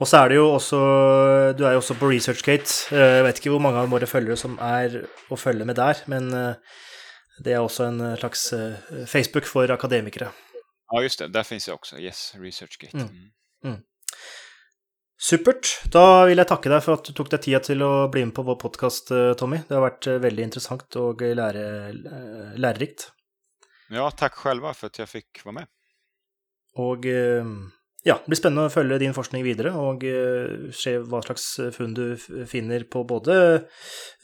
Och 0.00 0.08
så 0.08 0.16
är 0.16 0.28
det 0.28 0.34
ju 0.34 0.40
också, 0.40 0.76
du 1.58 1.66
är 1.66 1.70
ju 1.70 1.76
också 1.76 1.94
på 1.94 2.08
ResearchGate. 2.08 2.70
Eh, 2.92 2.98
jag 2.98 3.24
vet 3.24 3.36
inte 3.36 3.50
hur 3.50 3.58
många 3.58 3.80
av 3.80 3.88
våra 3.88 4.06
följare 4.06 4.36
som 4.36 4.58
är 4.58 5.06
och 5.28 5.40
följer 5.40 5.64
med 5.64 5.76
där, 5.76 5.96
men 6.04 6.32
eh, 6.32 6.54
det 7.44 7.52
är 7.52 7.58
också 7.58 7.84
en 7.84 8.16
slags 8.16 8.52
eh, 8.52 8.72
Facebook 9.06 9.44
för 9.44 9.70
akademiker. 9.70 10.28
Ja, 10.86 11.02
just 11.02 11.18
det. 11.18 11.28
Där 11.28 11.42
finns 11.42 11.68
jag 11.68 11.74
också. 11.74 11.98
Yes, 11.98 12.34
ResearchGate. 12.36 12.96
Mm. 12.96 13.08
Mm. 13.08 13.30
mm. 13.64 13.80
Supert. 15.20 15.66
Da 15.92 16.24
vil 16.24 16.40
jeg 16.40 16.48
takke 16.48 16.70
deg 16.72 16.80
for 16.80 16.96
at 16.96 17.04
du 17.04 17.12
tok 17.12 17.28
deg 17.34 17.42
tida 17.44 17.58
til 17.60 17.82
å 17.84 18.08
bli 18.08 18.22
med 18.24 18.32
på 18.32 18.42
vår 18.46 18.56
podkast, 18.56 19.12
Tommy. 19.36 19.58
Det 19.68 19.76
har 19.76 19.84
vært 19.84 20.08
veldig 20.24 20.46
interessant 20.48 20.96
og 20.96 21.20
lære, 21.20 21.92
lærerikt. 22.56 23.10
Ja, 23.92 24.10
tack 24.10 24.32
själva 24.34 24.74
för 24.74 24.86
att 24.86 24.98
jag 24.98 25.08
fick 25.08 25.44
vara 25.44 25.52
med. 25.52 25.66
Och 26.74 27.04
ja, 28.02 28.14
det 28.14 28.26
blir 28.26 28.36
spännande 28.36 28.66
att 28.66 28.72
följa 28.72 28.98
din 28.98 29.14
forskning 29.14 29.44
vidare 29.44 29.70
och 29.70 30.04
eh, 30.04 30.48
se 30.72 30.98
vad 30.98 31.24
slags 31.24 31.58
eh, 31.58 31.70
funn 31.70 31.94
du 31.94 32.16
finner 32.46 32.80
på 32.80 33.04
både 33.04 33.62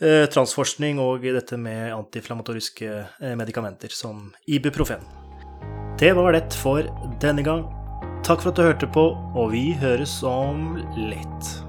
eh, 0.00 0.26
transforskning 0.26 0.98
och 0.98 1.20
detta 1.20 1.56
med 1.56 1.94
antiinflammatoriska 1.94 3.04
medikamenter 3.20 3.88
som 3.90 4.34
Ibuprofen. 4.46 5.00
Det 5.98 6.12
var 6.12 6.32
det 6.32 6.54
för 6.54 6.90
denna 7.20 7.42
gång. 7.42 7.72
Tack 8.24 8.42
för 8.42 8.50
att 8.50 8.56
du 8.56 8.62
hörde 8.62 8.86
på, 8.86 9.32
och 9.34 9.54
vi 9.54 9.72
hörs 9.72 10.22
om 10.22 10.78
lite. 10.96 11.65